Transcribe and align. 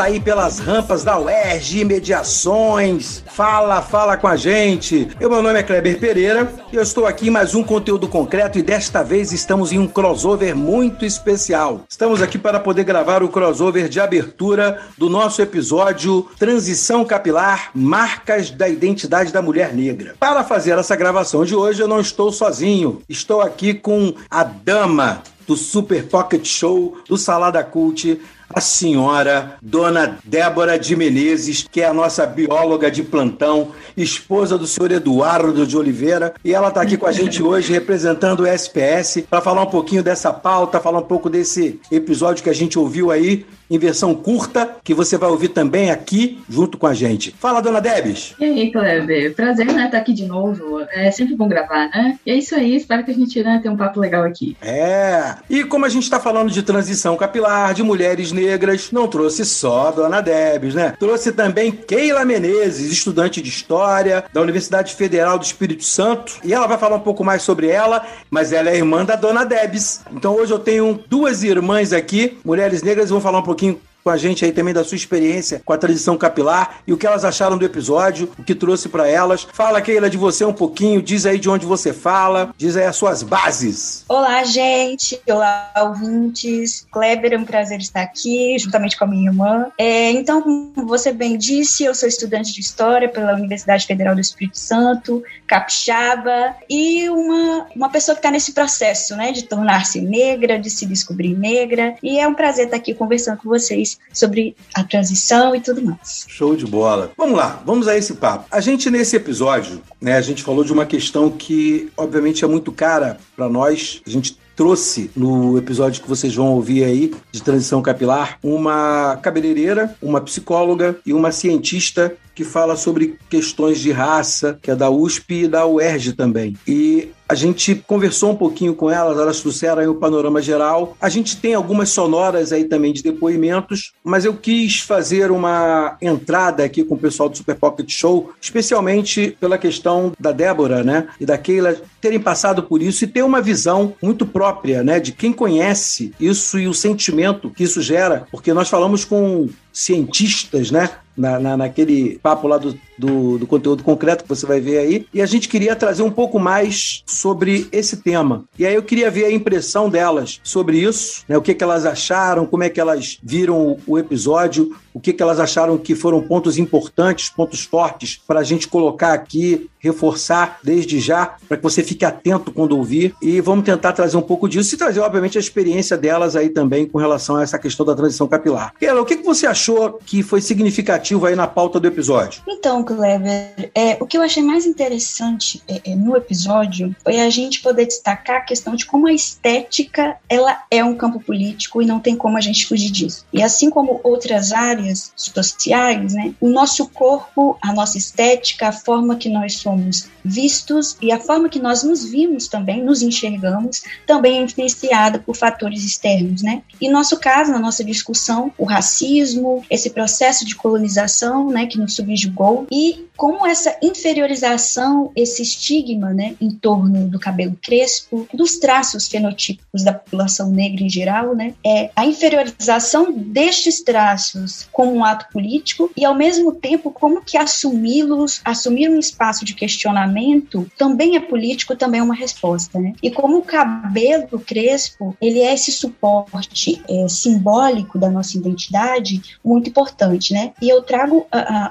Está 0.00 0.08
aí 0.08 0.18
pelas 0.18 0.58
rampas 0.58 1.04
da 1.04 1.18
UERJ, 1.18 1.84
mediações. 1.84 3.22
Fala, 3.26 3.82
fala 3.82 4.16
com 4.16 4.26
a 4.26 4.34
gente. 4.34 5.06
Eu, 5.20 5.28
meu 5.28 5.42
nome 5.42 5.58
é 5.58 5.62
Kleber 5.62 6.00
Pereira 6.00 6.50
e 6.72 6.76
eu 6.76 6.82
estou 6.82 7.04
aqui 7.04 7.26
em 7.26 7.30
mais 7.30 7.54
um 7.54 7.62
conteúdo 7.62 8.08
concreto 8.08 8.58
e 8.58 8.62
desta 8.62 9.02
vez 9.02 9.30
estamos 9.30 9.72
em 9.72 9.78
um 9.78 9.86
crossover 9.86 10.56
muito 10.56 11.04
especial. 11.04 11.84
Estamos 11.86 12.22
aqui 12.22 12.38
para 12.38 12.58
poder 12.58 12.84
gravar 12.84 13.22
o 13.22 13.28
crossover 13.28 13.90
de 13.90 14.00
abertura 14.00 14.80
do 14.96 15.10
nosso 15.10 15.42
episódio 15.42 16.26
Transição 16.38 17.04
Capilar 17.04 17.70
Marcas 17.74 18.50
da 18.50 18.70
Identidade 18.70 19.30
da 19.30 19.42
Mulher 19.42 19.74
Negra. 19.74 20.14
Para 20.18 20.42
fazer 20.42 20.78
essa 20.78 20.96
gravação 20.96 21.44
de 21.44 21.54
hoje, 21.54 21.82
eu 21.82 21.88
não 21.88 22.00
estou 22.00 22.32
sozinho. 22.32 23.02
Estou 23.06 23.42
aqui 23.42 23.74
com 23.74 24.14
a 24.30 24.44
dama 24.44 25.22
do 25.46 25.56
Super 25.56 26.04
Pocket 26.06 26.46
Show 26.46 26.96
do 27.08 27.18
Salada 27.18 27.62
Cult, 27.64 28.20
a 28.52 28.60
senhora 28.60 29.54
Dona 29.62 30.18
Débora 30.24 30.78
de 30.78 30.96
Menezes, 30.96 31.66
que 31.70 31.80
é 31.80 31.86
a 31.86 31.94
nossa 31.94 32.26
bióloga 32.26 32.90
de 32.90 33.02
plantão, 33.02 33.68
esposa 33.96 34.58
do 34.58 34.66
senhor 34.66 34.90
Eduardo 34.90 35.66
de 35.66 35.76
Oliveira, 35.76 36.34
e 36.44 36.52
ela 36.52 36.68
está 36.68 36.82
aqui 36.82 36.96
com 36.96 37.06
a 37.06 37.12
gente 37.12 37.42
hoje 37.42 37.72
representando 37.72 38.40
o 38.40 38.46
SPS 38.46 39.24
para 39.28 39.40
falar 39.40 39.62
um 39.62 39.70
pouquinho 39.70 40.02
dessa 40.02 40.32
pauta, 40.32 40.80
falar 40.80 40.98
um 40.98 41.04
pouco 41.04 41.30
desse 41.30 41.80
episódio 41.90 42.42
que 42.42 42.50
a 42.50 42.54
gente 42.54 42.78
ouviu 42.78 43.10
aí 43.10 43.46
em 43.70 43.78
versão 43.78 44.12
curta, 44.14 44.76
que 44.82 44.92
você 44.92 45.16
vai 45.16 45.30
ouvir 45.30 45.48
também 45.48 45.90
aqui 45.92 46.42
junto 46.48 46.76
com 46.76 46.88
a 46.88 46.92
gente. 46.92 47.32
Fala, 47.38 47.60
Dona 47.60 47.80
Debs. 47.80 48.34
E 48.40 48.44
aí, 48.44 48.72
Kleber? 48.72 49.32
Prazer, 49.34 49.66
né, 49.66 49.86
estar 49.86 49.98
aqui 49.98 50.12
de 50.12 50.26
novo. 50.26 50.80
É 50.90 51.10
sempre 51.12 51.36
bom 51.36 51.48
gravar, 51.48 51.88
né? 51.88 52.18
E 52.26 52.32
é 52.32 52.34
isso 52.34 52.56
aí, 52.56 52.74
espero 52.74 53.04
que 53.04 53.12
a 53.12 53.14
gente 53.14 53.40
né, 53.42 53.60
tenha 53.62 53.72
um 53.72 53.76
papo 53.76 54.00
legal 54.00 54.24
aqui. 54.24 54.56
É. 54.60 55.36
E 55.48 55.62
como 55.62 55.86
a 55.86 55.88
gente 55.88 56.02
está 56.02 56.18
falando 56.18 56.50
de 56.50 56.62
transição 56.64 57.16
capilar, 57.16 57.72
de 57.72 57.84
mulheres 57.84 58.32
negras, 58.40 58.90
não 58.90 59.06
trouxe 59.06 59.44
só 59.44 59.88
a 59.88 59.90
Dona 59.90 60.20
Debs, 60.20 60.74
né? 60.74 60.94
Trouxe 60.98 61.32
também 61.32 61.70
Keila 61.70 62.24
Menezes, 62.24 62.90
estudante 62.90 63.40
de 63.42 63.48
História 63.48 64.24
da 64.32 64.40
Universidade 64.40 64.94
Federal 64.94 65.38
do 65.38 65.44
Espírito 65.44 65.84
Santo. 65.84 66.38
E 66.42 66.52
ela 66.52 66.66
vai 66.66 66.78
falar 66.78 66.96
um 66.96 67.00
pouco 67.00 67.22
mais 67.22 67.42
sobre 67.42 67.68
ela, 67.68 68.04
mas 68.30 68.52
ela 68.52 68.70
é 68.70 68.76
irmã 68.76 69.04
da 69.04 69.16
Dona 69.16 69.44
Debs. 69.44 70.00
Então 70.12 70.34
hoje 70.34 70.52
eu 70.52 70.58
tenho 70.58 71.00
duas 71.08 71.42
irmãs 71.42 71.92
aqui, 71.92 72.38
mulheres 72.44 72.82
negras, 72.82 73.10
vão 73.10 73.20
falar 73.20 73.38
um 73.38 73.44
pouquinho 73.44 73.80
com 74.02 74.10
a 74.10 74.16
gente 74.16 74.44
aí 74.44 74.52
também 74.52 74.74
da 74.74 74.84
sua 74.84 74.96
experiência 74.96 75.62
com 75.64 75.72
a 75.72 75.78
transição 75.78 76.16
capilar 76.16 76.80
e 76.86 76.92
o 76.92 76.96
que 76.96 77.06
elas 77.06 77.24
acharam 77.24 77.58
do 77.58 77.64
episódio, 77.64 78.30
o 78.38 78.42
que 78.42 78.54
trouxe 78.54 78.88
para 78.88 79.08
elas. 79.08 79.46
Fala, 79.52 79.80
Keila, 79.80 80.08
de 80.08 80.16
você 80.16 80.44
um 80.44 80.52
pouquinho, 80.52 81.02
diz 81.02 81.26
aí 81.26 81.38
de 81.38 81.48
onde 81.48 81.66
você 81.66 81.92
fala, 81.92 82.54
diz 82.56 82.76
aí 82.76 82.84
as 82.84 82.96
suas 82.96 83.22
bases. 83.22 84.04
Olá, 84.08 84.42
gente. 84.44 85.20
Olá, 85.28 85.72
ouvintes. 85.82 86.86
Kleber, 86.90 87.32
é 87.32 87.38
um 87.38 87.44
prazer 87.44 87.80
estar 87.80 88.02
aqui, 88.02 88.58
juntamente 88.58 88.96
com 88.96 89.04
a 89.04 89.06
minha 89.06 89.30
irmã. 89.30 89.66
É, 89.78 90.10
então, 90.10 90.42
como 90.42 90.86
você 90.86 91.12
bem 91.12 91.36
disse, 91.36 91.84
eu 91.84 91.94
sou 91.94 92.08
estudante 92.08 92.52
de 92.52 92.60
História 92.60 93.08
pela 93.08 93.34
Universidade 93.34 93.86
Federal 93.86 94.14
do 94.14 94.20
Espírito 94.20 94.58
Santo, 94.58 95.22
capixaba, 95.46 96.54
e 96.68 97.08
uma, 97.08 97.66
uma 97.74 97.88
pessoa 97.90 98.14
que 98.14 98.20
está 98.20 98.30
nesse 98.30 98.52
processo, 98.52 99.16
né, 99.16 99.32
de 99.32 99.44
tornar-se 99.44 100.00
negra, 100.00 100.58
de 100.58 100.70
se 100.70 100.86
descobrir 100.86 101.36
negra, 101.36 101.94
e 102.02 102.18
é 102.18 102.26
um 102.26 102.34
prazer 102.34 102.66
estar 102.66 102.76
aqui 102.76 102.94
conversando 102.94 103.38
com 103.38 103.48
vocês 103.48 103.89
sobre 104.12 104.56
a 104.74 104.82
transição 104.84 105.54
e 105.54 105.60
tudo 105.60 105.82
mais. 105.82 106.24
Show 106.28 106.56
de 106.56 106.66
bola. 106.66 107.12
Vamos 107.16 107.36
lá, 107.36 107.62
vamos 107.64 107.88
a 107.88 107.96
esse 107.96 108.14
papo. 108.14 108.46
A 108.50 108.60
gente, 108.60 108.90
nesse 108.90 109.16
episódio, 109.16 109.80
né, 110.00 110.16
a 110.16 110.20
gente 110.20 110.42
falou 110.42 110.64
de 110.64 110.72
uma 110.72 110.86
questão 110.86 111.30
que, 111.30 111.90
obviamente, 111.96 112.44
é 112.44 112.48
muito 112.48 112.72
cara 112.72 113.18
para 113.36 113.48
nós. 113.48 114.00
A 114.06 114.10
gente 114.10 114.38
trouxe 114.60 115.10
no 115.16 115.56
episódio 115.56 116.02
que 116.02 116.08
vocês 116.08 116.34
vão 116.34 116.48
ouvir 116.48 116.84
aí 116.84 117.14
de 117.32 117.42
transição 117.42 117.80
capilar 117.80 118.38
uma 118.42 119.18
cabeleireira, 119.22 119.96
uma 120.02 120.20
psicóloga 120.20 120.98
e 121.06 121.14
uma 121.14 121.32
cientista 121.32 122.14
que 122.40 122.44
fala 122.44 122.74
sobre 122.74 123.18
questões 123.28 123.80
de 123.80 123.92
raça, 123.92 124.58
que 124.62 124.70
é 124.70 124.74
da 124.74 124.88
USP 124.88 125.44
e 125.44 125.48
da 125.48 125.66
UERJ 125.66 126.14
também. 126.14 126.56
E 126.66 127.10
a 127.28 127.34
gente 127.34 127.74
conversou 127.86 128.32
um 128.32 128.36
pouquinho 128.36 128.74
com 128.74 128.90
elas, 128.90 129.16
elas 129.16 129.40
trouxeram 129.40 129.82
aí 129.82 129.86
o 129.86 129.94
panorama 129.94 130.42
geral. 130.42 130.96
A 131.00 131.08
gente 131.10 131.36
tem 131.36 131.54
algumas 131.54 131.90
sonoras 131.90 132.50
aí 132.50 132.64
também 132.64 132.92
de 132.92 133.02
depoimentos, 133.02 133.92
mas 134.02 134.24
eu 134.24 134.34
quis 134.34 134.80
fazer 134.80 135.30
uma 135.30 135.96
entrada 136.00 136.64
aqui 136.64 136.82
com 136.82 136.94
o 136.94 136.98
pessoal 136.98 137.28
do 137.28 137.36
Super 137.36 137.54
Pocket 137.56 137.88
Show, 137.88 138.32
especialmente 138.40 139.36
pela 139.38 139.58
questão 139.58 140.12
da 140.18 140.32
Débora, 140.32 140.82
né, 140.82 141.08
e 141.20 141.26
da 141.26 141.38
Keila 141.38 141.76
terem 142.00 142.18
passado 142.18 142.62
por 142.62 142.82
isso 142.82 143.04
e 143.04 143.06
ter 143.06 143.22
uma 143.22 143.42
visão 143.42 143.94
muito 144.02 144.26
própria, 144.26 144.82
né, 144.82 144.98
de 144.98 145.12
quem 145.12 145.32
conhece 145.32 146.12
isso 146.18 146.58
e 146.58 146.66
o 146.66 146.74
sentimento 146.74 147.50
que 147.50 147.62
isso 147.62 147.82
gera, 147.82 148.26
porque 148.32 148.52
nós 148.52 148.68
falamos 148.68 149.04
com 149.04 149.48
cientistas, 149.72 150.72
né, 150.72 150.90
na, 151.20 151.38
na, 151.38 151.56
naquele 151.56 152.18
papo 152.18 152.48
lá 152.48 152.56
do, 152.56 152.76
do, 153.00 153.38
do, 153.38 153.46
conteúdo 153.46 153.82
concreto 153.82 154.24
que 154.24 154.28
você 154.28 154.44
vai 154.44 154.60
ver 154.60 154.78
aí. 154.78 155.06
E 155.12 155.22
a 155.22 155.26
gente 155.26 155.48
queria 155.48 155.74
trazer 155.74 156.02
um 156.02 156.10
pouco 156.10 156.38
mais 156.38 157.02
sobre 157.06 157.66
esse 157.72 157.96
tema. 157.96 158.44
E 158.58 158.66
aí 158.66 158.74
eu 158.74 158.82
queria 158.82 159.10
ver 159.10 159.24
a 159.24 159.32
impressão 159.32 159.88
delas 159.88 160.40
sobre 160.44 160.78
isso, 160.78 161.24
né? 161.26 161.36
O 161.38 161.42
que, 161.42 161.54
que 161.54 161.64
elas 161.64 161.86
acharam, 161.86 162.44
como 162.44 162.62
é 162.62 162.68
que 162.68 162.80
elas 162.80 163.18
viram 163.22 163.78
o, 163.86 163.98
episódio, 163.98 164.76
o 164.92 165.00
que, 165.00 165.12
que 165.12 165.22
elas 165.22 165.40
acharam 165.40 165.78
que 165.78 165.94
foram 165.94 166.20
pontos 166.20 166.58
importantes, 166.58 167.30
pontos 167.30 167.62
fortes 167.62 168.20
para 168.26 168.40
a 168.40 168.44
gente 168.44 168.68
colocar 168.68 169.14
aqui, 169.14 169.70
reforçar 169.78 170.58
desde 170.62 171.00
já, 171.00 171.36
para 171.48 171.56
que 171.56 171.62
você 171.62 171.82
fique 171.82 172.04
atento 172.04 172.52
quando 172.52 172.76
ouvir. 172.76 173.14
E 173.22 173.40
vamos 173.40 173.64
tentar 173.64 173.92
trazer 173.92 174.16
um 174.16 174.22
pouco 174.22 174.48
disso 174.48 174.74
e 174.74 174.78
trazer, 174.78 175.00
obviamente, 175.00 175.38
a 175.38 175.40
experiência 175.40 175.96
delas 175.96 176.36
aí 176.36 176.50
também 176.50 176.86
com 176.86 176.98
relação 176.98 177.36
a 177.36 177.42
essa 177.42 177.58
questão 177.58 177.86
da 177.86 177.94
transição 177.94 178.28
capilar. 178.28 178.74
Ela, 178.80 179.00
o 179.00 179.06
que, 179.06 179.16
que 179.16 179.24
você 179.24 179.46
achou 179.46 179.98
que 180.04 180.22
foi 180.22 180.42
significativo 180.42 181.24
aí 181.24 181.34
na 181.34 181.46
pauta 181.46 181.80
do 181.80 181.88
episódio? 181.88 182.42
Então, 182.46 182.84
Kleber, 182.90 183.70
é, 183.72 183.96
o 184.00 184.06
que 184.06 184.18
eu 184.18 184.22
achei 184.22 184.42
mais 184.42 184.66
interessante 184.66 185.62
é, 185.68 185.92
é, 185.92 185.94
no 185.94 186.16
episódio 186.16 186.94
foi 187.04 187.20
a 187.20 187.30
gente 187.30 187.60
poder 187.60 187.86
destacar 187.86 188.38
a 188.38 188.40
questão 188.40 188.74
de 188.74 188.84
como 188.84 189.06
a 189.06 189.12
estética 189.12 190.16
ela 190.28 190.64
é 190.68 190.82
um 190.82 190.96
campo 190.96 191.20
político 191.20 191.80
e 191.80 191.86
não 191.86 192.00
tem 192.00 192.16
como 192.16 192.36
a 192.36 192.40
gente 192.40 192.66
fugir 192.66 192.90
disso. 192.90 193.24
E 193.32 193.44
assim 193.44 193.70
como 193.70 194.00
outras 194.02 194.50
áreas 194.50 195.12
sociais, 195.14 196.14
né, 196.14 196.34
o 196.40 196.48
nosso 196.48 196.88
corpo, 196.88 197.56
a 197.62 197.72
nossa 197.72 197.96
estética, 197.96 198.68
a 198.68 198.72
forma 198.72 199.14
que 199.14 199.28
nós 199.28 199.54
somos 199.58 200.08
vistos 200.24 200.96
e 201.00 201.12
a 201.12 201.20
forma 201.20 201.48
que 201.48 201.60
nós 201.60 201.84
nos 201.84 202.04
vimos 202.04 202.48
também, 202.48 202.82
nos 202.82 203.02
enxergamos, 203.02 203.82
também 204.04 204.38
é 204.38 204.42
influenciada 204.42 205.20
por 205.20 205.36
fatores 205.36 205.84
externos, 205.84 206.42
né? 206.42 206.62
E 206.80 206.88
no 206.88 206.94
nosso 206.94 207.18
caso, 207.18 207.52
na 207.52 207.58
nossa 207.58 207.84
discussão, 207.84 208.52
o 208.58 208.64
racismo, 208.64 209.64
esse 209.70 209.90
processo 209.90 210.44
de 210.44 210.56
colonização, 210.56 211.50
né, 211.50 211.66
que 211.66 211.78
nos 211.78 211.94
subjugou 211.94 212.66
e 212.70 212.79
di 212.80 213.09
como 213.20 213.46
essa 213.46 213.76
inferiorização, 213.82 215.12
esse 215.14 215.42
estigma, 215.42 216.14
né, 216.14 216.34
em 216.40 216.50
torno 216.50 217.06
do 217.06 217.20
cabelo 217.20 217.54
crespo, 217.60 218.26
dos 218.32 218.56
traços 218.56 219.08
fenotípicos 219.08 219.84
da 219.84 219.92
população 219.92 220.50
negra 220.50 220.82
em 220.82 220.88
geral, 220.88 221.36
né, 221.36 221.52
é 221.62 221.90
a 221.94 222.06
inferiorização 222.06 223.12
destes 223.12 223.82
traços 223.82 224.66
como 224.72 224.94
um 224.94 225.04
ato 225.04 225.30
político 225.30 225.90
e 225.94 226.02
ao 226.02 226.14
mesmo 226.14 226.54
tempo 226.54 226.90
como 226.90 227.22
que 227.22 227.36
assumi-los, 227.36 228.40
assumir 228.42 228.88
um 228.88 228.98
espaço 228.98 229.44
de 229.44 229.52
questionamento 229.52 230.66
também 230.78 231.14
é 231.14 231.20
político, 231.20 231.76
também 231.76 232.00
é 232.00 232.02
uma 232.02 232.14
resposta, 232.14 232.78
né? 232.78 232.94
E 233.02 233.10
como 233.10 233.36
o 233.36 233.42
cabelo 233.42 234.40
crespo, 234.40 235.14
ele 235.20 235.40
é 235.40 235.52
esse 235.52 235.70
suporte 235.72 236.82
é, 236.88 237.06
simbólico 237.06 237.98
da 237.98 238.08
nossa 238.08 238.38
identidade 238.38 239.20
muito 239.44 239.68
importante, 239.68 240.32
né? 240.32 240.54
E 240.62 240.70
eu 240.70 240.80
trago 240.80 241.26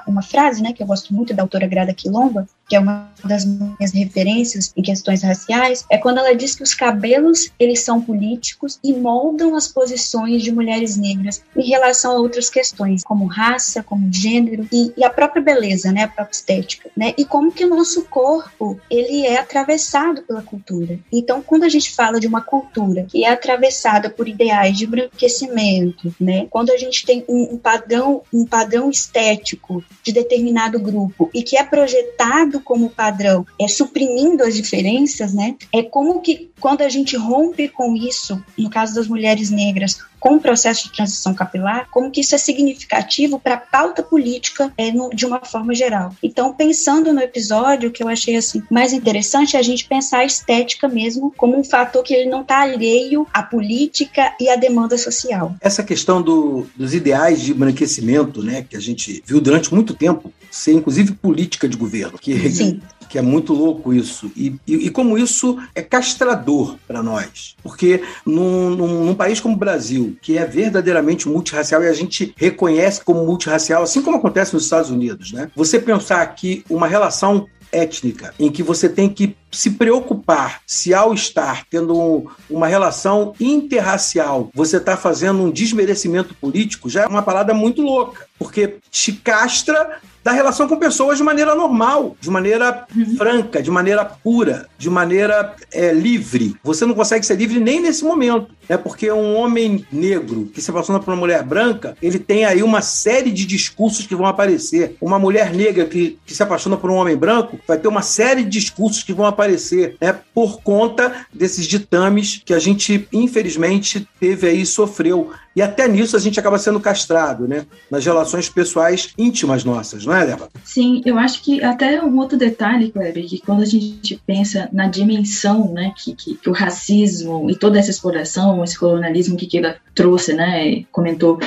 uma 0.06 0.22
frase, 0.22 0.62
né, 0.62 0.72
que 0.72 0.80
eu 0.80 0.86
gosto 0.86 1.12
muito 1.12 1.39
da 1.40 1.42
autora 1.42 1.66
Grada 1.66 1.94
Quilomba, 1.94 2.46
que 2.70 2.76
é 2.76 2.80
uma 2.80 3.10
das 3.24 3.44
minhas 3.44 3.92
referências 3.92 4.72
em 4.76 4.82
questões 4.82 5.24
raciais, 5.24 5.84
é 5.90 5.98
quando 5.98 6.18
ela 6.18 6.32
diz 6.36 6.54
que 6.54 6.62
os 6.62 6.72
cabelos, 6.72 7.50
eles 7.58 7.80
são 7.80 8.00
políticos 8.00 8.78
e 8.82 8.92
moldam 8.92 9.56
as 9.56 9.66
posições 9.66 10.40
de 10.40 10.52
mulheres 10.52 10.96
negras 10.96 11.42
em 11.56 11.68
relação 11.68 12.12
a 12.12 12.20
outras 12.20 12.48
questões, 12.48 13.02
como 13.02 13.26
raça, 13.26 13.82
como 13.82 14.10
gênero 14.12 14.68
e, 14.72 14.92
e 14.96 15.04
a 15.04 15.10
própria 15.10 15.42
beleza, 15.42 15.90
né, 15.90 16.04
a 16.04 16.08
própria 16.08 16.36
estética, 16.36 16.88
né? 16.96 17.12
E 17.18 17.24
como 17.24 17.50
que 17.50 17.64
o 17.64 17.68
nosso 17.68 18.04
corpo, 18.04 18.80
ele 18.88 19.26
é 19.26 19.38
atravessado 19.38 20.22
pela 20.22 20.40
cultura. 20.40 20.96
Então, 21.12 21.42
quando 21.42 21.64
a 21.64 21.68
gente 21.68 21.92
fala 21.92 22.20
de 22.20 22.28
uma 22.28 22.40
cultura 22.40 23.04
que 23.08 23.24
é 23.24 23.30
atravessada 23.30 24.08
por 24.08 24.28
ideais 24.28 24.78
de 24.78 24.86
branquecimento, 24.86 26.14
né? 26.20 26.46
Quando 26.48 26.70
a 26.70 26.76
gente 26.76 27.04
tem 27.04 27.24
um, 27.28 27.54
um 27.54 27.58
padrão, 27.58 28.22
um 28.32 28.46
padrão 28.46 28.88
estético 28.88 29.82
de 30.04 30.12
determinado 30.12 30.78
grupo 30.78 31.28
e 31.34 31.42
que 31.42 31.56
é 31.56 31.64
projetado 31.64 32.59
como 32.60 32.90
padrão, 32.90 33.46
é 33.58 33.66
suprimindo 33.68 34.42
as 34.42 34.54
diferenças, 34.54 35.32
né? 35.32 35.56
É 35.72 35.82
como 35.82 36.20
que 36.20 36.50
quando 36.60 36.82
a 36.82 36.88
gente 36.88 37.16
rompe 37.16 37.68
com 37.68 37.96
isso, 37.96 38.42
no 38.56 38.70
caso 38.70 38.94
das 38.94 39.08
mulheres 39.08 39.50
negras, 39.50 39.98
com 40.20 40.36
o 40.36 40.40
processo 40.40 40.84
de 40.84 40.92
transição 40.92 41.34
capilar, 41.34 41.88
como 41.90 42.10
que 42.10 42.20
isso 42.20 42.34
é 42.34 42.38
significativo 42.38 43.40
para 43.40 43.54
a 43.54 43.58
pauta 43.58 44.02
política 44.02 44.72
é, 44.76 44.92
no, 44.92 45.10
de 45.10 45.24
uma 45.26 45.40
forma 45.40 45.74
geral. 45.74 46.14
Então, 46.22 46.52
pensando 46.52 47.12
no 47.12 47.20
episódio, 47.20 47.88
o 47.88 47.92
que 47.92 48.02
eu 48.02 48.08
achei 48.08 48.36
assim 48.36 48.62
mais 48.70 48.92
interessante 48.92 49.56
é 49.56 49.58
a 49.58 49.62
gente 49.62 49.86
pensar 49.86 50.18
a 50.18 50.24
estética 50.24 50.86
mesmo 50.86 51.32
como 51.36 51.58
um 51.58 51.64
fator 51.64 52.02
que 52.02 52.14
ele 52.14 52.28
não 52.28 52.42
está 52.42 52.60
alheio 52.60 53.26
à 53.32 53.42
política 53.42 54.34
e 54.38 54.48
à 54.48 54.56
demanda 54.56 54.98
social. 54.98 55.54
Essa 55.60 55.82
questão 55.82 56.20
do, 56.20 56.66
dos 56.76 56.94
ideais 56.94 57.40
de 57.40 57.52
embranquecimento, 57.52 58.42
né, 58.42 58.64
que 58.68 58.76
a 58.76 58.80
gente 58.80 59.22
viu 59.26 59.40
durante 59.40 59.72
muito 59.72 59.94
tempo, 59.94 60.32
ser 60.50 60.72
inclusive 60.72 61.12
política 61.12 61.68
de 61.68 61.76
governo, 61.76 62.18
que 62.18 62.50
Sim 62.50 62.80
que 63.10 63.18
é 63.18 63.22
muito 63.22 63.52
louco 63.52 63.92
isso. 63.92 64.30
E, 64.36 64.54
e, 64.66 64.86
e 64.86 64.90
como 64.90 65.18
isso 65.18 65.58
é 65.74 65.82
castrador 65.82 66.76
para 66.86 67.02
nós. 67.02 67.56
Porque 67.60 68.02
num, 68.24 68.70
num, 68.70 69.04
num, 69.04 69.14
país 69.14 69.40
como 69.40 69.56
o 69.56 69.58
Brasil, 69.58 70.16
que 70.22 70.38
é 70.38 70.46
verdadeiramente 70.46 71.28
multirracial 71.28 71.82
e 71.82 71.88
a 71.88 71.92
gente 71.92 72.32
reconhece 72.36 73.04
como 73.04 73.26
multirracial, 73.26 73.82
assim 73.82 74.00
como 74.00 74.16
acontece 74.16 74.54
nos 74.54 74.62
Estados 74.62 74.90
Unidos, 74.90 75.32
né? 75.32 75.50
Você 75.56 75.80
pensar 75.80 76.24
que 76.36 76.64
uma 76.70 76.86
relação 76.86 77.48
étnica, 77.72 78.34
em 78.38 78.50
que 78.50 78.62
você 78.62 78.88
tem 78.88 79.08
que 79.08 79.36
se 79.50 79.72
preocupar 79.72 80.60
se 80.66 80.94
ao 80.94 81.12
estar 81.12 81.64
tendo 81.68 82.30
uma 82.48 82.66
relação 82.66 83.32
interracial 83.40 84.50
você 84.54 84.76
está 84.76 84.96
fazendo 84.96 85.42
um 85.42 85.50
desmerecimento 85.50 86.34
político, 86.34 86.88
já 86.88 87.02
é 87.02 87.06
uma 87.06 87.22
parada 87.22 87.52
muito 87.52 87.82
louca, 87.82 88.26
porque 88.40 88.78
te 88.90 89.12
castra 89.12 90.00
da 90.24 90.32
relação 90.32 90.66
com 90.66 90.76
pessoas 90.76 91.18
de 91.18 91.24
maneira 91.24 91.54
normal, 91.54 92.16
de 92.20 92.30
maneira 92.30 92.86
uhum. 92.94 93.16
franca, 93.16 93.62
de 93.62 93.70
maneira 93.70 94.04
pura, 94.04 94.66
de 94.78 94.88
maneira 94.88 95.54
é, 95.72 95.92
livre. 95.92 96.56
Você 96.64 96.86
não 96.86 96.94
consegue 96.94 97.24
ser 97.24 97.36
livre 97.36 97.60
nem 97.60 97.80
nesse 97.80 98.02
momento. 98.02 98.48
É 98.68 98.76
porque 98.76 99.10
um 99.10 99.34
homem 99.34 99.84
negro 99.90 100.48
que 100.54 100.62
se 100.62 100.70
apaixona 100.70 101.00
por 101.00 101.10
uma 101.10 101.16
mulher 101.16 101.42
branca, 101.42 101.96
ele 102.00 102.18
tem 102.18 102.44
aí 102.44 102.62
uma 102.62 102.80
série 102.80 103.30
de 103.30 103.44
discursos 103.44 104.06
que 104.06 104.14
vão 104.14 104.26
aparecer. 104.26 104.96
Uma 105.00 105.18
mulher 105.18 105.52
negra 105.52 105.86
que, 105.86 106.18
que 106.24 106.34
se 106.34 106.42
apaixona 106.42 106.76
por 106.76 106.90
um 106.90 106.94
homem 106.94 107.16
branco 107.16 107.58
vai 107.66 107.78
ter 107.78 107.88
uma 107.88 108.02
série 108.02 108.44
de 108.44 108.60
discursos 108.60 109.02
que 109.02 109.12
vão 109.12 109.26
aparecer, 109.26 109.96
né? 110.00 110.16
Por 110.32 110.62
conta 110.62 111.26
desses 111.32 111.66
ditames 111.66 112.40
que 112.44 112.54
a 112.54 112.58
gente, 112.58 113.08
infelizmente, 113.12 114.08
teve 114.20 114.48
aí, 114.48 114.64
sofreu 114.64 115.32
e 115.54 115.60
até 115.60 115.88
nisso 115.88 116.16
a 116.16 116.20
gente 116.20 116.38
acaba 116.38 116.58
sendo 116.58 116.78
castrado, 116.78 117.48
né? 117.48 117.66
Nas 117.90 118.04
relações 118.04 118.48
pessoais 118.48 119.12
íntimas 119.18 119.64
nossas, 119.64 120.04
não 120.06 120.14
é, 120.14 120.24
Leva? 120.24 120.48
Sim, 120.64 121.02
eu 121.04 121.18
acho 121.18 121.42
que 121.42 121.62
até 121.62 122.02
um 122.02 122.16
outro 122.18 122.38
detalhe, 122.38 122.90
Kleber, 122.90 123.26
que 123.26 123.40
quando 123.40 123.62
a 123.62 123.66
gente 123.66 124.20
pensa 124.26 124.68
na 124.72 124.86
dimensão, 124.86 125.72
né, 125.72 125.92
que, 125.96 126.14
que, 126.14 126.34
que 126.36 126.48
o 126.48 126.52
racismo 126.52 127.50
e 127.50 127.56
toda 127.56 127.78
essa 127.78 127.90
exploração, 127.90 128.62
esse 128.62 128.78
colonialismo 128.78 129.36
que 129.36 129.46
Keila 129.46 129.76
trouxe, 129.94 130.32
né, 130.32 130.84
comentou, 130.92 131.38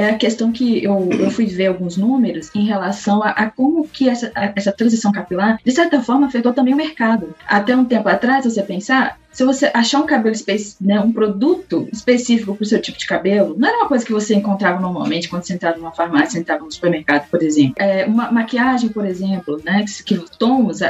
é 0.00 0.10
a 0.10 0.18
questão 0.18 0.50
que 0.50 0.82
eu, 0.82 1.08
eu 1.12 1.30
fui 1.30 1.46
ver 1.46 1.66
alguns 1.66 1.96
números 1.96 2.50
em 2.54 2.64
relação 2.64 3.22
a, 3.22 3.30
a 3.30 3.50
como 3.50 3.86
que 3.86 4.08
essa, 4.08 4.32
a, 4.34 4.52
essa 4.56 4.72
transição 4.72 5.12
capilar, 5.12 5.58
de 5.64 5.72
certa 5.72 6.00
forma, 6.00 6.26
afetou 6.26 6.52
também 6.52 6.74
o 6.74 6.76
mercado. 6.76 7.34
Até 7.46 7.76
um 7.76 7.84
tempo 7.84 8.08
atrás, 8.08 8.44
você 8.44 8.62
pensar, 8.62 9.18
se 9.32 9.44
você 9.44 9.70
achar 9.72 10.00
um 10.00 10.06
cabelo 10.06 10.34
né, 10.80 11.00
um 11.00 11.12
produto 11.12 11.88
específico 11.92 12.54
para 12.54 12.64
o 12.64 12.66
seu 12.66 12.80
tipo 12.80 12.98
de 12.98 13.06
cabelo, 13.06 13.54
não 13.56 13.68
era 13.68 13.78
uma 13.78 13.88
coisa 13.88 14.04
que 14.04 14.12
você 14.12 14.34
encontrava 14.34 14.80
normalmente 14.80 15.28
quando 15.28 15.44
você 15.44 15.54
entrava 15.54 15.78
numa 15.78 15.92
farmácia, 15.92 16.38
entrava 16.38 16.64
no 16.64 16.72
supermercado, 16.72 17.28
por 17.30 17.42
exemplo. 17.42 17.74
É, 17.78 18.04
uma 18.06 18.30
maquiagem, 18.30 18.90
por 18.90 19.04
exemplo, 19.04 19.60
né, 19.64 19.84
que, 19.84 20.02
que 20.02 20.38
tons, 20.38 20.80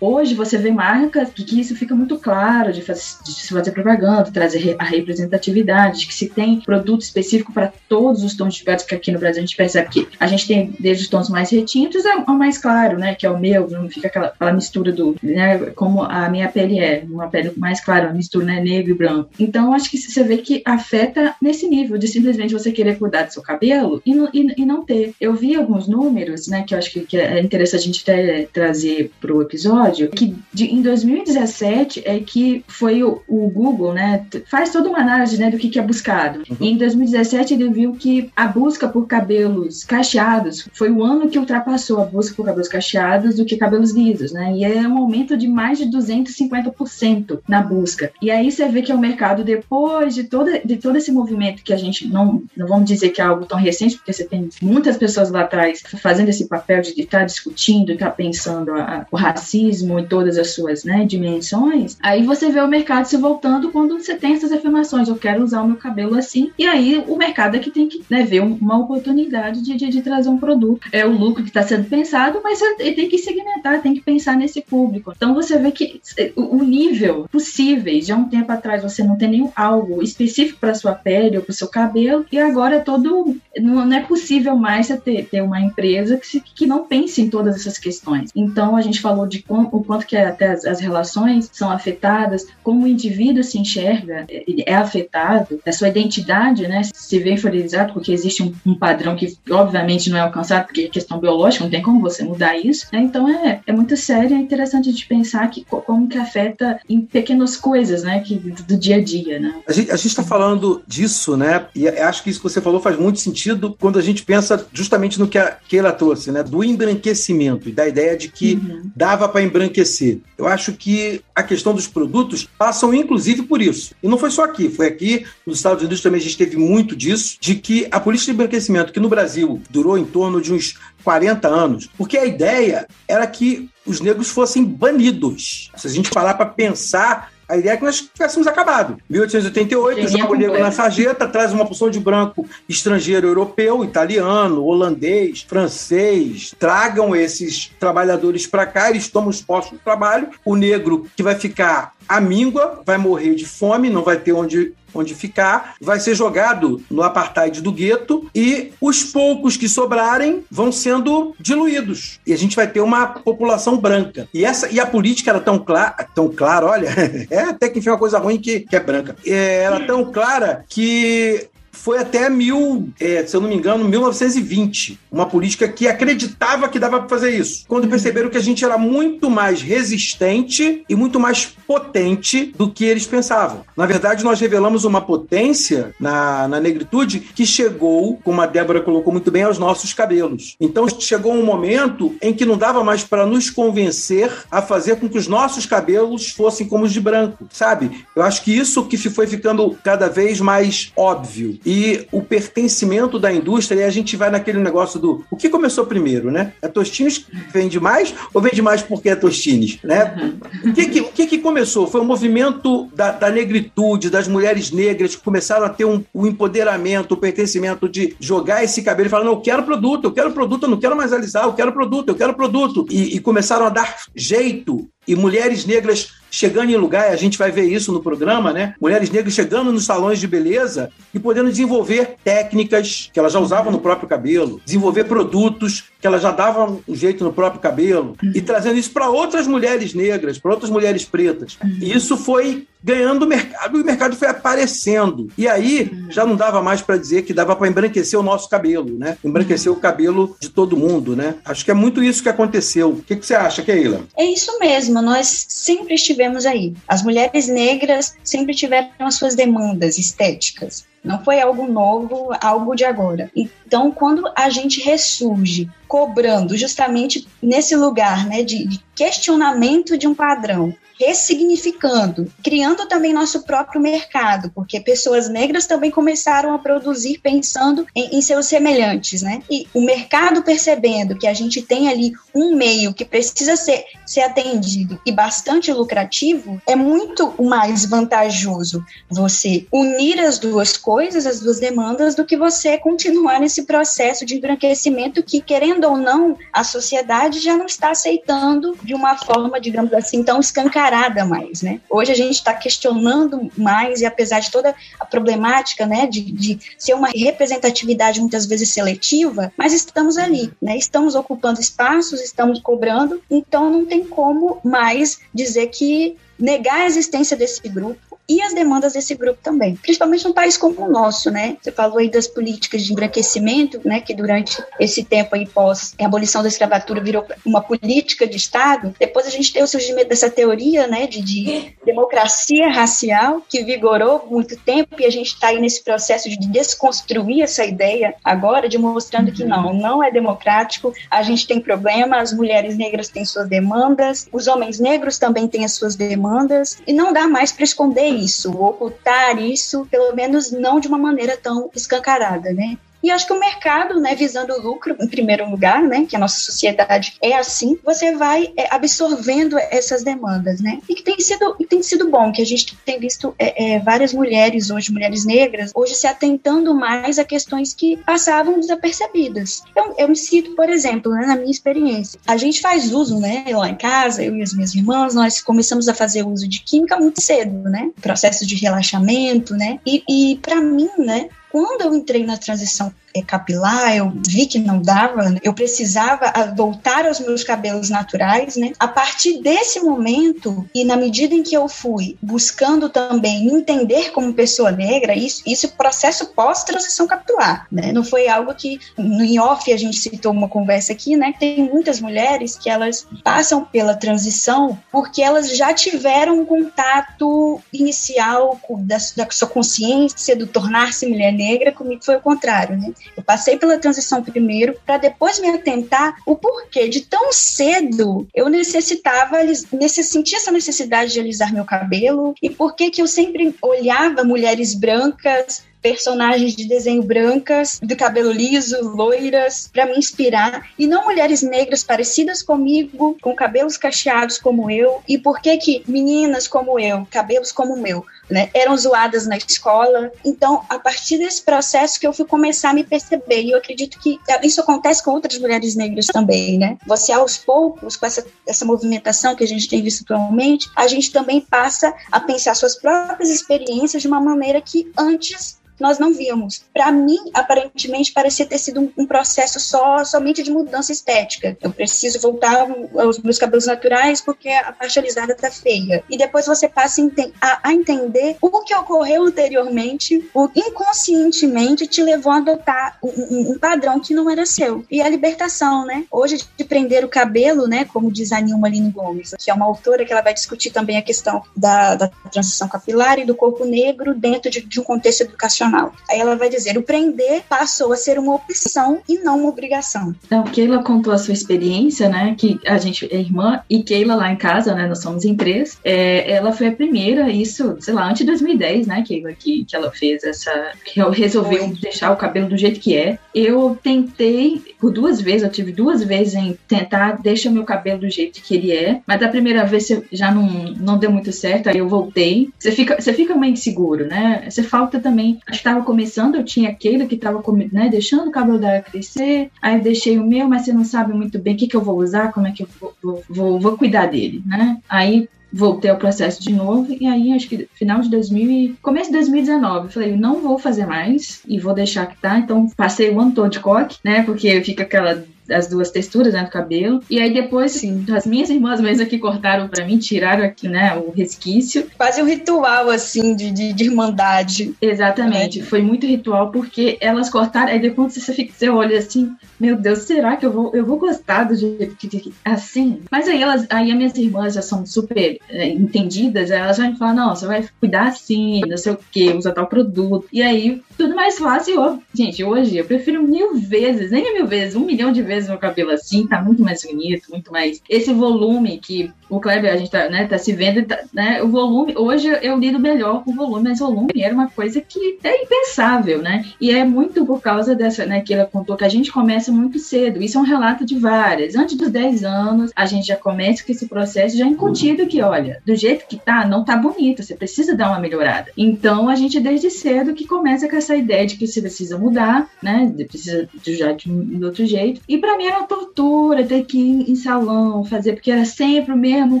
hoje 0.00 0.34
você 0.34 0.56
vê 0.56 0.70
marcas 0.70 1.30
que, 1.30 1.44
que 1.44 1.60
isso 1.60 1.74
fica 1.74 1.94
muito 1.94 2.18
claro 2.18 2.72
de, 2.72 2.82
faz, 2.82 3.18
de 3.24 3.32
se 3.32 3.48
fazer 3.48 3.72
propaganda, 3.72 4.30
trazer 4.30 4.76
a 4.78 4.84
representatividade, 4.84 6.00
de 6.00 6.06
que 6.06 6.14
se 6.14 6.28
tem 6.28 6.60
produto 6.60 7.02
específico 7.02 7.52
para 7.52 7.72
todos 7.88 8.22
os 8.22 8.34
tons 8.36 8.49
de 8.58 8.64
pele, 8.64 8.78
que 8.86 8.94
aqui 8.94 9.12
no 9.12 9.18
Brasil 9.18 9.42
a 9.42 9.46
gente 9.46 9.56
percebe 9.56 9.88
que 9.90 10.08
a 10.18 10.26
gente 10.26 10.46
tem 10.46 10.72
desde 10.78 11.04
os 11.04 11.08
tons 11.08 11.28
mais 11.28 11.50
retintos 11.50 12.04
ao 12.06 12.34
mais 12.34 12.58
claro, 12.58 12.98
né, 12.98 13.14
que 13.14 13.26
é 13.26 13.30
o 13.30 13.38
meu, 13.38 13.68
não 13.68 13.88
fica 13.88 14.08
aquela, 14.08 14.26
aquela 14.26 14.52
mistura 14.52 14.92
do, 14.92 15.16
né, 15.22 15.58
como 15.74 16.02
a 16.02 16.28
minha 16.28 16.48
pele 16.48 16.78
é, 16.78 17.04
uma 17.08 17.28
pele 17.28 17.52
mais 17.56 17.82
claro, 17.84 18.08
a 18.08 18.12
mistura 18.12 18.46
né, 18.46 18.60
negro 18.60 18.92
e 18.92 18.94
branco. 18.94 19.30
Então, 19.38 19.72
acho 19.72 19.90
que 19.90 19.98
você 19.98 20.22
vê 20.22 20.38
que 20.38 20.62
afeta 20.64 21.34
nesse 21.40 21.68
nível 21.68 21.98
de 21.98 22.08
simplesmente 22.08 22.52
você 22.52 22.72
querer 22.72 22.98
cuidar 22.98 23.24
do 23.24 23.32
seu 23.32 23.42
cabelo 23.42 24.02
e, 24.04 24.12
e, 24.12 24.62
e 24.62 24.64
não 24.64 24.84
ter. 24.84 25.14
Eu 25.20 25.34
vi 25.34 25.54
alguns 25.54 25.86
números, 25.86 26.48
né, 26.48 26.64
que 26.66 26.74
eu 26.74 26.78
acho 26.78 26.90
que, 26.90 27.00
que 27.00 27.16
é 27.16 27.40
interessante 27.40 27.80
a 27.80 27.86
gente 27.86 28.02
até 28.02 28.48
trazer 28.52 29.10
para 29.20 29.34
o 29.34 29.42
episódio, 29.42 30.08
que 30.10 30.34
de, 30.52 30.66
em 30.66 30.82
2017 30.82 32.02
é 32.04 32.18
que 32.20 32.64
foi 32.68 33.02
o, 33.02 33.22
o, 33.28 33.48
Google, 33.50 33.92
né, 33.92 34.24
faz 34.46 34.70
toda 34.70 34.88
uma 34.88 34.98
análise, 34.98 35.38
né, 35.38 35.50
do 35.50 35.58
que, 35.58 35.68
que 35.68 35.78
é 35.78 35.82
buscado. 35.82 36.42
Uhum. 36.50 36.56
E 36.60 36.70
em 36.70 36.76
2017 36.76 37.54
ele 37.54 37.70
viu 37.70 37.92
que 37.92 38.29
a 38.34 38.46
busca 38.46 38.88
por 38.88 39.06
cabelos 39.06 39.84
cacheados 39.84 40.68
foi 40.72 40.90
o 40.90 41.02
ano 41.02 41.28
que 41.28 41.38
ultrapassou 41.38 42.00
a 42.00 42.04
busca 42.04 42.34
por 42.34 42.46
cabelos 42.46 42.68
cacheados 42.68 43.36
do 43.36 43.44
que 43.44 43.56
cabelos 43.56 43.92
lisos, 43.92 44.32
né, 44.32 44.52
e 44.54 44.64
é 44.64 44.86
um 44.86 44.98
aumento 44.98 45.36
de 45.36 45.48
mais 45.48 45.78
de 45.78 45.86
250% 45.86 47.40
na 47.48 47.62
busca. 47.62 48.12
E 48.20 48.30
aí 48.30 48.50
você 48.50 48.68
vê 48.68 48.82
que 48.82 48.92
é 48.92 48.94
o 48.94 48.98
mercado, 48.98 49.44
depois 49.44 50.14
de, 50.14 50.24
toda, 50.24 50.60
de 50.60 50.76
todo 50.76 50.96
esse 50.96 51.12
movimento 51.12 51.62
que 51.62 51.72
a 51.72 51.76
gente 51.76 52.06
não, 52.08 52.42
não 52.56 52.66
vamos 52.66 52.86
dizer 52.86 53.10
que 53.10 53.20
é 53.20 53.24
algo 53.24 53.46
tão 53.46 53.58
recente, 53.58 53.96
porque 53.96 54.12
você 54.12 54.24
tem 54.24 54.48
muitas 54.62 54.96
pessoas 54.96 55.30
lá 55.30 55.42
atrás 55.42 55.82
fazendo 56.00 56.28
esse 56.28 56.46
papel 56.46 56.82
de 56.82 57.00
estar 57.00 57.24
discutindo, 57.24 57.92
estar 57.92 58.10
pensando 58.10 58.72
a, 58.72 58.82
a, 58.82 59.06
o 59.10 59.16
racismo 59.16 59.98
em 59.98 60.06
todas 60.06 60.38
as 60.38 60.54
suas 60.54 60.84
né, 60.84 61.04
dimensões, 61.04 61.96
aí 62.00 62.24
você 62.24 62.50
vê 62.50 62.60
o 62.60 62.68
mercado 62.68 63.06
se 63.06 63.16
voltando 63.16 63.70
quando 63.70 63.98
você 63.98 64.14
tem 64.14 64.34
essas 64.34 64.52
afirmações, 64.52 65.08
eu 65.08 65.16
quero 65.16 65.42
usar 65.42 65.62
o 65.62 65.66
meu 65.66 65.76
cabelo 65.76 66.16
assim, 66.16 66.50
e 66.58 66.66
aí 66.66 67.02
o 67.06 67.16
mercado 67.16 67.56
é 67.56 67.58
que 67.58 67.70
tem 67.70 67.88
que 67.88 68.02
né, 68.08 68.19
ver 68.24 68.40
uma 68.40 68.78
oportunidade 68.78 69.62
de, 69.62 69.76
de, 69.76 69.88
de, 69.88 70.02
trazer 70.02 70.28
um 70.28 70.38
produto. 70.38 70.88
É 70.92 71.06
o 71.06 71.10
lucro 71.10 71.42
que 71.42 71.50
está 71.50 71.62
sendo 71.62 71.88
pensado, 71.88 72.40
mas 72.42 72.60
ele 72.78 72.94
tem 72.94 73.08
que 73.08 73.18
segmentar, 73.18 73.82
tem 73.82 73.94
que 73.94 74.00
pensar 74.00 74.36
nesse 74.36 74.60
público. 74.60 75.12
Então 75.16 75.34
você 75.34 75.58
vê 75.58 75.70
que 75.70 76.00
o 76.36 76.62
nível 76.62 77.26
possíveis. 77.30 78.06
Já 78.06 78.16
um 78.16 78.28
tempo 78.28 78.50
atrás 78.52 78.82
você 78.82 79.02
não 79.02 79.16
tem 79.16 79.28
nenhum 79.28 79.50
algo 79.54 80.02
específico 80.02 80.58
para 80.60 80.74
sua 80.74 80.92
pele 80.92 81.36
ou 81.36 81.42
para 81.42 81.52
o 81.52 81.54
seu 81.54 81.68
cabelo, 81.68 82.26
e 82.30 82.38
agora 82.38 82.76
é 82.76 82.80
todo. 82.80 83.36
Não, 83.58 83.92
é 83.92 84.00
possível 84.00 84.56
mais 84.56 84.86
você 84.86 84.96
ter, 84.96 85.26
ter 85.26 85.42
uma 85.42 85.60
empresa 85.60 86.16
que, 86.16 86.26
se, 86.26 86.40
que 86.40 86.66
não 86.66 86.84
pense 86.84 87.20
em 87.20 87.30
todas 87.30 87.56
essas 87.56 87.78
questões. 87.78 88.30
Então 88.34 88.76
a 88.76 88.80
gente 88.80 89.00
falou 89.00 89.26
de 89.26 89.42
com, 89.42 89.62
o 89.72 89.82
quanto 89.84 90.06
que 90.06 90.16
até 90.16 90.48
as, 90.48 90.64
as, 90.64 90.80
relações 90.80 91.50
são 91.52 91.70
afetadas, 91.70 92.46
como 92.62 92.84
o 92.84 92.88
indivíduo 92.88 93.44
se 93.44 93.58
enxerga, 93.58 94.26
é, 94.28 94.72
é 94.72 94.74
afetado, 94.74 95.60
a 95.66 95.72
sua 95.72 95.88
identidade 95.88 96.66
né, 96.66 96.82
se 96.92 97.18
vê 97.18 97.32
inferiorizado, 97.32 97.92
porque 98.10 98.12
existe 98.12 98.42
um, 98.42 98.52
um, 98.66 98.74
padrão 98.74 99.14
que 99.14 99.36
obviamente 99.50 100.10
não 100.10 100.18
é 100.18 100.20
alcançado, 100.20 100.66
porque 100.66 100.82
é 100.82 100.88
questão 100.88 101.18
biológica, 101.18 101.64
não 101.64 101.70
tem 101.70 101.82
como 101.82 102.00
você 102.00 102.24
mudar 102.24 102.56
isso. 102.58 102.86
Né? 102.92 103.00
Então 103.02 103.28
é, 103.28 103.60
é 103.66 103.72
muito 103.72 103.96
sério, 103.96 104.36
é 104.36 104.40
interessante 104.40 104.92
de 104.92 105.06
pensar 105.06 105.48
que 105.48 105.64
como 105.64 106.08
que 106.08 106.18
afeta 106.18 106.80
em 106.88 107.00
pequenas 107.00 107.56
coisas, 107.56 108.02
né, 108.02 108.20
que, 108.20 108.34
do 108.36 108.76
dia 108.76 108.96
a 108.96 109.02
dia, 109.02 109.38
né? 109.38 109.54
A 109.66 109.72
gente 109.72 110.06
está 110.06 110.22
falando 110.22 110.82
disso, 110.86 111.36
né, 111.36 111.66
e 111.74 111.88
acho 111.88 112.22
que 112.22 112.30
isso 112.30 112.40
que 112.40 112.48
você 112.48 112.60
falou 112.60 112.80
faz 112.80 112.98
muito 112.98 113.20
sentido 113.20 113.76
quando 113.78 113.98
a 113.98 114.02
gente 114.02 114.22
pensa 114.22 114.66
justamente 114.72 115.18
no 115.18 115.28
que 115.28 115.38
a 115.38 115.56
Keila 115.68 115.92
trouxe, 115.92 116.32
né, 116.32 116.42
do 116.42 116.64
embranquecimento 116.64 117.68
e 117.68 117.72
da 117.72 117.86
ideia 117.86 118.16
de 118.16 118.28
que 118.28 118.54
uhum. 118.54 118.90
dava 118.96 119.28
para 119.28 119.42
embranquecer. 119.42 120.18
Eu 120.36 120.46
acho 120.46 120.72
que 120.72 121.20
a 121.34 121.42
questão 121.42 121.74
dos 121.74 121.86
produtos 121.86 122.48
passam 122.58 122.94
inclusive 122.94 123.42
por 123.42 123.60
isso. 123.60 123.94
E 124.02 124.08
não 124.08 124.18
foi 124.18 124.30
só 124.30 124.44
aqui, 124.44 124.68
foi 124.68 124.86
aqui 124.86 125.24
nos 125.46 125.58
Estados 125.58 125.82
Unidos 125.82 126.00
também 126.00 126.20
a 126.20 126.22
gente 126.22 126.36
teve 126.36 126.56
muito 126.56 126.96
disso, 126.96 127.36
de 127.40 127.54
que 127.54 127.86
a 127.90 127.99
política 128.00 128.32
de 128.32 128.34
embranquecimento, 128.34 128.92
que 128.92 129.00
no 129.00 129.08
Brasil 129.08 129.62
durou 129.70 129.96
em 129.96 130.04
torno 130.04 130.40
de 130.40 130.52
uns 130.52 130.78
40 131.04 131.48
anos, 131.48 131.90
porque 131.96 132.18
a 132.18 132.26
ideia 132.26 132.86
era 133.06 133.26
que 133.26 133.68
os 133.86 134.00
negros 134.00 134.30
fossem 134.30 134.64
banidos. 134.64 135.70
Se 135.76 135.86
a 135.86 135.90
gente 135.90 136.10
parar 136.10 136.34
para 136.34 136.46
pensar 136.46 137.30
a 137.50 137.56
ideia 137.56 137.74
é 137.74 137.76
que 137.76 137.82
nós 137.82 138.00
tivéssemos 138.00 138.46
acabado. 138.46 138.96
1888, 139.10 140.08
Seria 140.08 140.18
joga 140.18 140.32
o 140.32 140.36
negro 140.36 140.58
na 140.60 140.70
sarjeta, 140.70 141.26
traz 141.26 141.52
uma 141.52 141.66
porção 141.66 141.90
de 141.90 141.98
branco 141.98 142.48
estrangeiro, 142.68 143.26
europeu, 143.26 143.84
italiano, 143.84 144.64
holandês, 144.64 145.42
francês. 145.42 146.54
Tragam 146.56 147.14
esses 147.14 147.68
trabalhadores 147.80 148.46
para 148.46 148.66
cá, 148.66 148.88
eles 148.88 149.08
tomam 149.08 149.30
os 149.30 149.42
postos 149.42 149.76
de 149.76 149.84
trabalho. 149.84 150.28
O 150.44 150.54
negro 150.54 151.08
que 151.16 151.24
vai 151.24 151.34
ficar 151.34 151.92
à 152.08 152.20
míngua, 152.20 152.82
vai 152.86 152.98
morrer 152.98 153.34
de 153.34 153.44
fome, 153.44 153.90
não 153.90 154.04
vai 154.04 154.16
ter 154.16 154.32
onde 154.32 154.72
onde 154.94 155.14
ficar, 155.14 155.74
vai 155.80 156.00
ser 156.00 156.14
jogado 156.14 156.82
no 156.90 157.02
apartheid 157.02 157.60
do 157.60 157.72
gueto 157.72 158.28
e 158.34 158.72
os 158.80 159.04
poucos 159.04 159.56
que 159.56 159.68
sobrarem 159.68 160.44
vão 160.50 160.72
sendo 160.72 161.34
diluídos. 161.38 162.20
E 162.26 162.32
a 162.32 162.36
gente 162.36 162.56
vai 162.56 162.66
ter 162.66 162.80
uma 162.80 163.06
população 163.06 163.76
branca. 163.76 164.28
E 164.32 164.44
essa 164.44 164.68
e 164.70 164.80
a 164.80 164.86
política 164.86 165.30
era 165.30 165.40
tão 165.40 165.58
clara, 165.58 166.08
tão 166.14 166.28
clara, 166.28 166.66
olha, 166.66 166.88
é 167.30 167.42
até 167.42 167.68
que 167.68 167.78
enfim 167.78 167.90
uma 167.90 167.98
coisa 167.98 168.18
ruim 168.18 168.38
que, 168.38 168.60
que 168.60 168.76
é 168.76 168.80
branca. 168.80 169.16
É, 169.26 169.62
era 169.62 169.80
tão 169.86 170.10
clara 170.10 170.64
que 170.68 171.48
foi 171.82 171.98
até 171.98 172.28
mil, 172.28 172.90
é, 173.00 173.24
se 173.26 173.34
eu 173.34 173.40
não 173.40 173.48
me 173.48 173.54
engano, 173.54 173.84
1920. 173.84 174.98
Uma 175.10 175.26
política 175.26 175.66
que 175.66 175.88
acreditava 175.88 176.68
que 176.68 176.78
dava 176.78 176.98
para 176.98 177.08
fazer 177.08 177.30
isso. 177.30 177.64
Quando 177.66 177.88
perceberam 177.88 178.28
que 178.28 178.36
a 178.36 178.42
gente 178.42 178.64
era 178.64 178.76
muito 178.76 179.30
mais 179.30 179.62
resistente 179.62 180.84
e 180.88 180.94
muito 180.94 181.18
mais 181.18 181.46
potente 181.66 182.52
do 182.56 182.70
que 182.70 182.84
eles 182.84 183.06
pensavam. 183.06 183.64
Na 183.76 183.86
verdade, 183.86 184.22
nós 184.22 184.38
revelamos 184.40 184.84
uma 184.84 185.00
potência 185.00 185.94
na, 185.98 186.46
na 186.48 186.60
negritude 186.60 187.20
que 187.20 187.46
chegou, 187.46 188.18
como 188.22 188.42
a 188.42 188.46
Débora 188.46 188.82
colocou 188.82 189.12
muito 189.12 189.30
bem, 189.30 189.44
aos 189.44 189.58
nossos 189.58 189.94
cabelos. 189.94 190.56
Então 190.60 190.86
chegou 190.88 191.32
um 191.32 191.44
momento 191.44 192.14
em 192.20 192.34
que 192.34 192.44
não 192.44 192.58
dava 192.58 192.84
mais 192.84 193.04
para 193.04 193.24
nos 193.24 193.48
convencer 193.48 194.30
a 194.50 194.60
fazer 194.60 194.96
com 194.96 195.08
que 195.08 195.16
os 195.16 195.26
nossos 195.26 195.64
cabelos 195.64 196.30
fossem 196.30 196.68
como 196.68 196.84
os 196.84 196.92
de 196.92 197.00
branco, 197.00 197.46
sabe? 197.50 198.04
Eu 198.14 198.22
acho 198.22 198.42
que 198.42 198.54
isso 198.54 198.84
que 198.84 198.98
foi 198.98 199.26
ficando 199.26 199.78
cada 199.82 200.08
vez 200.08 200.40
mais 200.40 200.92
óbvio. 200.94 201.58
E 201.70 202.04
o 202.10 202.20
pertencimento 202.20 203.16
da 203.16 203.32
indústria, 203.32 203.82
e 203.82 203.84
a 203.84 203.90
gente 203.90 204.16
vai 204.16 204.28
naquele 204.28 204.58
negócio 204.58 204.98
do 204.98 205.24
o 205.30 205.36
que 205.36 205.48
começou 205.48 205.86
primeiro, 205.86 206.28
né? 206.28 206.52
A 206.60 206.68
Tostines 206.68 207.18
que 207.18 207.30
vende 207.52 207.78
mais 207.78 208.12
ou 208.34 208.42
vende 208.42 208.60
mais 208.60 208.82
porque 208.82 209.08
é 209.08 209.14
Tostines, 209.14 209.78
né? 209.84 210.32
O 210.64 210.72
que 210.72 210.88
que, 210.88 211.00
o 211.00 211.12
que 211.12 211.26
que 211.28 211.38
começou? 211.38 211.86
Foi 211.86 212.00
o 212.00 212.04
movimento 212.04 212.88
da, 212.92 213.12
da 213.12 213.30
negritude, 213.30 214.10
das 214.10 214.26
mulheres 214.26 214.72
negras 214.72 215.14
que 215.14 215.22
começaram 215.22 215.64
a 215.64 215.68
ter 215.68 215.84
um, 215.84 216.02
um 216.12 216.26
empoderamento, 216.26 217.12
o 217.12 217.16
pertencimento 217.16 217.88
de 217.88 218.16
jogar 218.18 218.64
esse 218.64 218.82
cabelo 218.82 219.06
e 219.06 219.10
falar: 219.10 219.22
não, 219.22 219.34
eu 219.34 219.40
quero 219.40 219.62
produto, 219.62 220.06
eu 220.06 220.12
quero 220.12 220.32
produto, 220.32 220.64
eu 220.64 220.70
não 220.70 220.80
quero 220.80 220.96
mais 220.96 221.12
alisar, 221.12 221.44
eu 221.44 221.52
quero 221.52 221.72
produto, 221.72 222.08
eu 222.08 222.16
quero 222.16 222.34
produto. 222.34 222.84
E, 222.90 223.14
e 223.14 223.20
começaram 223.20 223.66
a 223.66 223.70
dar 223.70 223.96
jeito 224.12 224.90
e 225.06 225.16
mulheres 225.16 225.64
negras 225.64 226.12
chegando 226.30 226.70
em 226.70 226.76
lugar, 226.76 227.10
e 227.10 227.12
a 227.12 227.16
gente 227.16 227.36
vai 227.36 227.50
ver 227.50 227.64
isso 227.64 227.92
no 227.92 228.02
programa, 228.02 228.52
né? 228.52 228.74
Mulheres 228.80 229.10
negras 229.10 229.34
chegando 229.34 229.72
nos 229.72 229.84
salões 229.84 230.20
de 230.20 230.28
beleza 230.28 230.90
e 231.12 231.18
podendo 231.18 231.50
desenvolver 231.50 232.16
técnicas 232.22 233.10
que 233.12 233.18
elas 233.18 233.32
já 233.32 233.40
usavam 233.40 233.72
no 233.72 233.80
próprio 233.80 234.08
cabelo, 234.08 234.60
desenvolver 234.64 235.04
produtos 235.04 235.84
que 236.00 236.06
elas 236.06 236.22
já 236.22 236.30
davam 236.30 236.80
um 236.88 236.94
jeito 236.94 237.22
no 237.22 237.32
próprio 237.32 237.60
cabelo 237.60 238.16
e 238.34 238.40
trazendo 238.40 238.78
isso 238.78 238.90
para 238.90 239.10
outras 239.10 239.46
mulheres 239.46 239.94
negras, 239.94 240.38
para 240.38 240.50
outras 240.50 240.70
mulheres 240.70 241.04
pretas. 241.04 241.58
E 241.80 241.92
isso 241.92 242.16
foi 242.16 242.66
ganhando 242.82 243.26
mercado 243.26 243.78
e 243.78 243.82
o 243.82 243.84
mercado 243.84 244.16
foi 244.16 244.28
aparecendo. 244.28 245.28
E 245.36 245.46
aí 245.46 245.90
já 246.08 246.24
não 246.24 246.36
dava 246.36 246.62
mais 246.62 246.80
para 246.80 246.96
dizer 246.96 247.22
que 247.22 247.34
dava 247.34 247.54
para 247.54 247.68
embranquecer 247.68 248.18
o 248.18 248.22
nosso 248.22 248.48
cabelo, 248.48 248.98
né? 248.98 249.18
Embranquecer 249.22 249.70
o 249.70 249.76
cabelo 249.76 250.36
de 250.40 250.48
todo 250.48 250.76
mundo, 250.76 251.14
né? 251.14 251.34
Acho 251.44 251.64
que 251.64 251.70
é 251.70 251.74
muito 251.74 252.02
isso 252.02 252.22
que 252.22 252.28
aconteceu. 252.28 252.90
O 252.90 253.02
que, 253.02 253.16
que 253.16 253.26
você 253.26 253.34
acha, 253.34 253.62
Keila? 253.62 254.04
É 254.16 254.24
isso 254.24 254.58
mesmo, 254.58 255.02
nós 255.02 255.46
sempre 255.48 255.94
estivemos 255.94 256.46
aí. 256.46 256.74
As 256.88 257.02
mulheres 257.02 257.48
negras 257.48 258.14
sempre 258.24 258.54
tiveram 258.54 258.88
as 259.00 259.16
suas 259.16 259.34
demandas 259.34 259.98
estéticas. 259.98 260.88
Não 261.02 261.22
foi 261.24 261.40
algo 261.40 261.66
novo, 261.66 262.30
algo 262.40 262.74
de 262.74 262.84
agora. 262.84 263.30
Então, 263.34 263.90
quando 263.90 264.30
a 264.36 264.50
gente 264.50 264.80
ressurge 264.80 265.68
cobrando 265.88 266.56
justamente 266.56 267.26
nesse 267.42 267.74
lugar 267.74 268.26
né, 268.26 268.42
de, 268.42 268.66
de 268.66 268.80
questionamento 268.94 269.96
de 269.96 270.06
um 270.06 270.14
padrão, 270.14 270.74
ressignificando, 271.00 272.30
criando 272.44 272.86
também 272.86 273.14
nosso 273.14 273.42
próprio 273.44 273.80
mercado, 273.80 274.52
porque 274.54 274.78
pessoas 274.78 275.30
negras 275.30 275.66
também 275.66 275.90
começaram 275.90 276.52
a 276.54 276.58
produzir 276.58 277.18
pensando 277.22 277.86
em, 277.96 278.18
em 278.18 278.20
seus 278.20 278.46
semelhantes, 278.46 279.22
né? 279.22 279.42
E 279.50 279.66
o 279.72 279.80
mercado 279.80 280.42
percebendo 280.42 281.16
que 281.16 281.26
a 281.26 281.32
gente 281.32 281.62
tem 281.62 281.88
ali 281.88 282.12
um 282.34 282.54
meio 282.54 282.92
que 282.92 283.04
precisa 283.04 283.56
ser, 283.56 283.82
ser 284.04 284.20
atendido 284.20 285.00
e 285.06 285.10
bastante 285.10 285.72
lucrativo, 285.72 286.60
é 286.66 286.76
muito 286.76 287.32
mais 287.42 287.86
vantajoso 287.86 288.84
você 289.08 289.66
unir 289.72 290.20
as 290.20 290.38
duas 290.38 290.76
coisas, 290.76 290.89
as 290.98 291.40
duas 291.40 291.60
demandas, 291.60 292.14
do 292.14 292.24
que 292.24 292.36
você 292.36 292.76
continuar 292.76 293.38
nesse 293.38 293.62
processo 293.62 294.26
de 294.26 294.36
embranquecimento 294.36 295.22
que, 295.22 295.40
querendo 295.40 295.84
ou 295.84 295.96
não, 295.96 296.36
a 296.52 296.64
sociedade 296.64 297.38
já 297.38 297.56
não 297.56 297.66
está 297.66 297.90
aceitando 297.90 298.76
de 298.82 298.94
uma 298.94 299.16
forma, 299.16 299.60
digamos 299.60 299.92
assim, 299.92 300.22
tão 300.22 300.40
escancarada 300.40 301.24
mais, 301.24 301.62
né? 301.62 301.80
Hoje 301.88 302.10
a 302.10 302.14
gente 302.14 302.34
está 302.34 302.52
questionando 302.54 303.50
mais 303.56 304.00
e 304.00 304.06
apesar 304.06 304.40
de 304.40 304.50
toda 304.50 304.74
a 304.98 305.04
problemática, 305.04 305.86
né, 305.86 306.06
de, 306.06 306.20
de 306.32 306.58
ser 306.76 306.94
uma 306.94 307.08
representatividade 307.08 308.20
muitas 308.20 308.46
vezes 308.46 308.70
seletiva, 308.70 309.52
mas 309.56 309.72
estamos 309.72 310.18
ali, 310.18 310.52
né? 310.60 310.76
Estamos 310.76 311.14
ocupando 311.14 311.60
espaços, 311.60 312.20
estamos 312.20 312.60
cobrando, 312.60 313.22
então 313.30 313.70
não 313.70 313.86
tem 313.86 314.04
como 314.04 314.58
mais 314.64 315.20
dizer 315.32 315.68
que 315.68 316.16
negar 316.38 316.80
a 316.80 316.86
existência 316.86 317.36
desse 317.36 317.68
grupo 317.68 318.09
e 318.30 318.40
as 318.40 318.54
demandas 318.54 318.92
desse 318.92 319.16
grupo 319.16 319.40
também, 319.42 319.74
principalmente 319.74 320.24
num 320.24 320.32
país 320.32 320.56
como 320.56 320.84
o 320.84 320.88
nosso, 320.88 321.32
né? 321.32 321.56
Você 321.60 321.72
falou 321.72 321.98
aí 321.98 322.08
das 322.08 322.28
políticas 322.28 322.84
de 322.84 322.92
embranquecimento, 322.92 323.80
né? 323.84 324.00
Que 324.00 324.14
durante 324.14 324.62
esse 324.78 325.02
tempo 325.02 325.34
aí 325.34 325.48
pós 325.48 325.96
a 326.00 326.06
abolição 326.06 326.40
da 326.40 326.46
escravatura 326.46 327.02
virou 327.02 327.26
uma 327.44 327.60
política 327.60 328.28
de 328.28 328.36
Estado. 328.36 328.94
Depois 329.00 329.26
a 329.26 329.30
gente 329.30 329.52
tem 329.52 329.64
o 329.64 329.66
surgimento 329.66 330.10
dessa 330.10 330.30
teoria, 330.30 330.86
né? 330.86 331.08
De, 331.08 331.20
de 331.20 331.74
democracia 331.84 332.70
racial 332.70 333.42
que 333.48 333.64
vigorou 333.64 334.24
muito 334.30 334.56
tempo 334.56 335.00
e 335.00 335.06
a 335.06 335.10
gente 335.10 335.34
está 335.34 335.48
aí 335.48 335.60
nesse 335.60 335.82
processo 335.82 336.28
de 336.28 336.36
desconstruir 336.36 337.42
essa 337.42 337.64
ideia 337.64 338.14
agora, 338.24 338.68
de 338.68 338.78
mostrando 338.78 339.32
que 339.32 339.42
não, 339.42 339.74
não 339.74 340.04
é 340.04 340.10
democrático. 340.12 340.94
A 341.10 341.24
gente 341.24 341.48
tem 341.48 341.60
problema, 341.60 342.20
as 342.20 342.32
mulheres 342.32 342.76
negras 342.76 343.08
têm 343.08 343.24
suas 343.24 343.48
demandas, 343.48 344.28
os 344.32 344.46
homens 344.46 344.78
negros 344.78 345.18
também 345.18 345.48
têm 345.48 345.64
as 345.64 345.72
suas 345.72 345.96
demandas 345.96 346.80
e 346.86 346.92
não 346.92 347.12
dá 347.12 347.26
mais 347.26 347.50
para 347.50 347.64
esconder 347.64 348.19
isso, 348.20 348.50
ocultar 348.52 349.38
isso, 349.38 349.86
pelo 349.90 350.14
menos 350.14 350.50
não 350.50 350.78
de 350.78 350.88
uma 350.88 350.98
maneira 350.98 351.36
tão 351.36 351.70
escancarada, 351.74 352.52
né? 352.52 352.78
E 353.02 353.10
acho 353.10 353.26
que 353.26 353.32
o 353.32 353.40
mercado, 353.40 354.00
né, 354.00 354.14
visando 354.14 354.52
o 354.52 354.60
lucro 354.60 354.96
em 355.00 355.08
primeiro 355.08 355.48
lugar, 355.48 355.82
né, 355.82 356.06
que 356.08 356.16
a 356.16 356.18
nossa 356.18 356.38
sociedade 356.40 357.14
é 357.22 357.34
assim, 357.34 357.78
você 357.84 358.14
vai 358.14 358.52
é, 358.56 358.74
absorvendo 358.74 359.58
essas 359.58 360.02
demandas, 360.02 360.60
né? 360.60 360.80
E 360.88 360.94
que 360.94 361.02
tem 361.02 361.18
sido, 361.20 361.56
tem 361.68 361.82
sido 361.82 362.10
bom, 362.10 362.32
que 362.32 362.42
a 362.42 362.46
gente 362.46 362.76
tem 362.84 362.98
visto 362.98 363.34
é, 363.38 363.74
é, 363.74 363.78
várias 363.78 364.12
mulheres 364.12 364.70
hoje, 364.70 364.92
mulheres 364.92 365.24
negras, 365.24 365.70
hoje 365.74 365.94
se 365.94 366.06
atentando 366.06 366.74
mais 366.74 367.18
a 367.18 367.24
questões 367.24 367.72
que 367.72 367.96
passavam 367.98 368.60
desapercebidas. 368.60 369.62
Eu, 369.74 369.94
eu 369.98 370.08
me 370.08 370.16
cito, 370.16 370.54
por 370.54 370.68
exemplo, 370.68 371.12
né, 371.12 371.26
na 371.26 371.36
minha 371.36 371.50
experiência, 371.50 372.18
a 372.26 372.36
gente 372.36 372.60
faz 372.60 372.92
uso, 372.92 373.18
né, 373.18 373.44
lá 373.52 373.68
em 373.68 373.76
casa, 373.76 374.22
eu 374.22 374.36
e 374.36 374.42
as 374.42 374.52
minhas 374.52 374.74
irmãs, 374.74 375.14
nós 375.14 375.40
começamos 375.40 375.88
a 375.88 375.94
fazer 375.94 376.26
uso 376.26 376.48
de 376.48 376.62
química 376.62 376.96
muito 376.96 377.20
cedo, 377.22 377.62
né? 377.68 377.90
Processo 378.00 378.46
de 378.46 378.54
relaxamento, 378.56 379.54
né? 379.54 379.78
E, 379.86 380.02
e 380.08 380.36
para 380.38 380.60
mim, 380.60 380.88
né, 380.98 381.28
quando 381.50 381.82
eu 381.82 381.94
entrei 381.94 382.24
na 382.24 382.36
transição 382.36 382.92
é, 383.14 383.22
capilar, 383.22 383.96
eu 383.96 384.12
vi 384.26 384.46
que 384.46 384.58
não 384.58 384.80
dava, 384.80 385.34
eu 385.42 385.52
precisava 385.52 386.32
voltar 386.56 387.06
aos 387.06 387.18
meus 387.18 387.42
cabelos 387.42 387.90
naturais, 387.90 388.56
né? 388.56 388.72
A 388.78 388.86
partir 388.86 389.42
desse 389.42 389.80
momento, 389.80 390.68
e 390.72 390.84
na 390.84 390.96
medida 390.96 391.34
em 391.34 391.42
que 391.42 391.56
eu 391.56 391.68
fui 391.68 392.16
buscando 392.22 392.88
também 392.88 393.48
entender 393.48 394.10
como 394.12 394.32
pessoa 394.32 394.70
negra, 394.70 395.14
isso, 395.14 395.42
isso 395.44 395.66
é 395.66 395.68
processo 395.68 396.26
pós-transição 396.26 397.06
capilar, 397.06 397.66
né? 397.70 397.90
Não 397.92 398.04
foi 398.04 398.28
algo 398.28 398.54
que, 398.54 398.78
no 398.96 399.24
em 399.24 399.40
off, 399.40 399.72
a 399.72 399.76
gente 399.76 399.98
citou 399.98 400.32
uma 400.32 400.48
conversa 400.48 400.92
aqui, 400.92 401.16
né? 401.16 401.34
Tem 401.38 401.68
muitas 401.68 402.00
mulheres 402.00 402.56
que 402.56 402.70
elas 402.70 403.06
passam 403.24 403.64
pela 403.64 403.94
transição 403.94 404.78
porque 404.92 405.20
elas 405.20 405.56
já 405.56 405.74
tiveram 405.74 406.40
um 406.40 406.44
contato 406.44 407.60
inicial 407.72 408.60
da, 408.80 408.98
da 409.16 409.30
sua 409.30 409.48
consciência, 409.48 410.36
do 410.36 410.46
tornar-se 410.46 411.06
mulher 411.06 411.32
negra, 411.40 411.72
comigo 411.72 412.04
foi 412.04 412.16
o 412.16 412.20
contrário, 412.20 412.76
né? 412.76 412.92
Eu 413.16 413.22
passei 413.22 413.56
pela 413.56 413.78
transição 413.78 414.22
primeiro 414.22 414.76
para 414.84 414.98
depois 414.98 415.40
me 415.40 415.48
atentar 415.48 416.16
o 416.26 416.36
porquê. 416.36 416.88
De 416.88 417.00
tão 417.00 417.32
cedo 417.32 418.28
eu 418.34 418.48
necessitava, 418.48 419.38
necess, 419.72 420.08
sentia 420.08 420.38
essa 420.38 420.52
necessidade 420.52 421.12
de 421.12 421.20
alisar 421.20 421.52
meu 421.52 421.64
cabelo. 421.64 422.34
E 422.42 422.50
por 422.50 422.74
que 422.74 422.90
que 422.90 423.00
eu 423.00 423.06
sempre 423.06 423.54
olhava 423.62 424.24
mulheres 424.24 424.74
brancas 424.74 425.62
personagens 425.82 426.54
de 426.54 426.68
desenho 426.68 427.02
brancas, 427.02 427.80
de 427.82 427.96
cabelo 427.96 428.30
liso, 428.30 428.76
loiras, 428.82 429.68
para 429.72 429.86
me 429.86 429.96
inspirar, 429.96 430.68
e 430.78 430.86
não 430.86 431.04
mulheres 431.04 431.42
negras 431.42 431.82
parecidas 431.82 432.42
comigo, 432.42 433.16
com 433.20 433.34
cabelos 433.34 433.76
cacheados 433.76 434.38
como 434.38 434.70
eu, 434.70 435.02
e 435.08 435.18
por 435.18 435.40
que 435.40 435.56
que 435.56 435.82
meninas 435.88 436.46
como 436.46 436.78
eu, 436.78 437.06
cabelos 437.10 437.50
como 437.50 437.74
o 437.74 437.80
meu, 437.80 438.04
né, 438.30 438.50
eram 438.54 438.76
zoadas 438.76 439.26
na 439.26 439.36
escola. 439.36 440.12
Então, 440.24 440.64
a 440.68 440.78
partir 440.78 441.18
desse 441.18 441.42
processo 441.42 441.98
que 441.98 442.06
eu 442.06 442.12
fui 442.12 442.24
começar 442.24 442.70
a 442.70 442.74
me 442.74 442.84
perceber, 442.84 443.42
e 443.42 443.50
eu 443.50 443.58
acredito 443.58 443.98
que 443.98 444.18
isso 444.42 444.60
acontece 444.60 445.04
com 445.04 445.10
outras 445.10 445.38
mulheres 445.38 445.74
negras 445.74 446.06
também, 446.06 446.58
né? 446.58 446.78
Você, 446.86 447.12
aos 447.12 447.36
poucos, 447.36 447.96
com 447.96 448.06
essa, 448.06 448.24
essa 448.46 448.64
movimentação 448.64 449.34
que 449.34 449.44
a 449.44 449.48
gente 449.48 449.68
tem 449.68 449.82
visto 449.82 450.02
atualmente, 450.02 450.70
a 450.76 450.86
gente 450.86 451.12
também 451.12 451.40
passa 451.40 451.92
a 452.10 452.20
pensar 452.20 452.54
suas 452.54 452.76
próprias 452.76 453.30
experiências 453.30 454.02
de 454.02 454.08
uma 454.08 454.20
maneira 454.20 454.60
que 454.60 454.90
antes 454.96 455.60
nós 455.80 455.98
não 455.98 456.12
víamos. 456.12 456.62
Para 456.72 456.92
mim, 456.92 457.18
aparentemente, 457.32 458.12
parecia 458.12 458.46
ter 458.46 458.58
sido 458.58 458.80
um, 458.82 458.92
um, 458.98 459.06
processo 459.06 459.58
só 459.58 460.04
somente 460.04 460.42
de 460.42 460.50
mudança 460.50 460.92
estética. 460.92 461.56
Eu 461.60 461.72
preciso 461.72 462.20
voltar 462.20 462.68
aos 462.98 463.18
meus 463.20 463.38
cabelos 463.38 463.66
naturais 463.66 464.20
porque 464.20 464.50
a 464.50 464.72
parte 464.72 464.98
alisada 464.98 465.34
tá 465.34 465.50
feia. 465.50 466.04
E 466.10 466.18
depois 466.18 466.46
você 466.46 466.68
passa 466.68 467.00
a, 467.40 467.68
a 467.68 467.72
entender 467.72 468.19
o 468.40 468.62
que 468.62 468.74
ocorreu 468.74 469.24
anteriormente, 469.24 470.28
o 470.34 470.48
inconscientemente 470.54 471.86
te 471.86 472.02
levou 472.02 472.32
a 472.32 472.36
adotar 472.36 472.98
um, 473.02 473.52
um, 473.52 473.58
padrão 473.58 474.00
que 474.00 474.14
não 474.14 474.28
era 474.28 474.46
seu. 474.46 474.84
E 474.90 475.00
a 475.00 475.08
libertação, 475.08 475.84
né? 475.84 476.04
Hoje, 476.10 476.38
de 476.56 476.64
prender 476.64 477.04
o 477.04 477.08
cabelo, 477.08 477.66
né? 477.66 477.84
Como 477.84 478.10
diz 478.10 478.32
a 478.32 478.40
Nilma 478.40 478.68
Lino 478.68 478.90
Gomes, 478.90 479.34
que 479.38 479.50
é 479.50 479.54
uma 479.54 479.66
autora 479.66 480.04
que 480.04 480.12
ela 480.12 480.22
vai 480.22 480.34
discutir 480.34 480.70
também 480.70 480.96
a 480.96 481.02
questão 481.02 481.42
da, 481.56 481.94
da 481.94 482.08
transição 482.30 482.68
capilar 482.68 483.18
e 483.18 483.24
do 483.24 483.34
corpo 483.34 483.64
negro 483.64 484.14
dentro 484.14 484.50
de, 484.50 484.60
de 484.60 484.80
um 484.80 484.84
contexto 484.84 485.22
educacional. 485.22 485.92
Aí 486.08 486.18
ela 486.18 486.36
vai 486.36 486.48
dizer: 486.48 486.76
o 486.76 486.82
prender 486.82 487.42
passou 487.48 487.92
a 487.92 487.96
ser 487.96 488.18
uma 488.18 488.34
opção 488.34 489.00
e 489.08 489.18
não 489.18 489.40
uma 489.40 489.48
obrigação. 489.48 490.14
Então, 490.24 490.44
Keila 490.44 490.82
contou 490.82 491.12
a 491.12 491.18
sua 491.18 491.34
experiência, 491.34 492.08
né? 492.08 492.34
Que 492.36 492.58
a 492.66 492.78
gente 492.78 493.08
é 493.10 493.18
irmã 493.18 493.62
e 493.68 493.82
Keila 493.82 494.14
lá 494.14 494.30
em 494.30 494.36
casa, 494.36 494.74
né? 494.74 494.86
Nós 494.86 495.00
somos 495.00 495.24
em 495.24 495.34
três. 495.34 495.78
É, 495.84 496.30
ela 496.30 496.52
foi 496.52 496.68
a 496.68 496.72
primeira, 496.72 497.30
isso, 497.30 497.76
sei 497.80 497.94
lá, 497.94 498.09
antes 498.10 498.20
de 498.20 498.26
2010, 498.26 498.86
né, 498.86 499.02
Keila, 499.06 499.32
que, 499.32 499.64
que 499.64 499.76
ela 499.76 499.90
fez 499.90 500.24
essa. 500.24 500.72
que 500.84 501.00
resolveu 501.00 501.68
foi. 501.68 501.76
deixar 501.76 502.12
o 502.12 502.16
cabelo 502.16 502.48
do 502.48 502.56
jeito 502.56 502.80
que 502.80 502.96
é. 502.96 503.18
Eu 503.34 503.78
tentei, 503.82 504.60
por 504.78 504.92
duas 504.92 505.20
vezes, 505.20 505.42
eu 505.42 505.50
tive 505.50 505.72
duas 505.72 506.02
vezes 506.02 506.34
em 506.34 506.58
tentar 506.66 507.20
deixar 507.22 507.50
meu 507.50 507.64
cabelo 507.64 508.00
do 508.00 508.10
jeito 508.10 508.42
que 508.42 508.54
ele 508.54 508.72
é, 508.72 509.00
mas 509.06 509.20
da 509.20 509.28
primeira 509.28 509.64
vez 509.64 509.88
já 510.12 510.32
não, 510.32 510.46
não 510.74 510.98
deu 510.98 511.10
muito 511.10 511.32
certo, 511.32 511.68
aí 511.68 511.78
eu 511.78 511.88
voltei. 511.88 512.50
Você 512.58 512.72
fica, 512.72 513.00
você 513.00 513.12
fica 513.12 513.34
meio 513.34 513.52
inseguro, 513.52 514.06
né? 514.06 514.44
Você 514.48 514.62
falta 514.62 514.98
também, 514.98 515.38
acho 515.46 515.58
estava 515.58 515.84
começando, 515.84 516.34
eu 516.34 516.44
tinha 516.44 516.70
aquele 516.70 517.06
que 517.06 517.14
estava 517.14 517.42
né, 517.72 517.88
deixando 517.88 518.28
o 518.28 518.32
cabelo 518.32 518.58
dela 518.58 518.80
crescer, 518.80 519.50
aí 519.62 519.76
eu 519.76 519.82
deixei 519.82 520.18
o 520.18 520.26
meu, 520.26 520.48
mas 520.48 520.64
você 520.64 520.72
não 520.72 520.84
sabe 520.84 521.12
muito 521.12 521.38
bem 521.38 521.54
o 521.54 521.56
que, 521.56 521.68
que 521.68 521.76
eu 521.76 521.82
vou 521.82 521.98
usar, 521.98 522.32
como 522.32 522.46
é 522.46 522.52
que 522.52 522.62
eu 522.62 522.68
vou, 522.80 522.94
vou, 523.02 523.22
vou, 523.28 523.60
vou 523.60 523.78
cuidar 523.78 524.06
dele, 524.06 524.42
né? 524.46 524.78
Aí 524.88 525.28
voltei 525.52 525.90
ao 525.90 525.96
processo 525.96 526.42
de 526.42 526.52
novo 526.52 526.96
e 526.98 527.06
aí 527.06 527.32
acho 527.32 527.48
que 527.48 527.68
final 527.74 528.00
de 528.00 528.10
2000 528.10 528.76
começo 528.80 529.10
de 529.10 529.16
2019 529.16 529.92
falei 529.92 530.16
não 530.16 530.40
vou 530.40 530.58
fazer 530.58 530.86
mais 530.86 531.42
e 531.46 531.58
vou 531.58 531.74
deixar 531.74 532.06
que 532.06 532.16
tá 532.16 532.38
então 532.38 532.68
passei 532.76 533.10
o 533.10 533.20
ano 533.20 533.32
todo 533.32 533.50
de 533.50 533.60
coque 533.60 533.98
né 534.04 534.22
porque 534.22 534.62
fica 534.62 534.82
aquela 534.82 535.24
as 535.50 535.68
duas 535.68 535.90
texturas 535.90 536.32
né, 536.32 536.44
do 536.44 536.50
cabelo. 536.50 537.00
E 537.10 537.20
aí 537.20 537.32
depois, 537.32 537.72
Sim. 537.72 538.04
as 538.14 538.26
minhas 538.26 538.50
irmãs 538.50 538.80
mesmo 538.80 539.02
aqui 539.02 539.18
cortaram 539.18 539.68
para 539.68 539.84
mim, 539.84 539.98
tiraram 539.98 540.44
aqui, 540.44 540.68
né, 540.68 540.96
o 540.96 541.10
resquício. 541.10 541.86
Quase 541.96 542.22
um 542.22 542.26
ritual, 542.26 542.90
assim, 542.90 543.34
de, 543.34 543.50
de, 543.50 543.72
de 543.72 543.84
irmandade. 543.84 544.74
Exatamente. 544.80 545.60
Né? 545.60 545.64
Foi 545.64 545.82
muito 545.82 546.06
ritual, 546.06 546.50
porque 546.50 546.98
elas 547.00 547.28
cortaram, 547.30 547.72
aí 547.72 547.78
depois 547.78 548.14
você, 548.14 548.32
fica, 548.32 548.52
você 548.56 548.68
olha 548.68 548.98
assim, 548.98 549.34
meu 549.58 549.76
Deus, 549.76 550.00
será 550.00 550.36
que 550.36 550.46
eu 550.46 550.52
vou, 550.52 550.74
eu 550.74 550.84
vou 550.84 550.98
gostar 550.98 551.44
do 551.44 551.54
jeito 551.54 551.96
que, 551.96 552.32
assim? 552.44 553.00
Mas 553.10 553.28
aí 553.28 553.42
elas, 553.42 553.66
aí 553.70 553.90
as 553.90 553.96
minhas 553.96 554.16
irmãs 554.16 554.54
já 554.54 554.62
são 554.62 554.84
super 554.86 555.38
é, 555.48 555.68
entendidas, 555.68 556.50
elas 556.50 556.76
já 556.76 556.88
me 556.88 556.96
falam, 556.96 557.14
não, 557.14 557.36
você 557.36 557.46
vai 557.46 557.64
cuidar 557.78 558.08
assim, 558.08 558.60
não 558.66 558.76
sei 558.76 558.92
o 558.92 558.98
que, 559.10 559.32
usa 559.32 559.52
tal 559.52 559.66
produto. 559.66 560.26
E 560.32 560.42
aí, 560.42 560.82
tudo 560.96 561.14
mais 561.14 561.38
fácil. 561.38 562.02
Gente, 562.14 562.42
hoje 562.44 562.76
eu 562.76 562.84
prefiro 562.84 563.22
mil 563.22 563.54
vezes, 563.56 564.10
nem 564.10 564.34
mil 564.34 564.46
vezes, 564.46 564.76
um 564.76 564.84
milhão 564.84 565.12
de 565.12 565.22
vezes 565.22 565.39
meu 565.48 565.58
cabelo 565.58 565.90
assim, 565.90 566.26
tá 566.26 566.40
muito 566.42 566.62
mais 566.62 566.82
bonito, 566.84 567.30
muito 567.30 567.52
mais. 567.52 567.82
Esse 567.88 568.12
volume 568.12 568.78
que 568.78 569.12
o 569.30 569.38
Kleber, 569.38 569.72
a 569.72 569.76
gente 569.76 569.90
tá, 569.90 570.08
né, 570.08 570.26
tá 570.26 570.36
se 570.36 570.52
vendo, 570.52 570.84
tá, 570.84 570.98
né? 571.12 571.40
O 571.40 571.48
volume, 571.48 571.94
hoje 571.96 572.28
eu 572.42 572.58
lido 572.58 572.80
melhor 572.80 573.22
com 573.22 573.30
o 573.30 573.34
volume, 573.34 573.68
mas 573.68 573.78
volume 573.78 574.10
era 574.16 574.34
uma 574.34 574.50
coisa 574.50 574.80
que 574.80 575.18
é 575.22 575.44
impensável, 575.44 576.20
né? 576.20 576.44
E 576.60 576.72
é 576.72 576.84
muito 576.84 577.24
por 577.24 577.40
causa 577.40 577.74
dessa, 577.74 578.04
né, 578.04 578.20
que 578.20 578.34
ela 578.34 578.44
contou 578.44 578.76
que 578.76 578.84
a 578.84 578.88
gente 578.88 579.12
começa 579.12 579.52
muito 579.52 579.78
cedo. 579.78 580.20
Isso 580.20 580.36
é 580.36 580.40
um 580.40 580.44
relato 580.44 580.84
de 580.84 580.98
várias. 580.98 581.54
Antes 581.54 581.76
dos 581.76 581.90
10 581.90 582.24
anos, 582.24 582.72
a 582.74 582.86
gente 582.86 583.06
já 583.06 583.16
começa 583.16 583.64
com 583.64 583.70
esse 583.70 583.86
processo 583.86 584.36
já 584.36 584.46
incutido 584.46 585.06
que, 585.06 585.22
olha, 585.22 585.62
do 585.64 585.76
jeito 585.76 586.06
que 586.08 586.16
tá, 586.16 586.44
não 586.44 586.64
tá 586.64 586.76
bonito, 586.76 587.22
você 587.22 587.36
precisa 587.36 587.76
dar 587.76 587.90
uma 587.90 588.00
melhorada. 588.00 588.50
Então, 588.56 589.08
a 589.08 589.14
gente 589.14 589.38
desde 589.38 589.70
cedo 589.70 590.14
que 590.14 590.26
começa 590.26 590.68
com 590.68 590.76
essa 590.76 590.96
ideia 590.96 591.26
de 591.26 591.36
que 591.36 591.46
você 591.46 591.60
precisa 591.60 591.96
mudar, 591.96 592.50
né? 592.60 592.92
Precisa 593.08 593.48
já 593.64 593.92
de, 593.92 594.10
outro 594.44 594.66
jeito. 594.66 595.00
E 595.08 595.18
para 595.18 595.29
mim 595.36 595.46
era 595.46 595.58
uma 595.58 595.66
tortura 595.66 596.44
ter 596.44 596.64
que 596.64 596.78
ir 596.78 597.10
em 597.10 597.16
salão, 597.16 597.84
fazer, 597.84 598.14
porque 598.14 598.30
era 598.30 598.44
sempre 598.44 598.92
o 598.92 598.96
mesmo 598.96 599.40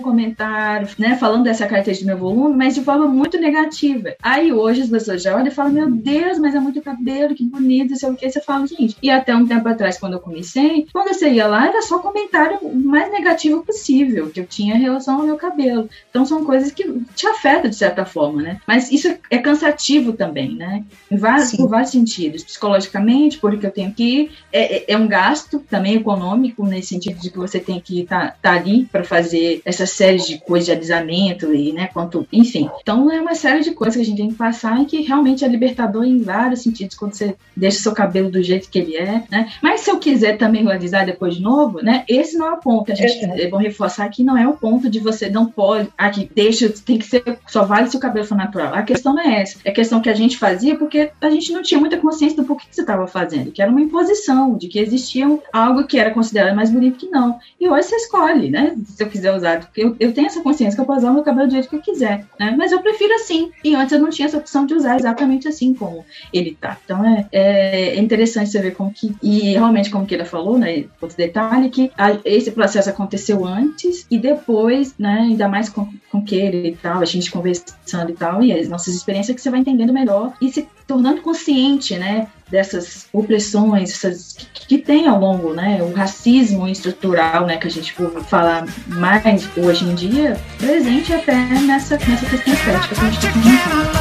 comentário, 0.00 0.88
né? 0.98 1.16
Falando 1.16 1.44
dessa 1.44 1.66
característica 1.66 2.10
do 2.10 2.16
meu 2.16 2.28
volume, 2.28 2.56
mas 2.56 2.74
de 2.74 2.82
forma 2.82 3.06
muito 3.06 3.38
negativa. 3.38 4.14
Aí 4.22 4.52
hoje 4.52 4.82
as 4.82 4.88
pessoas 4.88 5.22
já 5.22 5.34
olham 5.34 5.48
e 5.48 5.50
falam: 5.50 5.72
Meu 5.72 5.90
Deus, 5.90 6.38
mas 6.38 6.54
é 6.54 6.60
muito 6.60 6.80
cabelo, 6.82 7.34
que 7.34 7.44
bonito, 7.44 7.96
sei 7.96 8.10
o 8.10 8.16
que. 8.16 8.30
Você 8.30 8.40
fala, 8.40 8.66
gente. 8.66 8.96
E 9.02 9.10
até 9.10 9.34
um 9.34 9.46
tempo 9.46 9.68
atrás, 9.68 9.98
quando 9.98 10.14
eu 10.14 10.20
comecei, 10.20 10.86
quando 10.92 11.08
você 11.08 11.30
ia 11.30 11.46
lá, 11.46 11.66
era 11.68 11.82
só 11.82 11.98
comentário 11.98 12.58
mais 12.74 13.10
negativo 13.10 13.64
possível 13.64 14.30
que 14.30 14.40
eu 14.40 14.46
tinha 14.46 14.76
em 14.76 14.80
relação 14.80 15.20
ao 15.20 15.26
meu 15.26 15.36
cabelo. 15.36 15.88
Então 16.08 16.24
são 16.24 16.44
coisas 16.44 16.72
que 16.72 16.84
te 17.14 17.26
afetam 17.26 17.70
de 17.70 17.76
certa 17.76 18.04
forma, 18.04 18.42
né? 18.42 18.60
Mas 18.66 18.90
isso 18.90 19.14
é 19.30 19.38
cansativo 19.38 20.12
também, 20.12 20.54
né? 20.54 20.84
Em 21.10 21.16
vários, 21.16 21.52
por 21.52 21.68
vários 21.68 21.90
sentidos. 21.90 22.44
Psicologicamente, 22.44 23.38
porque 23.38 23.66
eu 23.66 23.70
tenho 23.70 23.92
que 23.92 24.02
ir, 24.02 24.30
é, 24.52 24.76
é, 24.76 24.84
é 24.88 24.96
um 24.96 25.08
gasto 25.08 25.60
também 25.68 25.79
econômico, 25.88 26.64
nesse 26.64 26.88
sentido 26.88 27.20
de 27.20 27.30
que 27.30 27.38
você 27.38 27.58
tem 27.58 27.80
que 27.80 28.00
estar 28.00 28.32
tá, 28.32 28.36
tá 28.42 28.52
ali 28.52 28.84
para 28.90 29.04
fazer 29.04 29.60
essa 29.64 29.86
série 29.86 30.18
de 30.18 30.38
coisas 30.38 30.66
de 30.66 30.72
alisamento 30.72 31.52
e, 31.52 31.72
né, 31.72 31.88
quanto, 31.92 32.26
enfim. 32.32 32.68
Então 32.80 33.10
é 33.10 33.20
uma 33.20 33.34
série 33.34 33.62
de 33.62 33.72
coisas 33.72 33.96
que 33.96 34.02
a 34.02 34.04
gente 34.04 34.16
tem 34.16 34.30
que 34.30 34.34
passar 34.34 34.80
e 34.80 34.86
que 34.86 35.02
realmente 35.02 35.44
é 35.44 35.48
libertador 35.48 36.04
em 36.04 36.22
vários 36.22 36.62
sentidos 36.62 36.96
quando 36.96 37.14
você 37.14 37.34
deixa 37.56 37.80
seu 37.80 37.92
cabelo 37.92 38.30
do 38.30 38.42
jeito 38.42 38.68
que 38.70 38.78
ele 38.78 38.96
é, 38.96 39.24
né? 39.30 39.50
Mas 39.62 39.80
se 39.80 39.90
eu 39.90 39.98
quiser 39.98 40.36
também 40.36 40.68
alisar 40.70 41.04
depois 41.04 41.34
de 41.34 41.42
novo, 41.42 41.82
né, 41.82 42.04
esse 42.08 42.36
não 42.36 42.46
é 42.46 42.52
o 42.52 42.58
ponto. 42.58 42.92
A 42.92 42.94
gente 42.94 43.24
é 43.24 43.48
bom 43.48 43.58
reforçar 43.58 44.08
que 44.08 44.22
não 44.22 44.36
é 44.36 44.46
o 44.46 44.54
ponto 44.54 44.88
de 44.88 44.98
você 44.98 45.28
não 45.28 45.46
pode, 45.46 45.88
aqui 45.96 46.30
deixa, 46.34 46.68
tem 46.84 46.98
que 46.98 47.06
ser, 47.06 47.22
só 47.46 47.64
vale 47.64 47.90
se 47.90 47.96
o 47.96 48.00
cabelo 48.00 48.26
for 48.26 48.36
natural. 48.36 48.74
A 48.74 48.82
questão 48.82 49.14
não 49.14 49.22
é 49.22 49.42
essa. 49.42 49.58
É 49.64 49.70
a 49.70 49.74
questão 49.74 50.00
que 50.00 50.08
a 50.08 50.14
gente 50.14 50.36
fazia 50.36 50.76
porque 50.76 51.10
a 51.20 51.30
gente 51.30 51.52
não 51.52 51.62
tinha 51.62 51.80
muita 51.80 51.96
consciência 51.96 52.36
do 52.36 52.44
porquê 52.44 52.66
que 52.68 52.74
você 52.74 52.80
estava 52.80 53.06
fazendo, 53.06 53.50
que 53.50 53.62
era 53.62 53.70
uma 53.70 53.80
imposição, 53.80 54.56
de 54.56 54.68
que 54.68 54.78
existia 54.78 55.26
algo 55.60 55.84
que 55.84 55.98
era 55.98 56.10
considerado 56.10 56.54
mais 56.54 56.70
bonito 56.70 56.98
que 56.98 57.08
não. 57.08 57.38
E 57.60 57.68
hoje 57.68 57.88
você 57.88 57.96
escolhe, 57.96 58.50
né? 58.50 58.76
Se 58.84 59.02
eu 59.02 59.08
quiser 59.08 59.34
usar, 59.34 59.60
porque 59.60 59.82
eu, 59.82 59.96
eu 60.00 60.12
tenho 60.12 60.26
essa 60.26 60.42
consciência 60.42 60.76
que 60.76 60.80
eu 60.80 60.86
posso 60.86 61.00
usar 61.00 61.10
o 61.10 61.14
meu 61.14 61.22
cabelo 61.22 61.48
do 61.48 61.52
jeito 61.52 61.68
que 61.68 61.76
eu 61.76 61.82
quiser, 61.82 62.26
né? 62.38 62.54
Mas 62.56 62.72
eu 62.72 62.80
prefiro 62.80 63.14
assim. 63.14 63.50
E 63.62 63.74
antes 63.74 63.92
eu 63.92 64.00
não 64.00 64.10
tinha 64.10 64.26
essa 64.26 64.38
opção 64.38 64.66
de 64.66 64.74
usar 64.74 64.96
exatamente 64.96 65.48
assim 65.48 65.74
como 65.74 66.04
ele 66.32 66.56
tá. 66.60 66.76
Então 66.84 67.04
é, 67.04 67.28
é 67.32 67.98
interessante 67.98 68.50
você 68.50 68.60
ver 68.60 68.74
como 68.74 68.92
que. 68.92 69.14
E 69.22 69.52
realmente, 69.52 69.90
como 69.90 70.06
que 70.06 70.14
ele 70.14 70.24
falou, 70.24 70.58
né? 70.58 70.84
Outro 71.00 71.16
detalhe, 71.16 71.70
que 71.70 71.90
a, 71.96 72.18
esse 72.24 72.50
processo 72.50 72.90
aconteceu 72.90 73.44
antes 73.44 74.06
e 74.10 74.18
depois, 74.18 74.94
né? 74.98 75.20
Ainda 75.20 75.48
mais 75.48 75.68
com, 75.68 75.88
com 76.10 76.22
que 76.22 76.36
ele 76.36 76.68
e 76.68 76.76
tal, 76.76 77.00
a 77.00 77.04
gente 77.04 77.30
conversando 77.30 78.10
e 78.10 78.14
tal, 78.14 78.42
e 78.42 78.52
as 78.52 78.68
nossas 78.68 78.94
experiências 78.94 79.34
que 79.34 79.42
você 79.42 79.50
vai 79.50 79.60
entendendo 79.60 79.92
melhor 79.92 80.32
e 80.40 80.50
se 80.50 80.66
tornando 80.90 81.22
consciente, 81.22 81.96
né? 81.96 82.26
dessas 82.50 83.06
opressões 83.12 83.92
essas, 83.92 84.36
que, 84.52 84.66
que, 84.66 84.78
tem 84.78 85.06
ao 85.06 85.20
longo, 85.20 85.52
né, 85.52 85.80
o 85.80 85.92
racismo 85.94 86.66
estrutural, 86.66 87.46
né, 87.46 87.56
que 87.56 87.68
a 87.68 87.70
gente 87.70 87.92
for 87.92 88.10
falar 88.24 88.66
mais 88.88 89.48
hoje 89.56 89.84
em 89.84 89.94
dia, 89.94 90.36
presente 90.58 91.12
até 91.12 91.36
nessa, 91.60 91.96
nessa 91.96 92.26
questão 92.26 92.52
estética 92.52 92.94
que 92.96 93.00
a 93.00 93.04
gente 93.04 93.18
está 93.18 93.32
comentando. 93.32 94.00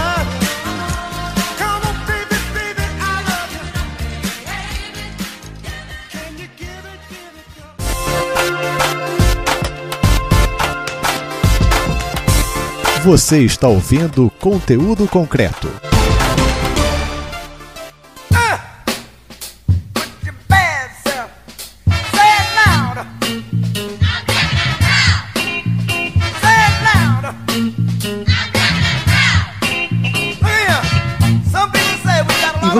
Você 13.04 13.43
está 13.43 13.67
ouvindo 13.67 14.32
conteúdo 14.39 15.08
concreto. 15.08 15.88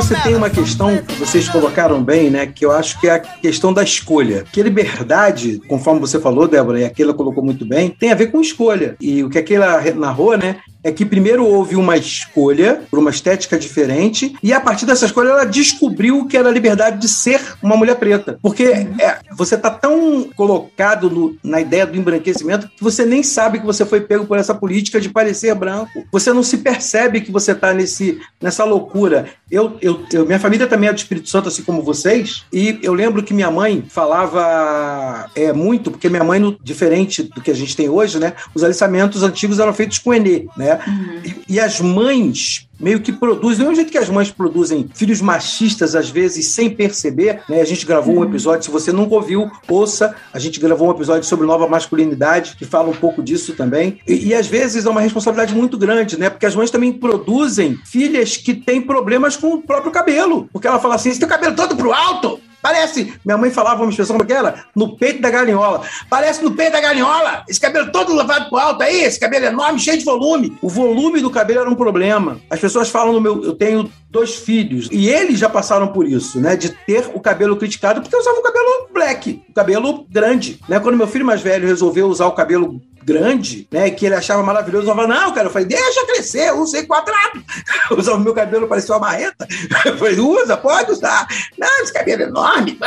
Você 0.10 0.20
tem 0.24 0.36
uma 0.36 0.50
questão 0.50 0.98
que 0.98 1.14
vocês 1.20 1.48
colocaram 1.48 2.04
bem, 2.04 2.32
né? 2.32 2.48
Que 2.48 2.66
eu 2.66 2.72
acho 2.72 3.00
que 3.00 3.08
é 3.08 3.12
a 3.12 3.20
questão 3.20 3.72
da 3.72 3.84
escolha. 3.84 4.44
Que 4.52 4.64
liberdade, 4.64 5.62
conforme 5.68 6.00
você 6.00 6.20
falou, 6.20 6.48
Débora, 6.48 6.80
e 6.80 6.84
aquela 6.84 7.14
colocou 7.14 7.44
muito 7.44 7.64
bem, 7.64 7.92
tem 7.92 8.12
a 8.12 8.16
ver 8.16 8.32
com 8.32 8.42
escolha. 8.42 8.96
E 9.00 9.24
o 9.24 9.30
que 9.30 9.38
aquela 9.38 9.80
narrou, 9.94 10.36
né? 10.36 10.56
é 10.84 10.92
que 10.92 11.06
primeiro 11.06 11.46
houve 11.46 11.76
uma 11.76 11.98
escolha 11.98 12.82
por 12.90 13.00
uma 13.00 13.10
estética 13.10 13.58
diferente 13.58 14.36
e 14.42 14.54
a 14.54 14.60
partir 14.60 14.86
dessa 14.86 15.06
escolha 15.06 15.30
ela 15.30 15.46
descobriu 15.46 16.26
que 16.26 16.38
era 16.38 16.50
a 16.50 16.52
liberdade 16.52 17.00
de 17.00 17.10
ser 17.10 17.42
uma 17.62 17.76
mulher 17.76 17.96
preta. 17.96 18.40
Porque 18.42 18.64
é, 18.64 19.20
você 19.36 19.56
está 19.56 19.70
tão 19.70 20.30
colocado 20.36 21.10
no, 21.10 21.36
na 21.44 21.60
ideia 21.60 21.86
do 21.86 21.98
embranquecimento 21.98 22.70
que 22.70 22.84
você 22.84 23.06
nem 23.06 23.24
sabe 23.24 23.60
que 23.60 23.66
você 23.66 23.86
foi 23.86 24.02
pego 24.02 24.26
por 24.26 24.38
essa 24.38 24.56
política 24.56 25.02
de 25.02 25.10
parecer 25.10 25.54
branco. 25.54 26.06
Você 26.12 26.32
não 26.32 26.44
se 26.44 26.60
percebe 26.60 27.22
que 27.22 27.32
você 27.32 27.52
está 27.52 27.74
nessa 28.42 28.64
loucura. 28.64 29.28
Eu, 29.52 29.78
eu, 29.82 30.06
eu, 30.14 30.26
minha 30.26 30.40
família 30.40 30.68
também 30.68 30.90
é 30.90 30.94
do 30.94 30.98
Espírito 30.98 31.30
Santo, 31.30 31.48
assim 31.48 31.64
como 31.64 31.82
vocês, 31.82 32.46
e 32.54 32.80
eu 32.84 32.94
lembro 32.94 33.24
que 33.24 33.34
minha 33.34 33.50
mãe 33.50 33.84
falava 33.90 35.30
é, 35.36 35.52
muito, 35.52 35.90
porque 35.90 36.08
minha 36.08 36.24
mãe, 36.24 36.58
diferente 36.64 37.24
do 37.24 37.42
que 37.42 37.50
a 37.50 37.56
gente 37.56 37.76
tem 37.76 37.90
hoje, 37.90 38.20
né, 38.20 38.34
os 38.54 38.64
alistamentos 38.64 39.24
antigos 39.24 39.60
eram 39.60 39.74
feitos 39.74 39.98
com 40.00 40.14
Enê, 40.14 40.48
né? 40.56 40.80
Uhum. 40.88 41.22
E, 41.26 41.56
e 41.56 41.60
as 41.60 41.82
mães 41.82 42.69
meio 42.80 43.00
que 43.02 43.12
produzem, 43.12 43.58
do 43.58 43.64
mesmo 43.64 43.76
jeito 43.76 43.92
que 43.92 43.98
as 43.98 44.10
mães 44.10 44.32
produzem 44.32 44.90
filhos 44.94 45.22
machistas, 45.22 45.96
às 45.96 46.10
vezes, 46.10 46.50
sem 46.50 46.70
perceber, 46.70 47.42
né? 47.50 47.62
A 47.62 47.66
gente 47.66 47.86
gravou 47.86 48.16
um 48.16 48.20
uhum. 48.20 48.26
episódio, 48.26 48.66
se 48.66 48.72
você 48.72 48.92
nunca 48.92 49.16
ouviu, 49.16 49.50
ouça, 49.68 50.16
a 50.34 50.40
gente 50.40 50.60
gravou 50.60 50.88
um 50.88 50.92
episódio 50.92 51.28
sobre 51.28 51.46
nova 51.46 51.68
masculinidade, 51.68 52.56
que 52.56 52.66
fala 52.66 52.90
um 52.90 52.94
pouco 52.94 53.22
disso 53.22 53.54
também. 53.54 54.00
E, 54.08 54.28
e 54.28 54.34
às 54.34 54.48
vezes 54.48 54.86
é 54.86 54.90
uma 54.90 55.02
responsabilidade 55.02 55.54
muito 55.54 55.78
grande, 55.78 56.18
né? 56.18 56.30
Porque 56.30 56.46
as 56.46 56.56
mães 56.56 56.72
também 56.72 56.94
produzem 56.94 57.78
filhas 57.86 58.38
que 58.38 58.54
têm 58.54 58.82
problemas 58.82 59.36
com 59.36 59.54
o 59.54 59.62
próprio 59.62 59.92
cabelo. 59.92 60.50
Porque 60.52 60.68
ela 60.68 60.80
fala 60.80 60.96
assim: 60.96 61.10
esse 61.10 61.20
teu 61.20 61.28
cabelo 61.28 61.56
todo 61.56 61.76
pro 61.76 61.92
alto, 61.92 62.40
Parece, 62.62 63.14
minha 63.26 63.38
mãe 63.38 63.50
falava 63.50 63.82
uma 63.82 63.90
expressão 63.90 64.18
era, 64.30 64.66
no 64.76 64.96
peito 64.96 65.22
da 65.22 65.30
galinhola. 65.30 65.82
Parece 66.10 66.44
no 66.44 66.52
peito 66.52 66.74
da 66.74 66.82
galinhola. 66.82 67.44
Esse 67.48 67.60
cabelo 67.60 67.92
todo 67.92 68.16
levado 68.16 68.50
pro 68.50 68.58
alto 68.58 68.84
aí, 68.84 69.04
esse 69.04 69.20
cabelo 69.20 69.46
enorme, 69.46 69.80
cheio 69.80 69.98
de 69.98 70.06
volume. 70.06 70.58
O 70.62 70.70
volume 70.70 71.22
do 71.22 71.30
cabelo 71.30 71.62
era 71.62 71.70
um 71.70 71.76
problema. 71.76 72.40
As 72.50 72.60
pessoas 72.60 72.90
falam 72.90 73.14
no 73.14 73.22
meu, 73.22 73.44
eu 73.44 73.54
tenho 73.54 73.90
dois 74.10 74.36
filhos 74.36 74.90
e 74.92 75.08
eles 75.08 75.40
já 75.40 75.48
passaram 75.48 75.90
por 75.90 76.08
isso, 76.08 76.40
né, 76.40 76.56
de 76.56 76.70
ter 76.70 77.12
o 77.14 77.20
cabelo 77.20 77.56
criticado 77.56 78.02
porque 78.02 78.16
usavam 78.16 78.40
o 78.40 78.44
cabelo 78.44 78.90
black, 78.92 79.44
o 79.48 79.54
cabelo 79.54 80.06
grande, 80.10 80.60
né? 80.68 80.80
Quando 80.80 80.98
meu 80.98 81.08
filho 81.08 81.26
mais 81.26 81.42
velho 81.42 81.68
resolveu 81.68 82.08
usar 82.08 82.26
o 82.26 82.32
cabelo 82.32 82.82
grande, 83.04 83.68
né? 83.72 83.90
Que 83.90 84.06
ele 84.06 84.16
achava 84.16 84.44
maravilhoso. 84.44 84.88
Eu 84.88 84.96
falava, 84.96 85.14
não, 85.14 85.34
cara, 85.34 85.48
eu 85.48 85.52
falei, 85.52 85.68
deixa 85.68 86.06
crescer, 86.06 86.54
usei 86.54 86.86
quadrado. 86.86 87.44
Usava 87.98 88.18
o 88.18 88.22
meu 88.22 88.34
cabelo, 88.34 88.68
parecia 88.68 88.96
uma 88.96 89.08
marreta. 89.08 89.48
Eu 89.86 89.98
falei, 89.98 90.20
usa, 90.20 90.56
pode 90.56 90.92
usar. 90.92 91.28
Não, 91.58 91.82
esse 91.82 91.92
cabelo 91.92 92.24
é 92.24 92.26
enorme, 92.26 92.78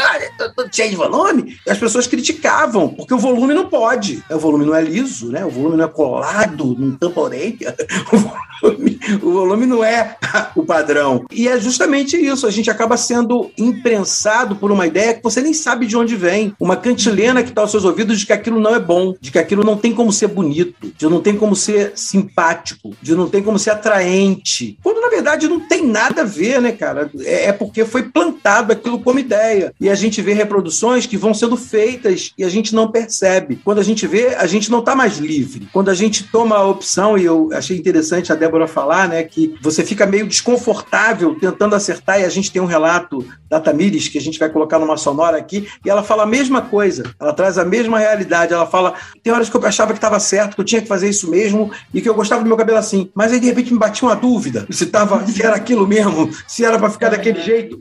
todo 0.55 0.75
cheio 0.75 0.90
de 0.90 0.96
volume. 0.96 1.59
E 1.66 1.70
as 1.70 1.79
pessoas 1.79 2.07
criticavam, 2.07 2.88
porque 2.88 3.12
o 3.14 3.18
volume 3.18 3.55
não 3.55 3.68
pode. 3.68 4.22
O 4.31 4.38
volume 4.38 4.64
não 4.64 4.75
é 4.75 4.83
liso, 4.83 5.31
né? 5.31 5.44
O 5.44 5.51
volume 5.51 5.77
não 5.77 5.85
é 5.85 5.88
colado, 5.88 6.77
não 6.79 6.96
tampa 6.96 7.20
orelha. 7.20 7.75
O 8.62 8.68
volume, 8.68 9.01
o 9.20 9.33
volume 9.33 9.66
não 9.66 9.83
é 9.83 10.16
o 10.55 10.64
padrão. 10.64 11.25
E 11.33 11.48
é 11.48 11.59
justamente 11.59 12.16
isso. 12.16 12.46
A 12.46 12.51
gente 12.51 12.70
acaba 12.70 12.96
sendo 12.96 13.51
imprensado 13.59 14.55
por 14.55 14.70
uma 14.70 14.87
ideia 14.87 15.14
que 15.14 15.22
você 15.22 15.40
nem 15.40 15.53
sabe 15.53 15.85
de 15.85 15.96
onde 15.96 16.14
vem. 16.14 16.55
Uma 16.61 16.77
cantilena 16.77 17.42
que 17.42 17.48
está 17.48 17.62
aos 17.62 17.72
seus 17.72 17.85
ouvidos 17.85 18.20
de 18.20 18.27
que 18.27 18.33
aquilo 18.33 18.61
não 18.61 18.75
é 18.75 18.79
bom, 18.79 19.16
de 19.20 19.33
que 19.33 19.38
aquilo 19.38 19.64
não 19.64 19.77
tem 19.77 19.92
como 20.03 20.12
ser 20.12 20.27
bonito, 20.27 20.93
de 20.99 21.07
não 21.07 21.21
tem 21.21 21.37
como 21.37 21.55
ser 21.55 21.93
simpático, 21.95 22.93
de 23.01 23.15
não 23.15 23.29
tem 23.29 23.41
como 23.41 23.57
ser 23.57 23.71
atraente. 23.71 24.77
Quando 24.83 25.01
na 25.01 25.09
verdade 25.09 25.47
não 25.47 25.61
tem 25.61 25.87
nada 25.87 26.23
a 26.23 26.25
ver, 26.25 26.61
né, 26.61 26.73
cara? 26.73 27.09
É, 27.21 27.47
é 27.47 27.53
porque 27.53 27.85
foi 27.85 28.03
plantado 28.03 28.73
aquilo 28.73 28.99
como 28.99 29.21
ideia. 29.21 29.73
E 29.81 29.88
a 29.88 29.95
gente 29.95 30.21
vê 30.21 30.33
reproduções 30.33 31.07
que 31.07 31.17
vão 31.17 31.33
sendo 31.33 31.57
feitas 31.57 32.33
e 32.37 32.43
a 32.43 32.49
gente 32.49 32.75
não 32.75 32.91
percebe. 32.91 33.61
Quando 33.65 33.79
a 33.79 33.85
gente 33.85 34.05
vê, 34.09 34.35
a 34.35 34.47
gente 34.49 34.73
não 34.73 34.81
está 34.81 34.97
mais 34.97 35.19
livre. 35.19 35.69
Quando 35.73 35.88
a 35.88 35.95
gente 35.95 36.25
toma 36.25 36.57
a 36.57 36.67
opção, 36.67 37.17
e 37.17 37.25
eu 37.25 37.51
achei 37.53 37.77
interessante 37.77 38.33
a 38.33 38.35
Débora 38.35 38.67
falar, 38.67 39.09
né, 39.09 39.23
que 39.23 39.55
você 39.62 39.85
fica 39.85 40.05
meio 40.05 40.27
desconfortável 40.27 41.37
tentando 41.38 41.77
acertar, 41.77 42.21
e 42.21 42.25
a 42.25 42.29
gente 42.29 42.51
tem 42.51 42.61
um 42.61 42.67
relato 42.67 43.25
da 43.49 43.61
Tamires, 43.61 44.09
que 44.09 44.19
a 44.19 44.21
gente 44.21 44.38
vai 44.38 44.51
colocar 44.51 44.81
numa 44.81 44.97
sonora 44.97 45.37
aqui, 45.37 45.69
e 45.85 45.88
ela 45.88 46.03
fala 46.03 46.25
a 46.25 46.27
mesma 46.27 46.62
coisa, 46.62 47.05
ela 47.21 47.33
traz 47.33 47.57
a 47.57 47.65
mesma 47.65 48.01
realidade. 48.01 48.53
Ela 48.53 48.67
fala: 48.67 48.95
tem 49.23 49.33
horas 49.33 49.49
que 49.49 49.57
eu 49.57 49.65
achava 49.65 49.91
que 49.92 49.98
estava 49.98 50.18
certo, 50.20 50.55
que 50.55 50.61
eu 50.61 50.64
tinha 50.64 50.83
que 50.83 50.88
fazer 50.88 51.09
isso 51.09 51.31
mesmo 51.31 51.70
e 51.92 52.00
que 52.00 52.09
eu 52.09 52.14
gostava 52.14 52.42
do 52.42 52.48
meu 52.48 52.57
cabelo 52.57 52.78
assim. 52.78 53.11
Mas 53.14 53.33
aí 53.33 53.40
de 53.40 53.46
repente 53.46 53.72
me 53.72 53.78
batia 53.78 54.09
uma 54.09 54.16
dúvida 54.16 54.66
se, 54.70 54.87
tava, 54.87 55.24
se 55.26 55.42
era 55.42 55.57
aquilo 55.57 55.87
mesmo, 55.87 56.31
se 56.46 56.64
era 56.64 56.78
para 56.78 56.90
ficar 56.90 57.11
daquele 57.11 57.40
jeito. 57.40 57.81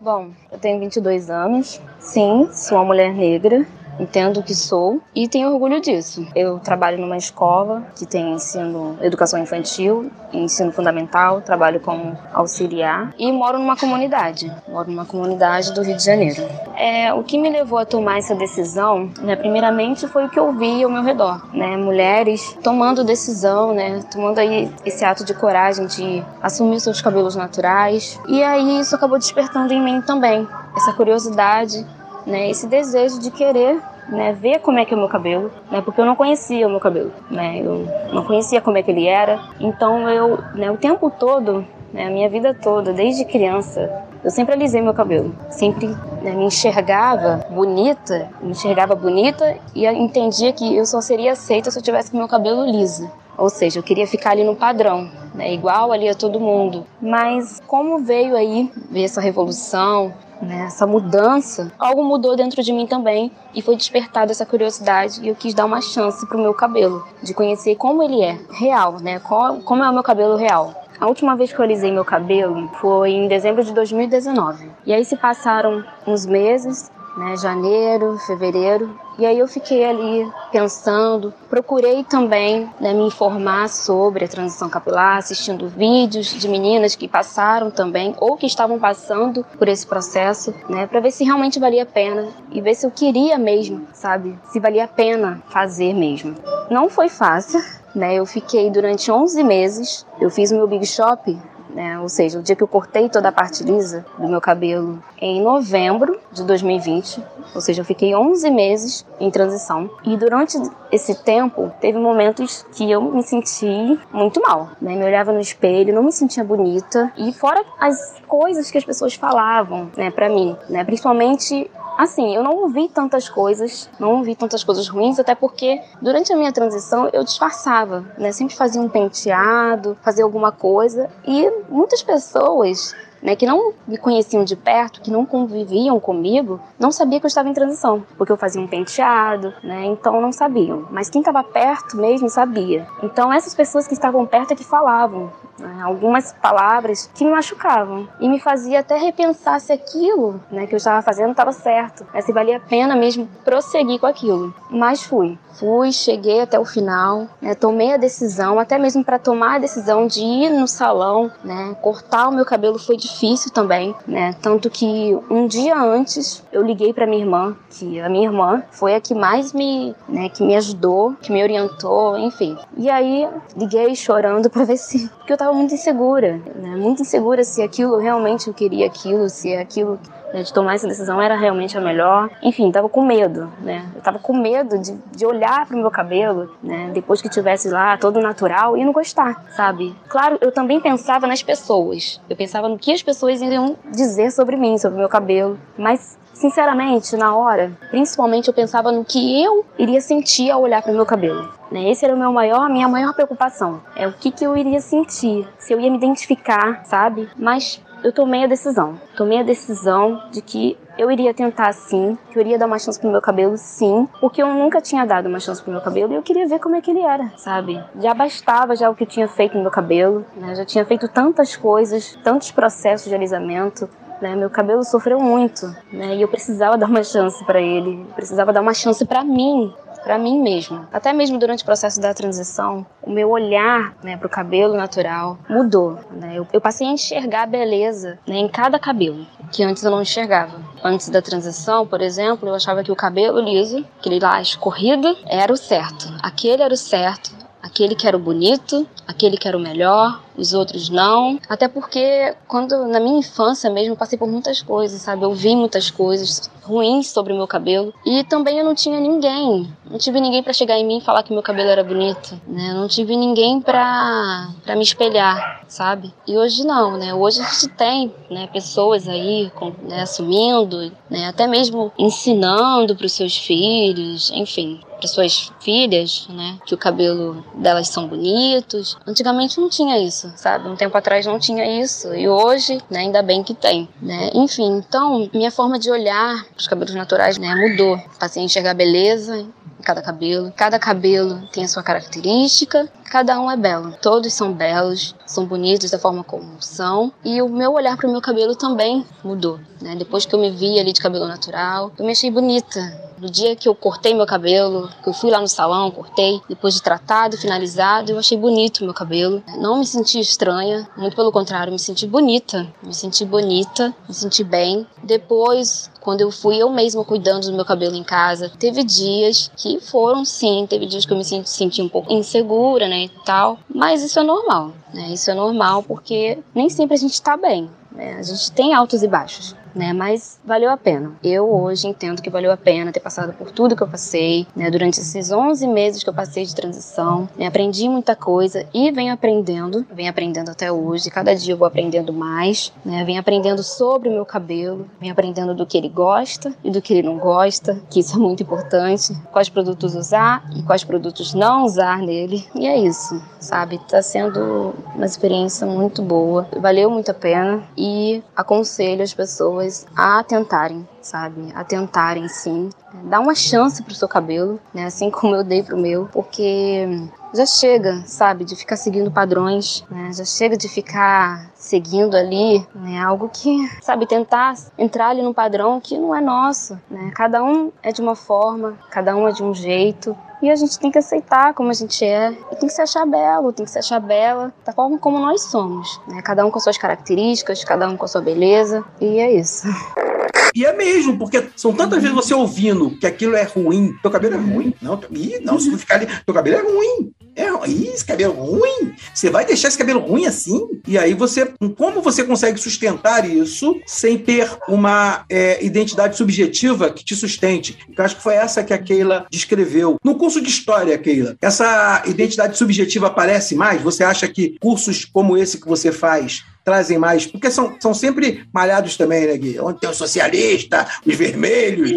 Bom, 0.00 0.30
eu 0.52 0.58
tenho 0.58 0.78
22 0.78 1.30
anos. 1.30 1.80
Sim, 1.98 2.48
sou 2.52 2.78
uma 2.78 2.84
mulher 2.84 3.12
negra 3.12 3.66
entendo 3.98 4.42
que 4.42 4.54
sou 4.54 5.00
e 5.14 5.28
tenho 5.28 5.52
orgulho 5.52 5.80
disso. 5.80 6.26
Eu 6.34 6.58
trabalho 6.58 6.98
numa 6.98 7.16
escola 7.16 7.82
que 7.96 8.06
tem 8.06 8.32
ensino, 8.32 8.98
educação 9.00 9.40
infantil, 9.40 10.10
ensino 10.32 10.72
fundamental, 10.72 11.40
trabalho 11.40 11.80
como 11.80 12.16
auxiliar 12.32 13.14
e 13.18 13.30
moro 13.32 13.58
numa 13.58 13.76
comunidade, 13.76 14.52
moro 14.68 14.90
numa 14.90 15.04
comunidade 15.04 15.72
do 15.72 15.82
Rio 15.82 15.96
de 15.96 16.04
Janeiro. 16.04 16.42
É, 16.76 17.12
o 17.12 17.22
que 17.22 17.38
me 17.38 17.48
levou 17.48 17.78
a 17.78 17.86
tomar 17.86 18.18
essa 18.18 18.34
decisão, 18.34 19.10
né, 19.20 19.36
primeiramente 19.36 20.06
foi 20.08 20.26
o 20.26 20.28
que 20.28 20.38
eu 20.38 20.52
vi 20.52 20.82
ao 20.82 20.90
meu 20.90 21.02
redor, 21.02 21.54
né, 21.54 21.76
mulheres 21.76 22.56
tomando 22.62 23.04
decisão, 23.04 23.72
né, 23.72 24.02
tomando 24.10 24.38
aí 24.38 24.70
esse 24.84 25.04
ato 25.04 25.24
de 25.24 25.34
coragem 25.34 25.86
de 25.86 26.24
assumir 26.42 26.80
seus 26.80 27.00
cabelos 27.00 27.36
naturais 27.36 28.20
e 28.28 28.42
aí 28.42 28.80
isso 28.80 28.94
acabou 28.94 29.18
despertando 29.18 29.72
em 29.72 29.82
mim 29.82 30.00
também 30.00 30.46
essa 30.76 30.92
curiosidade 30.92 31.86
né, 32.26 32.50
esse 32.50 32.66
desejo 32.66 33.20
de 33.20 33.30
querer 33.30 33.80
né, 34.08 34.32
ver 34.32 34.60
como 34.60 34.78
é 34.78 34.84
que 34.84 34.92
é 34.92 34.96
o 34.96 35.00
meu 35.00 35.08
cabelo, 35.08 35.50
né, 35.70 35.80
porque 35.80 36.00
eu 36.00 36.04
não 36.04 36.16
conhecia 36.16 36.66
o 36.66 36.70
meu 36.70 36.80
cabelo, 36.80 37.12
né, 37.30 37.60
eu 37.60 37.86
não 38.12 38.24
conhecia 38.24 38.60
como 38.60 38.76
é 38.76 38.82
que 38.82 38.90
ele 38.90 39.06
era, 39.06 39.40
então 39.60 40.08
eu, 40.08 40.38
né, 40.54 40.70
o 40.70 40.76
tempo 40.76 41.10
todo, 41.10 41.64
né, 41.92 42.06
a 42.06 42.10
minha 42.10 42.28
vida 42.28 42.54
toda, 42.54 42.92
desde 42.92 43.24
criança, 43.24 44.04
eu 44.24 44.30
sempre 44.30 44.54
alisei 44.54 44.82
meu 44.82 44.94
cabelo, 44.94 45.34
sempre 45.50 45.86
né, 46.20 46.32
me 46.32 46.46
enxergava 46.46 47.44
bonita, 47.48 48.28
me 48.40 48.50
enxergava 48.50 48.94
bonita 48.94 49.56
e 49.74 49.86
entendia 49.86 50.52
que 50.52 50.76
eu 50.76 50.84
só 50.84 51.00
seria 51.00 51.32
aceita 51.32 51.70
se 51.70 51.78
eu 51.78 51.82
tivesse 51.82 52.10
com 52.10 52.18
meu 52.18 52.28
cabelo 52.28 52.64
liso. 52.64 53.08
Ou 53.36 53.48
seja, 53.50 53.78
eu 53.78 53.82
queria 53.82 54.06
ficar 54.06 54.30
ali 54.30 54.44
no 54.44 54.56
padrão, 54.56 55.10
né, 55.34 55.52
igual 55.52 55.92
ali 55.92 56.08
a 56.08 56.14
todo 56.14 56.40
mundo. 56.40 56.86
Mas 57.00 57.60
como 57.66 57.98
veio 57.98 58.36
aí 58.36 58.70
essa 58.94 59.20
revolução, 59.20 60.12
né, 60.40 60.64
essa 60.66 60.86
mudança, 60.86 61.72
algo 61.78 62.04
mudou 62.04 62.36
dentro 62.36 62.62
de 62.62 62.72
mim 62.72 62.86
também 62.86 63.30
e 63.54 63.62
foi 63.62 63.76
despertada 63.76 64.32
essa 64.32 64.46
curiosidade 64.46 65.20
e 65.22 65.28
eu 65.28 65.34
quis 65.34 65.54
dar 65.54 65.64
uma 65.64 65.80
chance 65.80 66.26
para 66.26 66.36
o 66.36 66.40
meu 66.40 66.54
cabelo, 66.54 67.06
de 67.22 67.34
conhecer 67.34 67.76
como 67.76 68.02
ele 68.02 68.22
é, 68.22 68.38
real, 68.50 68.98
né, 69.00 69.20
como 69.64 69.84
é 69.84 69.90
o 69.90 69.94
meu 69.94 70.02
cabelo 70.02 70.36
real. 70.36 70.74
A 70.98 71.06
última 71.06 71.36
vez 71.36 71.52
que 71.52 71.58
eu 71.58 71.64
alisei 71.64 71.92
meu 71.92 72.06
cabelo 72.06 72.70
foi 72.80 73.10
em 73.10 73.28
dezembro 73.28 73.62
de 73.62 73.72
2019. 73.74 74.70
E 74.86 74.94
aí 74.94 75.04
se 75.04 75.14
passaram 75.14 75.84
uns 76.06 76.24
meses 76.24 76.90
né, 77.16 77.36
janeiro, 77.36 78.18
fevereiro. 78.18 78.98
E 79.18 79.24
aí 79.24 79.38
eu 79.38 79.48
fiquei 79.48 79.84
ali 79.84 80.30
pensando, 80.52 81.32
procurei 81.48 82.04
também 82.04 82.68
né, 82.78 82.92
me 82.92 83.06
informar 83.06 83.68
sobre 83.68 84.24
a 84.24 84.28
transição 84.28 84.68
capilar, 84.68 85.16
assistindo 85.16 85.68
vídeos 85.68 86.26
de 86.26 86.48
meninas 86.48 86.94
que 86.94 87.08
passaram 87.08 87.70
também 87.70 88.14
ou 88.18 88.36
que 88.36 88.46
estavam 88.46 88.78
passando 88.78 89.44
por 89.58 89.68
esse 89.68 89.86
processo, 89.86 90.54
né, 90.68 90.86
para 90.86 91.00
ver 91.00 91.10
se 91.10 91.24
realmente 91.24 91.58
valia 91.58 91.84
a 91.84 91.86
pena 91.86 92.28
e 92.52 92.60
ver 92.60 92.74
se 92.74 92.86
eu 92.86 92.90
queria 92.90 93.38
mesmo, 93.38 93.86
sabe, 93.94 94.38
se 94.50 94.60
valia 94.60 94.84
a 94.84 94.88
pena 94.88 95.42
fazer 95.48 95.94
mesmo. 95.94 96.34
Não 96.70 96.90
foi 96.90 97.08
fácil, 97.08 97.62
né? 97.94 98.16
Eu 98.16 98.26
fiquei 98.26 98.70
durante 98.70 99.10
11 99.10 99.42
meses. 99.42 100.06
Eu 100.20 100.30
fiz 100.30 100.50
o 100.50 100.56
meu 100.56 100.66
Big 100.66 100.84
Shop 100.84 101.38
né? 101.76 102.00
Ou 102.00 102.08
seja, 102.08 102.38
o 102.38 102.42
dia 102.42 102.56
que 102.56 102.62
eu 102.62 102.66
cortei 102.66 103.08
toda 103.10 103.28
a 103.28 103.32
parte 103.32 103.62
lisa 103.62 104.04
do 104.18 104.26
meu 104.26 104.40
cabelo 104.40 104.98
em 105.20 105.42
novembro 105.42 106.18
de 106.32 106.42
2020, 106.42 107.22
ou 107.54 107.60
seja, 107.60 107.82
eu 107.82 107.84
fiquei 107.84 108.14
11 108.14 108.50
meses 108.50 109.06
em 109.20 109.30
transição. 109.30 109.90
E 110.02 110.16
durante 110.16 110.58
esse 110.90 111.22
tempo, 111.22 111.70
teve 111.78 111.98
momentos 111.98 112.64
que 112.72 112.90
eu 112.90 113.02
me 113.02 113.22
senti 113.22 114.00
muito 114.10 114.40
mal, 114.40 114.70
né? 114.80 114.96
Me 114.96 115.04
olhava 115.04 115.32
no 115.32 115.40
espelho, 115.40 115.94
não 115.94 116.02
me 116.02 116.12
sentia 116.12 116.42
bonita 116.42 117.12
e 117.16 117.30
fora 117.32 117.62
as 117.78 118.16
coisas 118.26 118.70
que 118.70 118.78
as 118.78 118.84
pessoas 118.84 119.14
falavam, 119.14 119.90
né, 119.96 120.10
para 120.10 120.28
mim, 120.30 120.56
né? 120.70 120.82
Principalmente 120.82 121.70
Assim, 121.96 122.34
eu 122.34 122.42
não 122.42 122.54
ouvi 122.56 122.88
tantas 122.88 123.26
coisas, 123.26 123.88
não 123.98 124.16
ouvi 124.16 124.36
tantas 124.36 124.62
coisas 124.62 124.86
ruins, 124.86 125.18
até 125.18 125.34
porque 125.34 125.80
durante 126.00 126.30
a 126.30 126.36
minha 126.36 126.52
transição 126.52 127.08
eu 127.10 127.24
disfarçava, 127.24 128.04
né? 128.18 128.32
Sempre 128.32 128.54
fazia 128.54 128.80
um 128.80 128.88
penteado, 128.88 129.96
fazia 130.02 130.22
alguma 130.22 130.52
coisa 130.52 131.08
e 131.26 131.50
muitas 131.70 132.02
pessoas 132.02 132.94
né, 133.22 133.36
que 133.36 133.46
não 133.46 133.72
me 133.86 133.96
conheciam 133.96 134.44
de 134.44 134.56
perto, 134.56 135.00
que 135.00 135.10
não 135.10 135.24
conviviam 135.24 135.98
comigo, 135.98 136.60
não 136.78 136.90
sabia 136.90 137.18
que 137.18 137.26
eu 137.26 137.28
estava 137.28 137.48
em 137.48 137.54
transição, 137.54 138.04
porque 138.16 138.32
eu 138.32 138.36
fazia 138.36 138.60
um 138.60 138.66
penteado, 138.66 139.52
né, 139.62 139.84
então 139.86 140.20
não 140.20 140.32
sabiam. 140.32 140.86
Mas 140.90 141.10
quem 141.10 141.20
estava 141.20 141.42
perto 141.42 141.96
mesmo 141.96 142.28
sabia. 142.28 142.86
Então 143.02 143.32
essas 143.32 143.54
pessoas 143.54 143.86
que 143.86 143.94
estavam 143.94 144.26
perto 144.26 144.52
é 144.52 144.56
que 144.56 144.64
falavam, 144.64 145.32
né, 145.58 145.80
algumas 145.82 146.32
palavras 146.34 147.10
que 147.14 147.24
me 147.24 147.30
machucavam 147.30 148.08
e 148.20 148.28
me 148.28 148.38
fazia 148.38 148.80
até 148.80 148.96
repensar 148.96 149.60
se 149.60 149.72
aquilo, 149.72 150.40
né, 150.50 150.66
que 150.66 150.74
eu 150.74 150.78
estava 150.78 151.02
fazendo 151.02 151.30
estava 151.30 151.52
certo, 151.52 152.06
né, 152.12 152.20
se 152.20 152.32
valia 152.32 152.58
a 152.58 152.60
pena 152.60 152.94
mesmo 152.94 153.28
prosseguir 153.44 154.00
com 154.00 154.06
aquilo. 154.06 154.54
Mas 154.70 155.02
fui. 155.02 155.38
Fui, 155.58 155.90
cheguei 155.90 156.42
até 156.42 156.60
o 156.60 156.66
final, 156.66 157.26
né, 157.40 157.54
tomei 157.54 157.94
a 157.94 157.96
decisão, 157.96 158.58
até 158.58 158.78
mesmo 158.78 159.02
para 159.02 159.18
tomar 159.18 159.56
a 159.56 159.58
decisão 159.58 160.06
de 160.06 160.20
ir 160.20 160.50
no 160.50 160.68
salão, 160.68 161.32
né, 161.42 161.74
cortar 161.80 162.28
o 162.28 162.32
meu 162.32 162.44
cabelo 162.44 162.78
foi 162.78 162.96
difícil 163.06 163.50
também, 163.50 163.94
né, 164.06 164.34
tanto 164.42 164.68
que 164.68 165.16
um 165.30 165.46
dia 165.46 165.76
antes 165.76 166.42
eu 166.52 166.62
liguei 166.62 166.92
para 166.92 167.06
minha 167.06 167.22
irmã, 167.22 167.56
que 167.70 168.00
a 168.00 168.08
minha 168.08 168.28
irmã 168.28 168.62
foi 168.70 168.94
a 168.94 169.00
que 169.00 169.14
mais 169.14 169.52
me, 169.52 169.94
né, 170.08 170.28
que 170.28 170.42
me 170.42 170.56
ajudou, 170.56 171.14
que 171.22 171.32
me 171.32 171.42
orientou, 171.42 172.18
enfim. 172.18 172.56
E 172.76 172.90
aí 172.90 173.28
liguei 173.56 173.94
chorando 173.94 174.48
para 174.50 174.64
ver 174.64 174.76
se, 174.76 175.08
porque 175.18 175.32
eu 175.32 175.36
tava 175.36 175.52
muito 175.52 175.74
insegura, 175.74 176.40
né, 176.54 176.76
muito 176.76 177.02
insegura 177.02 177.44
se 177.44 177.62
aquilo 177.62 177.98
realmente 177.98 178.48
eu 178.48 178.54
queria 178.54 178.86
aquilo, 178.86 179.28
se 179.28 179.54
aquilo 179.54 179.98
né, 180.32 180.42
de 180.42 180.52
tomar 180.52 180.74
essa 180.74 180.86
decisão 180.86 181.20
era 181.20 181.36
realmente 181.36 181.76
a 181.76 181.80
melhor. 181.80 182.30
Enfim, 182.42 182.70
tava 182.70 182.88
com 182.88 183.04
medo, 183.04 183.52
né? 183.60 183.86
Eu 183.94 184.02
tava 184.02 184.18
com 184.18 184.36
medo 184.36 184.78
de, 184.78 184.92
de 185.14 185.26
olhar 185.26 185.66
pro 185.66 185.76
meu 185.76 185.90
cabelo, 185.90 186.50
né? 186.62 186.90
Depois 186.92 187.22
que 187.22 187.28
tivesse 187.28 187.68
lá 187.68 187.96
todo 187.96 188.20
natural 188.20 188.76
e 188.76 188.84
não 188.84 188.92
gostar, 188.92 189.44
sabe? 189.56 189.94
Claro, 190.08 190.38
eu 190.40 190.52
também 190.52 190.80
pensava 190.80 191.26
nas 191.26 191.42
pessoas. 191.42 192.20
Eu 192.28 192.36
pensava 192.36 192.68
no 192.68 192.78
que 192.78 192.92
as 192.92 193.02
pessoas 193.02 193.40
iriam 193.40 193.76
dizer 193.90 194.30
sobre 194.30 194.56
mim, 194.56 194.78
sobre 194.78 194.96
o 194.96 195.00
meu 195.00 195.08
cabelo. 195.08 195.58
Mas 195.76 196.18
Sinceramente, 196.36 197.16
na 197.16 197.34
hora, 197.34 197.72
principalmente 197.90 198.48
eu 198.48 198.52
pensava 198.52 198.92
no 198.92 199.02
que 199.06 199.42
eu 199.42 199.64
iria 199.78 200.02
sentir 200.02 200.50
ao 200.50 200.60
olhar 200.60 200.82
para 200.82 200.92
meu 200.92 201.06
cabelo. 201.06 201.50
Né? 201.72 201.90
Esse 201.90 202.04
era 202.04 202.14
o 202.14 202.18
meu 202.18 202.30
maior, 202.30 202.68
minha 202.68 202.86
maior 202.86 203.14
preocupação. 203.14 203.80
É 203.96 204.06
o 204.06 204.12
que, 204.12 204.30
que 204.30 204.44
eu 204.44 204.54
iria 204.54 204.80
sentir, 204.80 205.48
se 205.58 205.72
eu 205.72 205.80
ia 205.80 205.90
me 205.90 205.96
identificar, 205.96 206.84
sabe? 206.84 207.26
Mas 207.38 207.82
eu 208.06 208.12
tomei 208.12 208.44
a 208.44 208.46
decisão. 208.46 209.00
Tomei 209.16 209.40
a 209.40 209.42
decisão 209.42 210.22
de 210.30 210.40
que 210.40 210.78
eu 210.96 211.10
iria 211.10 211.34
tentar 211.34 211.72
sim, 211.72 212.16
que 212.30 212.38
eu 212.38 212.40
iria 212.40 212.56
dar 212.56 212.66
uma 212.66 212.78
chance 212.78 213.00
pro 213.00 213.10
meu 213.10 213.20
cabelo 213.20 213.56
sim, 213.56 214.08
porque 214.20 214.40
eu 214.40 214.46
nunca 214.54 214.80
tinha 214.80 215.04
dado 215.04 215.28
uma 215.28 215.40
chance 215.40 215.60
pro 215.60 215.72
meu 215.72 215.80
cabelo 215.80 216.12
e 216.12 216.14
eu 216.14 216.22
queria 216.22 216.46
ver 216.46 216.60
como 216.60 216.76
é 216.76 216.80
que 216.80 216.88
ele 216.88 217.00
era, 217.00 217.32
sabe? 217.36 217.82
Já 218.00 218.14
bastava 218.14 218.76
já 218.76 218.88
o 218.88 218.94
que 218.94 219.02
eu 219.02 219.08
tinha 219.08 219.26
feito 219.26 219.56
no 219.56 219.62
meu 219.62 219.72
cabelo, 219.72 220.24
né? 220.36 220.54
Já 220.54 220.64
tinha 220.64 220.84
feito 220.84 221.08
tantas 221.08 221.56
coisas, 221.56 222.16
tantos 222.22 222.52
processos 222.52 223.08
de 223.08 223.14
alisamento, 223.16 223.90
né? 224.22 224.36
Meu 224.36 224.50
cabelo 224.50 224.84
sofreu 224.84 225.18
muito, 225.18 225.66
né? 225.92 226.14
E 226.14 226.22
eu 226.22 226.28
precisava 226.28 226.78
dar 226.78 226.86
uma 226.86 227.02
chance 227.02 227.44
para 227.44 227.60
ele, 227.60 228.06
precisava 228.14 228.52
dar 228.52 228.60
uma 228.60 228.72
chance 228.72 229.04
para 229.04 229.24
mim, 229.24 229.74
para 230.06 230.18
mim 230.18 230.40
mesmo. 230.40 230.86
Até 230.92 231.12
mesmo 231.12 231.36
durante 231.36 231.64
o 231.64 231.66
processo 231.66 232.00
da 232.00 232.14
transição, 232.14 232.86
o 233.02 233.10
meu 233.10 233.28
olhar 233.28 233.92
né, 234.04 234.16
para 234.16 234.28
o 234.28 234.30
cabelo 234.30 234.76
natural 234.76 235.36
mudou. 235.50 235.98
Né? 236.12 236.34
Eu, 236.36 236.46
eu, 236.52 236.60
passei 236.60 236.86
a 236.86 236.92
enxergar 236.92 237.42
a 237.42 237.46
beleza 237.46 238.16
né, 238.24 238.36
em 238.36 238.46
cada 238.46 238.78
cabelo, 238.78 239.26
que 239.50 239.64
antes 239.64 239.82
eu 239.82 239.90
não 239.90 240.00
enxergava. 240.00 240.60
Antes 240.84 241.08
da 241.08 241.20
transição, 241.20 241.84
por 241.84 242.00
exemplo, 242.00 242.48
eu 242.48 242.54
achava 242.54 242.84
que 242.84 242.92
o 242.92 242.94
cabelo 242.94 243.40
liso, 243.40 243.84
aquele 243.98 244.20
lá 244.20 244.40
escorrido, 244.40 245.16
era 245.26 245.52
o 245.52 245.56
certo. 245.56 246.06
Aquele 246.22 246.62
era 246.62 246.72
o 246.72 246.76
certo, 246.76 247.34
aquele 247.60 247.96
que 247.96 248.06
era 248.06 248.16
o 248.16 248.20
bonito, 248.20 248.86
aquele 249.08 249.36
que 249.36 249.48
era 249.48 249.56
o 249.56 249.60
melhor, 249.60 250.22
os 250.36 250.52
outros 250.52 250.88
não. 250.88 251.38
Até 251.48 251.68
porque 251.68 252.34
quando 252.46 252.86
na 252.86 253.00
minha 253.00 253.18
infância 253.18 253.70
mesmo 253.70 253.92
eu 253.92 253.96
passei 253.96 254.18
por 254.18 254.28
muitas 254.28 254.62
coisas, 254.62 255.00
sabe? 255.00 255.24
Eu 255.24 255.32
vi 255.32 255.54
muitas 255.56 255.90
coisas 255.90 256.50
ruins 256.62 257.08
sobre 257.08 257.32
o 257.32 257.36
meu 257.36 257.46
cabelo 257.46 257.94
e 258.04 258.24
também 258.24 258.58
eu 258.58 258.64
não 258.64 258.74
tinha 258.74 258.98
ninguém, 258.98 259.72
não 259.88 259.98
tive 259.98 260.20
ninguém 260.20 260.42
para 260.42 260.52
chegar 260.52 260.76
em 260.76 260.84
mim 260.84 260.98
e 260.98 261.00
falar 261.00 261.22
que 261.22 261.32
meu 261.32 261.42
cabelo 261.42 261.70
era 261.70 261.84
bonito, 261.84 262.40
né? 262.46 262.74
Não 262.74 262.88
tive 262.88 263.16
ninguém 263.16 263.60
para 263.60 264.50
para 264.64 264.74
me 264.74 264.82
espelhar, 264.82 265.64
sabe? 265.68 266.12
E 266.26 266.36
hoje 266.36 266.64
não, 266.64 266.96
né? 266.96 267.14
Hoje 267.14 267.40
a 267.40 267.44
gente 267.44 267.68
tem, 267.68 268.12
né, 268.30 268.48
pessoas 268.52 269.08
aí 269.08 269.50
com, 269.54 269.72
né, 269.82 270.02
assumindo, 270.02 270.90
né, 271.08 271.28
até 271.28 271.46
mesmo 271.46 271.92
ensinando 271.98 272.96
para 272.96 273.06
os 273.06 273.12
seus 273.12 273.36
filhos, 273.36 274.30
enfim, 274.30 274.80
para 274.98 275.08
suas 275.08 275.52
filhas, 275.60 276.26
né, 276.30 276.58
que 276.66 276.74
o 276.74 276.78
cabelo 276.78 277.44
delas 277.54 277.88
são 277.88 278.08
bonitos. 278.08 278.96
Antigamente 279.06 279.60
não 279.60 279.68
tinha 279.68 279.98
isso, 279.98 280.25
sabe? 280.36 280.68
Um 280.68 280.76
tempo 280.76 280.96
atrás 280.96 281.26
não 281.26 281.38
tinha 281.38 281.80
isso 281.80 282.14
e 282.14 282.28
hoje, 282.28 282.80
né, 282.90 283.00
ainda 283.00 283.22
bem 283.22 283.42
que 283.42 283.54
tem, 283.54 283.88
né? 284.00 284.30
Enfim, 284.34 284.78
então 284.78 285.28
minha 285.32 285.50
forma 285.50 285.78
de 285.78 285.90
olhar 285.90 286.44
para 286.44 286.58
os 286.58 286.66
cabelos 286.66 286.94
naturais, 286.94 287.38
né, 287.38 287.54
mudou. 287.54 287.98
Passei 288.18 288.42
a 288.42 288.44
enxergar 288.44 288.74
beleza 288.74 289.46
cada 289.86 290.02
cabelo. 290.02 290.52
Cada 290.56 290.80
cabelo 290.80 291.46
tem 291.52 291.62
a 291.62 291.68
sua 291.68 291.80
característica, 291.80 292.90
cada 293.04 293.40
um 293.40 293.48
é 293.48 293.56
belo. 293.56 293.96
Todos 294.02 294.34
são 294.34 294.52
belos, 294.52 295.14
são 295.24 295.46
bonitos 295.46 295.92
da 295.92 295.98
forma 295.98 296.24
como 296.24 296.60
são. 296.60 297.12
E 297.24 297.40
o 297.40 297.48
meu 297.48 297.72
olhar 297.72 297.96
para 297.96 298.08
o 298.08 298.10
meu 298.10 298.20
cabelo 298.20 298.56
também 298.56 299.06
mudou. 299.22 299.60
Né? 299.80 299.94
Depois 299.94 300.26
que 300.26 300.34
eu 300.34 300.40
me 300.40 300.50
vi 300.50 300.80
ali 300.80 300.92
de 300.92 301.00
cabelo 301.00 301.28
natural, 301.28 301.92
eu 301.96 302.04
me 302.04 302.10
achei 302.10 302.30
bonita. 302.32 303.06
No 303.18 303.30
dia 303.30 303.56
que 303.56 303.66
eu 303.66 303.74
cortei 303.74 304.12
meu 304.12 304.26
cabelo, 304.26 304.90
que 305.02 305.08
eu 305.08 305.12
fui 305.14 305.30
lá 305.30 305.40
no 305.40 305.48
salão, 305.48 305.90
cortei, 305.90 306.38
depois 306.50 306.74
de 306.74 306.82
tratado, 306.82 307.38
finalizado, 307.38 308.12
eu 308.12 308.18
achei 308.18 308.36
bonito 308.36 308.84
meu 308.84 308.92
cabelo. 308.92 309.42
Não 309.56 309.78
me 309.78 309.86
senti 309.86 310.20
estranha, 310.20 310.86
muito 310.96 311.16
pelo 311.16 311.32
contrário, 311.32 311.72
me 311.72 311.78
senti 311.78 312.06
bonita. 312.06 312.66
Me 312.82 312.92
senti 312.92 313.24
bonita, 313.24 313.94
me 314.06 314.14
senti 314.14 314.44
bem. 314.44 314.86
Depois, 315.02 315.90
quando 316.02 316.20
eu 316.20 316.30
fui 316.30 316.58
eu 316.58 316.68
mesma 316.68 317.04
cuidando 317.04 317.46
do 317.46 317.56
meu 317.56 317.64
cabelo 317.64 317.96
em 317.96 318.04
casa, 318.04 318.52
teve 318.58 318.84
dias 318.84 319.50
que 319.56 319.75
foram 319.80 320.24
sim, 320.24 320.66
teve 320.68 320.86
dias 320.86 321.04
que 321.04 321.12
eu 321.12 321.16
me 321.16 321.24
senti, 321.24 321.48
senti 321.48 321.82
um 321.82 321.88
pouco 321.88 322.12
insegura, 322.12 322.88
né, 322.88 323.04
e 323.04 323.08
tal. 323.24 323.58
Mas 323.72 324.02
isso 324.02 324.18
é 324.18 324.22
normal, 324.22 324.72
né? 324.92 325.08
Isso 325.10 325.30
é 325.30 325.34
normal 325.34 325.82
porque 325.82 326.38
nem 326.54 326.68
sempre 326.68 326.94
a 326.94 326.98
gente 326.98 327.20
tá 327.20 327.36
bem. 327.36 327.70
Né? 327.92 328.16
A 328.18 328.22
gente 328.22 328.52
tem 328.52 328.74
altos 328.74 329.02
e 329.02 329.08
baixos 329.08 329.54
né? 329.76 329.92
Mas 329.92 330.40
valeu 330.44 330.70
a 330.70 330.76
pena. 330.76 331.12
Eu 331.22 331.48
hoje 331.48 331.86
entendo 331.86 332.22
que 332.22 332.30
valeu 332.30 332.50
a 332.50 332.56
pena 332.56 332.90
ter 332.90 333.00
passado 333.00 333.32
por 333.34 333.50
tudo 333.50 333.76
que 333.76 333.82
eu 333.82 333.88
passei, 333.88 334.46
né? 334.56 334.70
Durante 334.70 334.98
esses 334.98 335.30
11 335.30 335.66
meses 335.68 336.02
que 336.02 336.08
eu 336.08 336.14
passei 336.14 336.44
de 336.44 336.54
transição, 336.54 337.28
né? 337.36 337.46
aprendi 337.46 337.88
muita 337.88 338.16
coisa 338.16 338.66
e 338.72 338.90
venho 338.90 339.12
aprendendo, 339.12 339.84
venho 339.92 340.10
aprendendo 340.10 340.50
até 340.50 340.72
hoje. 340.72 341.10
Cada 341.10 341.34
dia 341.34 341.52
eu 341.52 341.58
vou 341.58 341.66
aprendendo 341.66 342.12
mais, 342.12 342.72
né? 342.84 343.04
Venho 343.04 343.20
aprendendo 343.20 343.62
sobre 343.62 344.08
o 344.08 344.12
meu 344.12 344.24
cabelo, 344.24 344.88
venho 344.98 345.12
aprendendo 345.12 345.54
do 345.54 345.66
que 345.66 345.76
ele 345.76 345.88
gosta 345.88 346.54
e 346.64 346.70
do 346.70 346.80
que 346.80 346.94
ele 346.94 347.02
não 347.02 347.18
gosta, 347.18 347.80
que 347.90 348.00
isso 348.00 348.16
é 348.16 348.18
muito 348.18 348.42
importante. 348.42 349.14
Quais 349.30 349.48
produtos 349.48 349.94
usar 349.94 350.48
e 350.56 350.62
quais 350.62 350.84
produtos 350.84 351.34
não 351.34 351.64
usar 351.64 351.98
nele. 351.98 352.46
E 352.54 352.66
é 352.66 352.78
isso, 352.78 353.22
sabe? 353.38 353.78
Tá 353.88 354.00
sendo 354.00 354.74
uma 354.94 355.04
experiência 355.04 355.66
muito 355.66 356.02
boa. 356.02 356.48
Valeu 356.58 356.90
muito 356.90 357.10
a 357.10 357.14
pena 357.14 357.62
e 357.76 358.22
aconselho 358.34 359.02
as 359.02 359.12
pessoas 359.12 359.65
pessoas 359.66 359.86
a 359.96 360.22
tentarem, 360.22 360.88
sabe? 361.00 361.52
A 361.54 361.64
tentarem 361.64 362.28
sim. 362.28 362.70
Dá 363.04 363.20
uma 363.20 363.34
chance 363.34 363.82
pro 363.82 363.94
seu 363.94 364.08
cabelo, 364.08 364.60
né? 364.72 364.86
Assim 364.86 365.10
como 365.10 365.34
eu 365.34 365.44
dei 365.44 365.62
pro 365.62 365.76
meu, 365.76 366.08
porque 366.12 367.08
já 367.34 367.44
chega, 367.44 368.02
sabe, 368.06 368.44
de 368.44 368.56
ficar 368.56 368.76
seguindo 368.76 369.10
padrões, 369.10 369.84
né? 369.90 370.12
Já 370.12 370.24
chega 370.24 370.56
de 370.56 370.68
ficar 370.68 371.50
seguindo 371.54 372.16
ali, 372.16 372.66
né? 372.74 373.00
Algo 373.02 373.28
que, 373.28 373.68
sabe, 373.82 374.06
tentar 374.06 374.54
entrar 374.78 375.08
ali 375.08 375.22
num 375.22 375.34
padrão 375.34 375.80
que 375.80 375.98
não 375.98 376.14
é 376.14 376.20
nosso, 376.20 376.78
né? 376.90 377.10
Cada 377.14 377.42
um 377.42 377.72
é 377.82 377.92
de 377.92 378.00
uma 378.00 378.14
forma, 378.14 378.78
cada 378.90 379.14
um 379.14 379.28
é 379.28 379.32
de 379.32 379.42
um 379.42 379.54
jeito. 379.54 380.16
E 380.42 380.50
a 380.50 380.56
gente 380.56 380.78
tem 380.78 380.90
que 380.90 380.98
aceitar 380.98 381.54
como 381.54 381.70
a 381.70 381.74
gente 381.74 382.04
é. 382.04 382.30
E 382.52 382.56
tem 382.56 382.68
que 382.68 382.74
se 382.74 382.82
achar 382.82 383.06
belo, 383.06 383.52
tem 383.52 383.64
que 383.64 383.70
se 383.70 383.78
achar 383.78 384.00
bela 384.00 384.52
da 384.64 384.72
forma 384.72 384.98
como 384.98 385.18
nós 385.18 385.42
somos. 385.42 386.00
Né? 386.06 386.20
Cada 386.22 386.44
um 386.44 386.50
com 386.50 386.60
suas 386.60 386.76
características, 386.76 387.64
cada 387.64 387.88
um 387.88 387.96
com 387.96 388.04
a 388.04 388.08
sua 388.08 388.20
beleza. 388.20 388.84
E 389.00 389.18
é 389.18 389.32
isso. 389.32 389.66
E 390.56 390.64
é 390.64 390.72
mesmo, 390.74 391.18
porque 391.18 391.48
são 391.54 391.74
tantas 391.74 392.00
vezes 392.00 392.16
você 392.16 392.32
ouvindo 392.32 392.96
que 392.98 393.06
aquilo 393.06 393.36
é 393.36 393.42
ruim. 393.42 393.94
Teu 394.00 394.10
cabelo 394.10 394.36
é 394.36 394.38
ruim. 394.38 394.72
Não, 394.80 394.98
ih, 395.12 395.38
não, 395.42 395.60
se 395.60 395.70
tu 395.70 395.76
ficar 395.76 395.96
ali, 395.96 396.08
teu 396.24 396.34
cabelo 396.34 396.56
é 396.56 396.62
ruim. 396.62 397.12
É, 397.36 397.68
ih, 397.68 397.88
esse 397.88 398.02
cabelo 398.02 398.32
é 398.32 398.36
ruim? 398.38 398.94
Você 399.12 399.28
vai 399.28 399.44
deixar 399.44 399.68
esse 399.68 399.76
cabelo 399.76 400.00
ruim 400.00 400.24
assim? 400.24 400.66
E 400.88 400.96
aí 400.96 401.12
você, 401.12 401.52
como 401.76 402.00
você 402.00 402.24
consegue 402.24 402.58
sustentar 402.58 403.28
isso 403.28 403.78
sem 403.86 404.16
ter 404.16 404.50
uma 404.66 405.26
é, 405.28 405.62
identidade 405.62 406.16
subjetiva 406.16 406.88
que 406.88 407.04
te 407.04 407.14
sustente? 407.14 407.76
Eu 407.94 408.02
acho 408.02 408.16
que 408.16 408.22
foi 408.22 408.36
essa 408.36 408.64
que 408.64 408.72
a 408.72 408.78
Keila 408.78 409.26
descreveu. 409.30 409.98
No 410.02 410.16
curso 410.16 410.40
de 410.40 410.48
história, 410.48 410.96
Keila, 410.96 411.36
essa 411.42 412.02
identidade 412.06 412.56
subjetiva 412.56 413.08
aparece 413.08 413.54
mais? 413.54 413.82
Você 413.82 414.02
acha 414.02 414.26
que 414.26 414.56
cursos 414.58 415.04
como 415.04 415.36
esse 415.36 415.60
que 415.60 415.68
você 415.68 415.92
faz 415.92 416.46
trazem 416.66 416.98
mais, 416.98 417.24
porque 417.24 417.48
são, 417.48 417.76
são 417.78 417.94
sempre 417.94 418.44
malhados 418.52 418.96
também, 418.96 419.24
né, 419.24 419.36
Gui? 419.36 419.60
Onde 419.60 419.78
tem 419.78 419.88
o 419.88 419.94
socialista, 419.94 420.84
os 421.06 421.14
vermelhos. 421.14 421.92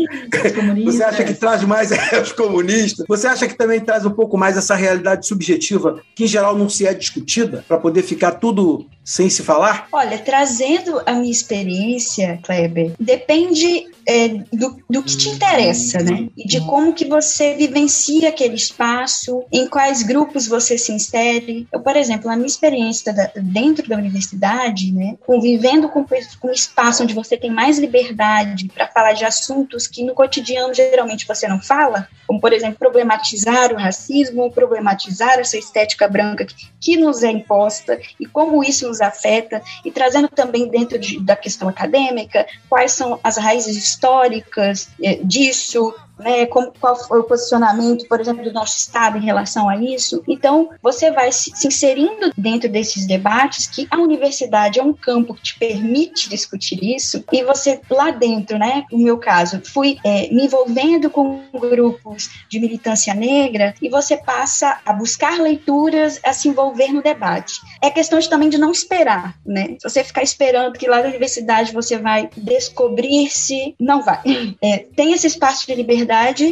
Os 0.86 0.94
Você 0.94 1.04
acha 1.04 1.24
que 1.24 1.34
traz 1.34 1.64
mais 1.64 1.90
é, 1.92 2.22
os 2.22 2.32
comunistas? 2.32 3.04
Você 3.10 3.26
acha 3.26 3.48
que 3.48 3.56
também 3.56 3.80
traz 3.80 4.06
um 4.06 4.12
pouco 4.12 4.38
mais 4.38 4.56
essa 4.56 4.76
realidade 4.76 5.26
subjetiva, 5.26 6.00
que 6.16 6.26
em 6.26 6.28
geral 6.28 6.56
não 6.56 6.70
se 6.70 6.86
é 6.86 6.94
discutida, 6.94 7.66
para 7.68 7.80
poder 7.80 8.04
ficar 8.04 8.34
tudo 8.34 8.86
sem 9.10 9.28
se 9.28 9.42
falar? 9.42 9.88
Olha, 9.92 10.20
trazendo 10.20 11.02
a 11.04 11.14
minha 11.14 11.32
experiência, 11.32 12.40
Kleber, 12.44 12.94
depende 13.00 13.88
é, 14.10 14.28
do, 14.52 14.78
do 14.90 15.04
que 15.04 15.18
te 15.18 15.30
interessa, 15.30 16.00
né? 16.00 16.30
E 16.38 16.48
de 16.48 16.60
como 16.62 16.94
que 16.94 17.06
você 17.06 17.56
vivencia 17.56 18.30
aquele 18.30 18.56
espaço, 18.56 19.44
em 19.52 19.68
quais 19.68 20.04
grupos 20.04 20.48
você 20.48 20.78
se 20.78 20.92
insere. 20.92 21.68
Eu, 21.72 21.80
por 21.80 21.96
exemplo, 21.96 22.28
na 22.28 22.36
minha 22.36 22.48
experiência 22.48 23.12
da, 23.12 23.32
dentro 23.36 23.88
da 23.88 23.96
universidade, 23.96 24.92
né, 24.92 25.16
convivendo 25.26 25.90
com, 25.90 26.04
com 26.04 26.48
um 26.48 26.52
espaço 26.52 27.04
onde 27.04 27.14
você 27.14 27.36
tem 27.36 27.52
mais 27.52 27.78
liberdade 27.80 28.70
para 28.74 28.88
falar 28.88 29.14
de 29.14 29.26
assuntos 29.26 29.88
que 29.88 30.04
no 30.04 30.14
cotidiano 30.14 30.74
geralmente 30.74 31.28
você 31.28 31.48
não 31.48 31.60
fala, 31.60 32.08
como, 32.26 32.40
por 32.40 32.54
exemplo, 32.54 32.78
problematizar 32.78 33.74
o 33.74 33.78
racismo, 33.78 34.52
problematizar 34.52 35.40
essa 35.40 35.58
estética 35.58 36.08
branca 36.08 36.46
que, 36.46 36.56
que 36.80 36.98
nos 36.98 37.24
é 37.24 37.32
imposta 37.32 38.00
e 38.20 38.26
como 38.26 38.64
isso 38.64 38.88
nos 38.88 38.99
afeta, 39.02 39.62
e 39.84 39.92
trazendo 39.92 40.28
também 40.28 40.68
dentro 40.68 40.98
de, 40.98 41.20
da 41.20 41.36
questão 41.36 41.68
acadêmica 41.68 42.46
quais 42.70 42.92
são 42.92 43.20
as 43.24 43.38
raízes 43.38 43.76
históricas 43.76 44.90
eh, 45.02 45.20
disso, 45.24 45.94
né, 46.20 46.46
como, 46.46 46.72
qual 46.80 46.96
foi 46.96 47.20
o 47.20 47.24
posicionamento, 47.24 48.08
por 48.08 48.20
exemplo, 48.20 48.44
do 48.44 48.52
nosso 48.52 48.78
Estado 48.78 49.18
em 49.18 49.22
relação 49.22 49.70
a 49.70 49.78
isso. 49.78 50.22
Então, 50.28 50.70
você 50.82 51.10
vai 51.12 51.32
se, 51.32 51.52
se 51.56 51.68
inserindo 51.68 52.32
dentro 52.38 52.70
desses 52.70 53.08
debates, 53.08 53.68
que 53.68 53.88
a 53.90 53.98
universidade 53.98 54.80
é 54.80 54.84
um 54.84 54.94
campo 54.94 55.34
que 55.34 55.42
te 55.42 55.60
permite 55.60 56.30
discutir 56.30 56.84
isso, 56.84 57.24
e 57.32 57.44
você 57.44 57.80
lá 57.90 58.12
dentro, 58.12 58.58
né, 58.58 58.84
no 58.92 59.00
meu 59.00 59.18
caso, 59.18 59.62
fui 59.66 59.98
é, 60.04 60.28
me 60.30 60.46
envolvendo 60.46 61.10
com 61.10 61.42
grupos 61.54 62.30
de 62.50 62.60
militância 62.60 63.14
negra, 63.14 63.74
e 63.82 63.90
você 63.90 64.18
passa 64.18 64.80
a 64.86 64.92
buscar 64.92 65.40
leituras, 65.40 66.20
a 66.24 66.34
se 66.34 66.50
envolver 66.50 66.92
no 66.92 67.02
debate. 67.02 67.54
É 67.82 67.90
questão 67.90 68.20
de, 68.20 68.30
também 68.30 68.50
de 68.50 68.58
não 68.58 68.72
esperar, 68.72 69.36
né? 69.46 69.78
Se 69.80 69.90
você 69.90 70.04
ficar 70.04 70.24
esperando 70.24 70.78
que 70.78 70.88
lá 70.88 71.02
na 71.02 71.08
universidade 71.08 71.72
você 71.72 71.98
vai 71.98 72.30
descobrir-se, 72.36 73.76
não 73.80 74.02
vai. 74.02 74.20
É, 74.62 74.80
tem 74.80 75.14
esse 75.14 75.28
espaço 75.28 75.66
de 75.66 75.74
liberdade 75.76 76.09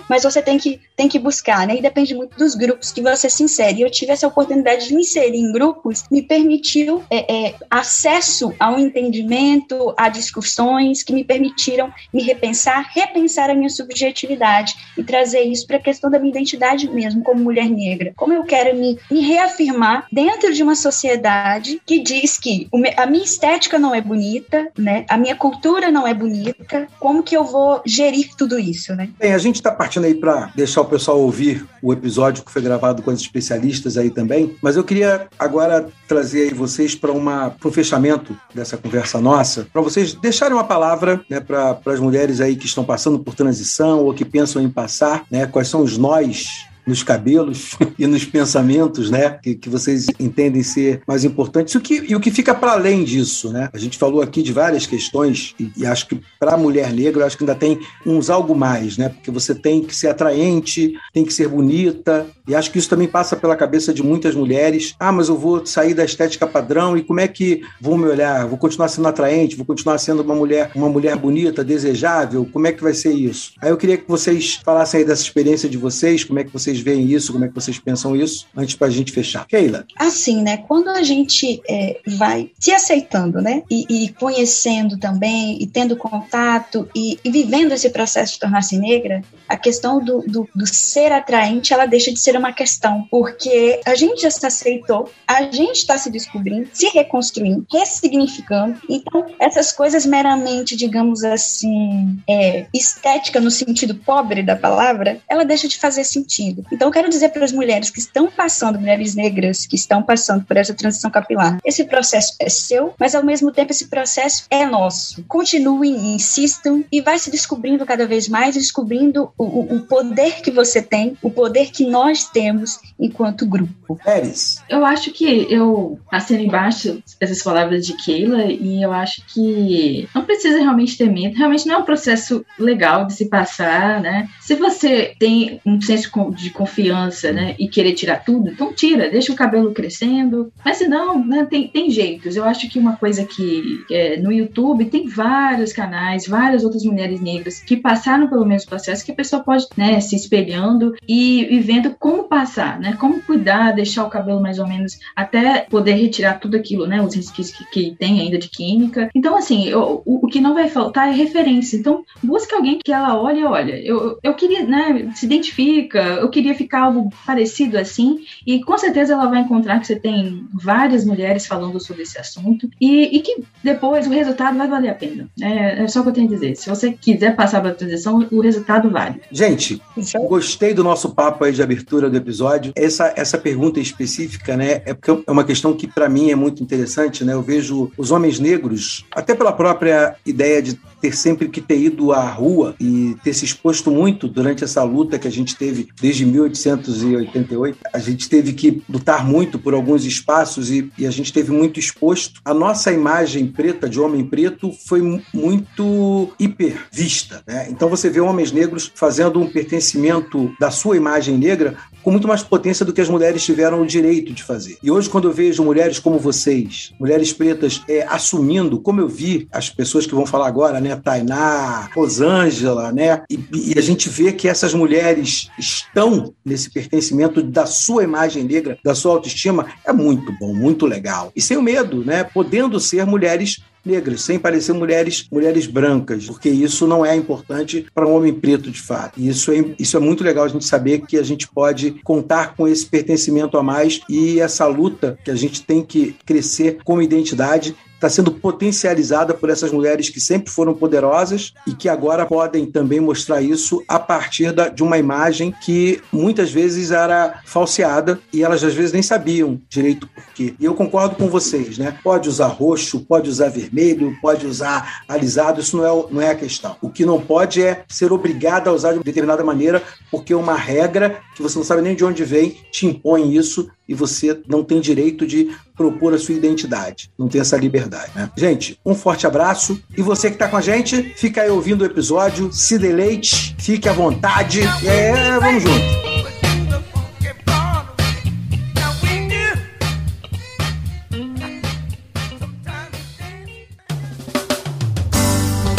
mas 0.10 0.24
você 0.24 0.42
tem 0.42 0.58
que, 0.58 0.80
tem 0.96 1.08
que 1.08 1.20
buscar, 1.20 1.66
né? 1.66 1.78
E 1.78 1.82
depende 1.82 2.14
muito 2.14 2.38
dos 2.38 2.56
grupos 2.56 2.92
que 2.92 3.02
você 3.02 3.30
se 3.30 3.44
insere. 3.44 3.82
Eu 3.82 3.90
tive 3.90 4.12
essa 4.12 4.28
oportunidade 4.28 4.88
de 4.88 4.94
me 4.94 5.02
inserir 5.02 5.38
em 5.38 5.52
grupos, 5.52 6.04
me 6.12 6.22
permitiu 6.22 7.04
é, 7.10 7.48
é, 7.48 7.56
acesso 7.70 8.54
ao 8.60 8.78
entendimento, 8.78 9.94
a 9.98 10.10
discussões 10.10 11.04
que 11.04 11.14
me 11.14 11.24
permitiram 11.24 11.92
me 12.14 12.24
repensar, 12.24 12.90
repensar 12.94 13.50
a 13.50 13.56
minha 13.56 13.70
subjetividade 13.70 14.76
e 14.98 15.04
trazer 15.04 15.42
isso 15.42 15.66
para 15.66 15.78
a 15.78 15.82
questão 15.82 16.10
da 16.10 16.20
minha 16.20 16.32
identidade 16.32 16.90
mesmo, 16.90 17.24
como 17.24 17.44
mulher 17.44 17.70
negra. 17.70 18.14
Como 18.16 18.34
eu 18.34 18.44
quero 18.44 18.78
me, 18.78 18.98
me 19.10 19.22
reafirmar 19.22 20.08
dentro 20.12 20.54
de 20.54 20.62
uma 20.62 20.76
sociedade 20.76 21.82
que 21.86 22.00
diz 22.00 22.38
que 22.38 22.68
a 22.96 23.06
minha 23.06 23.24
estética 23.24 23.80
não 23.80 23.94
é 23.94 24.02
bonita, 24.02 24.70
né? 24.78 25.06
A 25.10 25.18
minha 25.18 25.36
cultura 25.36 25.92
não 25.92 26.08
é 26.08 26.14
bonita. 26.14 26.88
Como 27.00 27.24
que 27.24 27.36
eu 27.36 27.44
vou 27.44 27.82
gerir 27.86 28.36
tudo 28.36 28.60
isso, 28.60 28.96
né? 28.96 29.10
Bem, 29.18 29.34
a 29.34 29.38
gente 29.38 29.47
está 29.56 29.72
partindo 29.72 30.06
aí 30.06 30.14
para 30.14 30.52
deixar 30.56 30.82
o 30.82 30.86
pessoal 30.86 31.20
ouvir 31.20 31.66
o 31.82 31.94
episódio 31.94 32.44
que 32.44 32.52
foi 32.52 32.62
gravado 32.62 33.02
com 33.02 33.10
as 33.10 33.20
especialistas 33.20 33.98
aí 33.98 34.10
também, 34.10 34.56
mas 34.62 34.76
eu 34.76 34.84
queria 34.84 35.28
agora 35.40 35.88
trazer 36.08 36.44
aí 36.44 36.54
vocês 36.54 36.96
para 36.96 37.12
um 37.12 37.72
fechamento 37.72 38.38
dessa 38.54 38.78
conversa 38.78 39.20
nossa, 39.22 39.68
para 39.72 39.82
vocês 39.82 40.14
deixarem 40.14 40.54
uma 40.54 40.64
palavra 40.64 41.22
né, 41.30 41.40
para 41.40 41.80
as 41.86 42.00
mulheres 42.00 42.42
aí 42.42 42.56
que 42.56 42.66
estão 42.66 42.84
passando 42.84 43.20
por 43.20 43.36
transição 43.36 44.04
ou 44.04 44.14
que 44.14 44.26
pensam 44.26 44.62
em 44.62 44.70
passar, 44.70 45.24
né, 45.32 45.46
quais 45.46 45.68
são 45.68 45.82
os 45.82 45.98
nós 45.98 46.67
nos 46.88 47.04
cabelos 47.04 47.76
e 48.00 48.08
nos 48.08 48.26
pensamentos, 48.26 49.12
né? 49.12 49.38
Que, 49.44 49.56
que 49.56 49.70
vocês 49.70 50.08
entendem 50.20 50.64
ser 50.64 51.02
mais 51.06 51.24
importantes. 51.24 51.76
O 51.76 51.82
que, 51.82 52.06
e 52.08 52.16
o 52.16 52.20
que 52.20 52.32
fica 52.32 52.56
para 52.56 52.72
além 52.72 53.04
disso, 53.04 53.52
né? 53.52 53.70
A 53.74 53.78
gente 53.78 53.98
falou 53.98 54.22
aqui 54.22 54.42
de 54.42 54.54
várias 54.54 54.88
questões 54.88 55.54
e, 55.60 55.72
e 55.78 55.86
acho 55.86 56.08
que 56.08 56.22
para 56.40 56.54
a 56.54 56.58
mulher 56.58 56.94
negra, 56.94 57.26
acho 57.26 57.38
que 57.38 57.44
ainda 57.44 57.56
tem 57.56 57.80
uns 58.06 58.30
algo 58.30 58.56
mais, 58.56 58.98
né? 58.98 59.10
Porque 59.10 59.30
você 59.30 59.54
tem 59.54 59.84
que 59.84 59.96
ser 59.96 60.08
atraente, 60.08 60.94
tem 61.14 61.26
que 61.26 61.34
ser 61.34 61.48
bonita, 61.48 62.26
e 62.48 62.56
acho 62.56 62.72
que 62.72 62.80
isso 62.80 62.90
também 62.90 63.08
passa 63.08 63.36
pela 63.36 63.56
cabeça 63.56 63.94
de 63.94 64.02
muitas 64.02 64.34
mulheres. 64.34 64.96
Ah, 64.98 65.12
mas 65.12 65.28
eu 65.28 65.38
vou 65.38 65.66
sair 65.66 65.94
da 65.94 66.06
estética 66.06 66.48
padrão 66.48 66.98
e 66.98 67.04
como 67.04 67.20
é 67.20 67.28
que 67.28 67.62
vou 67.82 67.98
me 67.98 68.06
olhar? 68.06 68.48
Vou 68.48 68.58
continuar 68.58 68.88
sendo 68.88 69.08
atraente? 69.08 69.56
Vou 69.56 69.66
continuar 69.66 69.98
sendo 69.98 70.22
uma 70.22 70.36
mulher, 70.36 70.72
uma 70.74 70.88
mulher 70.88 71.18
bonita, 71.18 71.64
desejável? 71.64 72.48
Como 72.52 72.66
é 72.66 72.72
que 72.72 72.82
vai 72.82 72.94
ser 72.94 73.12
isso? 73.14 73.52
Aí 73.62 73.70
eu 73.70 73.78
queria 73.78 73.98
que 73.98 74.08
vocês 74.08 74.60
falassem 74.64 75.00
aí 75.02 75.06
dessa 75.06 75.22
experiência 75.22 75.68
de 75.68 75.78
vocês, 75.78 76.24
como 76.24 76.40
é 76.40 76.44
que 76.44 76.54
vocês 76.54 76.77
veem 76.80 77.12
isso, 77.12 77.32
como 77.32 77.46
é 77.46 77.48
que 77.48 77.56
vocês 77.56 77.80
pensam 77.80 78.16
isso, 78.16 78.48
antes 78.56 78.76
para 78.76 78.88
a 78.88 78.92
gente 78.92 79.12
fechar. 79.12 79.46
Keila. 79.48 79.86
Assim, 79.98 80.42
né? 80.42 80.58
Quando 80.58 80.90
a 80.90 81.04
gente 81.04 81.62
é, 81.70 82.00
vai 82.06 82.52
se 82.60 82.72
aceitando, 82.72 83.42
né? 83.42 83.64
E, 83.70 83.86
e, 83.90 84.10
conhecendo 84.14 84.98
também, 84.98 85.62
e 85.62 85.68
tendo 85.68 85.96
contato, 85.96 86.88
e, 86.96 87.20
e 87.24 87.30
vivendo 87.30 87.72
esse 87.72 87.90
processo 87.90 88.34
de 88.34 88.40
tornar-se 88.40 88.78
negra, 88.78 89.22
a 89.48 89.58
questão 89.58 90.04
do, 90.04 90.22
do, 90.22 90.48
do 90.54 90.68
ser 90.68 91.12
atraente, 91.12 91.74
ela 91.74 91.86
deixa 91.86 92.12
de 92.12 92.20
ser 92.20 92.36
uma 92.36 92.52
questão, 92.52 93.08
porque 93.10 93.80
a 93.86 93.96
gente 93.96 94.22
já 94.22 94.32
se 94.32 94.46
aceitou, 94.46 95.10
a 95.28 95.44
gente 95.44 95.78
está 95.78 95.98
se 95.98 96.10
descobrindo, 96.10 96.70
se 96.74 96.88
reconstruindo, 96.90 97.66
ressignificando. 97.72 98.80
Então, 98.90 99.26
essas 99.40 99.72
coisas 99.72 100.06
meramente, 100.06 100.76
digamos 100.76 101.24
assim, 101.24 102.20
é, 102.28 102.66
estética 102.74 103.40
no 103.40 103.52
sentido 103.52 103.96
pobre 103.96 104.44
da 104.44 104.56
palavra, 104.56 105.20
ela 105.30 105.46
deixa 105.46 105.68
de 105.68 105.78
fazer 105.78 106.04
sentido. 106.04 106.66
Então, 106.72 106.88
eu 106.88 106.92
quero 106.92 107.10
dizer 107.10 107.30
para 107.30 107.44
as 107.44 107.52
mulheres 107.52 107.90
que 107.90 108.00
estão 108.00 108.28
passando, 108.28 108.80
mulheres 108.80 109.16
negras 109.16 109.66
que 109.66 109.76
estão 109.76 110.04
passando 110.04 110.46
por 110.46 110.58
essa 110.58 110.74
transição 110.74 111.10
capilar, 111.10 111.58
esse 111.64 111.84
processo 111.86 112.36
é 112.40 112.50
seu, 112.50 112.94
mas 113.00 113.16
ao 113.16 113.24
mesmo 113.24 113.52
tempo 113.52 113.72
esse 113.72 113.88
processo 113.88 114.46
é 114.50 114.66
nosso. 114.66 115.24
Continuem, 115.28 116.16
insistam 116.16 116.84
e 116.92 117.02
vai 117.02 117.20
se 117.20 117.32
descobrindo 117.32 117.86
cada 117.86 118.06
vez 118.06 118.28
mais, 118.28 118.56
descobrindo 118.56 119.32
o, 119.38 119.76
o 119.76 119.80
poder 119.82 120.42
que 120.42 120.52
você 120.52 120.82
tem, 120.82 121.18
o 121.22 121.30
poder 121.30 121.72
que 121.72 121.86
nós 121.86 122.26
temos 122.26 122.80
enquanto 123.00 123.46
grupo. 123.46 124.00
Pérez. 124.04 124.62
Eu 124.70 124.86
acho 124.86 125.12
que 125.12 125.48
eu 125.50 126.00
assino 126.12 126.44
embaixo 126.44 127.02
essas 127.20 127.42
palavras 127.42 127.86
de 127.86 127.96
Keila 127.98 128.46
e 128.46 128.82
eu 128.82 128.92
acho 128.92 129.26
que 129.28 130.08
não 130.14 130.26
precisa 130.26 130.60
realmente 130.60 130.98
ter 130.98 131.10
medo. 131.10 131.38
Realmente 131.38 131.68
não 131.68 131.76
é 131.76 131.78
um 131.78 131.86
processo 131.86 132.46
legal 132.60 133.06
de 133.06 133.14
se 133.14 133.26
passar, 133.26 134.02
né? 134.02 134.28
Se 134.42 134.56
você 134.56 135.16
tem 135.20 135.62
um 135.66 135.80
senso 135.82 136.10
de 136.32 136.47
confiança, 136.52 137.32
né, 137.32 137.56
e 137.60 137.68
querer 137.68 137.94
tirar 137.94 138.24
tudo, 138.24 138.50
então 138.50 138.74
tira, 138.74 139.10
deixa 139.10 139.32
o 139.32 139.36
cabelo 139.36 139.74
crescendo. 139.74 140.52
Mas 140.64 140.78
se 140.78 140.88
não, 140.88 141.24
né, 141.26 141.46
tem, 141.50 141.68
tem 141.68 141.90
jeitos. 141.90 142.36
Eu 142.36 142.44
acho 142.44 142.70
que 142.70 142.80
uma 142.80 142.96
coisa 142.96 143.26
que 143.26 143.84
é, 143.92 144.18
no 144.18 144.32
YouTube 144.32 144.86
tem 144.86 145.08
vários 145.08 145.74
canais, 145.74 146.28
várias 146.28 146.64
outras 146.64 146.84
mulheres 146.84 147.22
negras 147.22 147.60
que 147.60 147.78
passaram 147.78 148.28
pelo 148.28 148.46
mesmo 148.46 148.70
processo 148.70 149.06
que 149.06 149.12
a 149.12 149.16
pessoa 149.16 149.44
pode, 149.44 149.68
né, 149.76 150.00
se 150.00 150.16
espelhando 150.16 150.96
e, 151.08 151.56
e 151.56 151.60
vendo 151.60 151.96
como 152.00 152.24
passar, 152.26 152.80
né? 152.80 152.96
Como 153.00 153.22
cuidar, 153.22 153.72
deixar 153.72 154.06
o 154.06 154.10
cabelo 154.10 154.42
mais 154.42 154.60
ou 154.60 154.68
menos 154.68 155.00
até 155.16 155.62
poder 155.70 155.94
retirar 155.94 156.40
tudo 156.40 156.56
aquilo, 156.58 156.86
né? 156.86 157.02
Os 157.02 157.16
resquícios 157.16 157.58
que, 157.58 157.66
que 157.66 157.96
tem 157.96 158.20
ainda 158.20 158.38
de 158.38 158.50
química. 158.50 159.10
Então, 159.14 159.38
assim, 159.38 159.68
eu, 159.68 160.02
o, 160.06 160.26
o, 160.26 160.28
que 160.28 160.40
não 160.40 160.54
vai 160.54 160.70
faltar 160.70 161.10
é 161.10 161.12
referência. 161.12 161.78
Então, 161.78 162.04
busque 162.24 162.54
alguém 162.54 162.80
que 162.84 162.92
ela 162.92 163.20
olhe, 163.20 163.44
olha, 163.44 163.76
eu, 163.82 164.18
eu 164.24 164.34
queria, 164.34 164.66
né? 164.66 165.12
Se 165.16 165.26
identifica, 165.26 166.00
eu 166.00 166.30
queria 166.38 166.54
ficar 166.54 166.84
algo 166.84 167.10
parecido 167.26 167.80
assim, 167.80 168.20
e 168.46 168.64
com 168.64 168.78
certeza 168.78 169.14
ela 169.14 169.26
vai 169.26 169.42
encontrar 169.42 169.80
que 169.80 169.88
você 169.88 169.96
tem 169.96 170.46
várias 170.54 171.04
mulheres 171.04 171.48
falando 171.48 171.80
sobre 171.80 172.04
esse 172.04 172.20
assunto 172.20 172.70
e, 172.80 173.18
e 173.18 173.22
que 173.22 173.44
depois 173.64 174.06
o 174.06 174.12
resultado 174.12 174.56
vai 174.56 174.68
valer 174.68 174.90
a 174.90 174.94
pena. 174.94 175.28
É, 175.42 175.84
é 175.84 175.88
só 175.88 176.02
o 176.02 176.04
que 176.04 176.10
eu 176.10 176.14
tenho 176.14 176.28
a 176.28 176.30
dizer. 176.30 176.56
Se 176.56 176.70
você 176.70 176.92
quiser 176.92 177.36
passar 177.36 177.62
pela 177.62 177.74
transição, 177.74 178.28
o 178.32 178.40
resultado 178.40 178.92
vale. 178.92 179.20
Gente, 179.32 179.82
gostei 180.28 180.76
do 180.76 180.84
nosso 180.84 181.10
papo 181.16 181.44
aí 181.44 181.52
de 181.52 181.64
abertura 181.64 182.08
do 182.08 182.18
episódio. 182.18 182.72
Essa, 182.76 183.12
essa 183.16 183.38
pergunta 183.38 183.80
específica, 183.80 184.56
né, 184.56 184.84
é 184.86 184.94
porque 184.94 185.24
é 185.26 185.32
uma 185.32 185.44
questão 185.44 185.74
que 185.74 185.88
para 185.88 186.08
mim 186.08 186.30
é 186.30 186.36
muito 186.36 186.62
interessante, 186.62 187.24
né? 187.24 187.34
Eu 187.34 187.42
vejo 187.42 187.92
os 187.98 188.12
homens 188.12 188.40
negros, 188.40 189.06
até 189.12 189.34
pela 189.34 189.52
própria 189.52 190.16
ideia 190.24 190.62
de 190.62 190.80
ter 191.02 191.16
sempre 191.16 191.48
que 191.48 191.62
ter 191.62 191.80
ido 191.80 192.12
à 192.12 192.24
rua 192.30 192.76
e 192.80 193.16
ter 193.24 193.34
se 193.34 193.46
exposto 193.46 193.90
muito 193.90 194.28
durante 194.28 194.64
essa 194.64 194.84
luta 194.84 195.18
que 195.18 195.28
a 195.28 195.32
gente 195.32 195.56
teve 195.56 195.88
desde 196.00 196.26
1888. 196.28 197.78
A 197.94 198.00
gente 198.00 198.30
teve 198.30 198.54
que 198.54 198.82
lutar 198.90 199.26
muito 199.26 199.58
por 199.58 199.74
alguns 199.74 200.06
espaços 200.06 200.70
e, 200.70 200.92
e 200.98 201.06
a 201.06 201.12
gente 201.12 201.34
teve 201.34 201.52
muito 201.52 201.80
exposto. 201.80 202.42
A 202.44 202.54
nossa 202.54 202.92
imagem 202.92 203.48
preta, 203.48 203.90
de 203.90 204.00
homem 204.00 204.26
preto, 204.26 204.72
foi 204.86 205.22
muito 205.34 206.32
hiper 206.40 206.78
vista. 206.92 207.42
Né? 207.48 207.68
Então 207.70 207.90
você 207.90 208.10
vê 208.10 208.20
homens 208.20 208.52
negros 208.52 208.92
fazendo 208.94 209.40
um 209.40 209.48
pertencimento 209.48 210.54
da 210.60 210.72
sua 210.72 210.98
imagem 210.98 211.38
negra 211.38 211.76
com 212.08 212.12
muito 212.12 212.26
mais 212.26 212.42
potência 212.42 212.86
do 212.86 212.94
que 212.94 213.02
as 213.02 213.10
mulheres 213.10 213.44
tiveram 213.44 213.82
o 213.82 213.86
direito 213.86 214.32
de 214.32 214.42
fazer. 214.42 214.78
E 214.82 214.90
hoje, 214.90 215.10
quando 215.10 215.28
eu 215.28 215.34
vejo 215.34 215.62
mulheres 215.62 216.00
como 216.00 216.18
vocês, 216.18 216.94
mulheres 216.98 217.34
pretas, 217.34 217.82
é, 217.86 218.04
assumindo, 218.04 218.80
como 218.80 219.02
eu 219.02 219.10
vi 219.10 219.46
as 219.52 219.70
pessoas 219.70 220.06
que 220.06 220.16
vão 220.16 220.26
falar 220.26 220.48
agora, 220.48 220.80
né, 220.80 220.96
Tainá, 220.96 221.90
Rosângela, 221.94 222.94
né, 222.94 223.24
e, 223.30 223.38
e 223.52 223.78
a 223.78 223.82
gente 223.82 224.08
vê 224.08 224.32
que 224.32 224.48
essas 224.48 224.74
mulheres 224.74 225.50
estão 225.60 226.34
nesse 226.46 226.70
pertencimento 226.70 227.44
da 227.44 227.66
sua 227.66 228.06
imagem 228.06 228.46
negra, 228.46 228.80
da 228.82 228.96
sua 228.96 229.12
autoestima, 229.12 229.66
é 229.84 229.92
muito 229.92 230.32
bom, 230.40 230.54
muito 230.54 230.86
legal. 230.86 231.30
E 231.36 231.42
sem 231.42 231.58
o 231.58 231.62
medo, 231.62 232.06
né, 232.06 232.24
podendo 232.24 232.80
ser 232.80 233.06
mulheres 233.06 233.60
negras, 233.88 234.22
sem 234.22 234.38
parecer 234.38 234.74
mulheres, 234.74 235.28
mulheres 235.32 235.66
brancas, 235.66 236.26
porque 236.26 236.50
isso 236.50 236.86
não 236.86 237.06
é 237.06 237.16
importante 237.16 237.88
para 237.94 238.08
um 238.08 238.14
homem 238.14 238.34
preto 238.34 238.70
de 238.70 238.82
fato. 238.82 239.20
E 239.20 239.28
isso 239.30 239.52
é, 239.52 239.64
isso 239.80 239.98
é 239.98 240.00
muito 240.00 240.24
legal 240.24 240.46
a 240.46 240.50
gente 240.50 240.66
saber 240.66 241.02
que 241.02 241.18
a 241.18 241.24
gente 241.24 241.48
pode 241.48 241.92
contar 242.04 242.56
com 242.56 242.68
esse 242.68 242.86
pertencimento 242.86 243.58
a 243.58 243.64
mais 243.64 244.02
e 244.10 244.40
essa 244.40 244.68
luta 244.68 245.18
que 245.24 245.32
a 245.32 245.36
gente 245.36 245.64
tem 245.64 245.82
que 245.82 246.16
crescer 246.26 246.80
como 246.84 247.02
identidade 247.02 247.76
está 247.98 248.10
sendo 248.10 248.32
potencializada 248.32 249.34
por 249.34 249.50
essas 249.50 249.72
mulheres 249.72 250.10
que 250.10 250.22
sempre 250.22 250.52
foram 250.52 250.74
poderosas 250.74 251.54
e 251.66 251.74
que 251.74 251.90
agora 251.90 252.26
podem 252.26 252.66
também 252.66 253.00
mostrar 253.00 253.42
isso 253.42 253.84
a 253.88 254.00
partir 254.00 254.52
da, 254.52 254.70
de 254.70 254.84
uma 254.84 254.98
imagem 254.98 255.54
que 255.64 256.00
muitas 256.12 256.52
vezes 256.52 256.92
era 256.92 257.42
falseada 257.46 258.20
e 258.32 258.44
elas 258.44 258.64
às 258.64 258.74
vezes 258.74 258.94
nem 258.94 259.02
sabiam 259.02 259.60
direito 259.68 260.08
por 260.08 260.24
quê. 260.36 260.54
E 260.60 260.66
eu 260.66 260.76
concordo 260.76 261.16
com 261.16 261.28
vocês, 261.28 261.78
né? 261.78 261.98
Pode 262.04 262.30
usar 262.30 262.48
roxo, 262.48 263.00
pode 263.00 263.30
usar 263.30 263.50
vermelho, 263.50 264.16
pode 264.22 264.46
usar 264.46 265.02
alisado, 265.08 265.60
isso 265.60 265.76
não 265.76 265.86
é, 265.86 266.06
não 266.12 266.22
é 266.22 266.30
a 266.30 266.36
questão. 266.36 266.76
O 266.82 266.90
que 266.90 267.06
não 267.06 267.20
pode 267.20 267.64
é 267.64 267.84
ser 267.90 268.14
obrigada 268.14 268.70
a 268.70 268.74
usar 268.74 268.94
de 268.94 269.00
determinada 269.00 269.44
maneira 269.44 269.82
porque 270.12 270.36
uma 270.36 270.56
regra 270.56 271.20
que 271.36 271.42
você 271.42 271.58
não 271.58 271.66
sabe 271.66 271.82
nem 271.82 271.96
de 271.96 272.06
onde 272.06 272.24
vem 272.24 272.58
te 272.72 272.86
impõe 272.86 273.36
isso 273.36 273.70
e 273.88 273.94
você 273.94 274.40
não 274.48 274.64
tem 274.64 274.82
direito 274.82 275.26
de 275.26 275.50
propor 275.76 276.14
a 276.14 276.18
sua 276.18 276.36
identidade. 276.36 277.12
Não 277.18 277.28
tem 277.28 277.42
essa 277.42 277.56
liberdade, 277.58 278.12
né? 278.16 278.30
Gente, 278.36 278.80
um 278.86 278.94
forte 278.94 279.26
abraço. 279.26 279.82
E 279.98 280.02
você 280.02 280.30
que 280.30 280.36
está 280.36 280.48
com 280.48 280.58
a 280.58 280.62
gente, 280.62 281.14
fica 281.16 281.42
aí 281.42 281.50
ouvindo 281.50 281.82
o 281.82 281.86
episódio, 281.86 282.52
se 282.52 282.78
deleite, 282.78 283.56
fique 283.60 283.88
à 283.88 283.94
vontade. 283.94 284.62
É, 284.86 285.40
vamos 285.40 285.64
junto. 285.64 286.08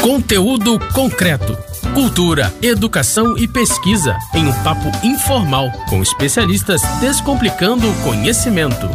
Conteúdo 0.01 0.79
concreto. 0.95 1.68
Cultura, 1.99 2.55
educação 2.63 3.37
e 3.37 3.49
pesquisa 3.49 4.17
em 4.33 4.47
um 4.47 4.53
papo 4.63 4.87
informal 5.05 5.67
com 5.91 6.01
especialistas 6.01 6.81
descomplicando 7.01 7.91
o 7.91 8.05
conhecimento. 8.05 8.87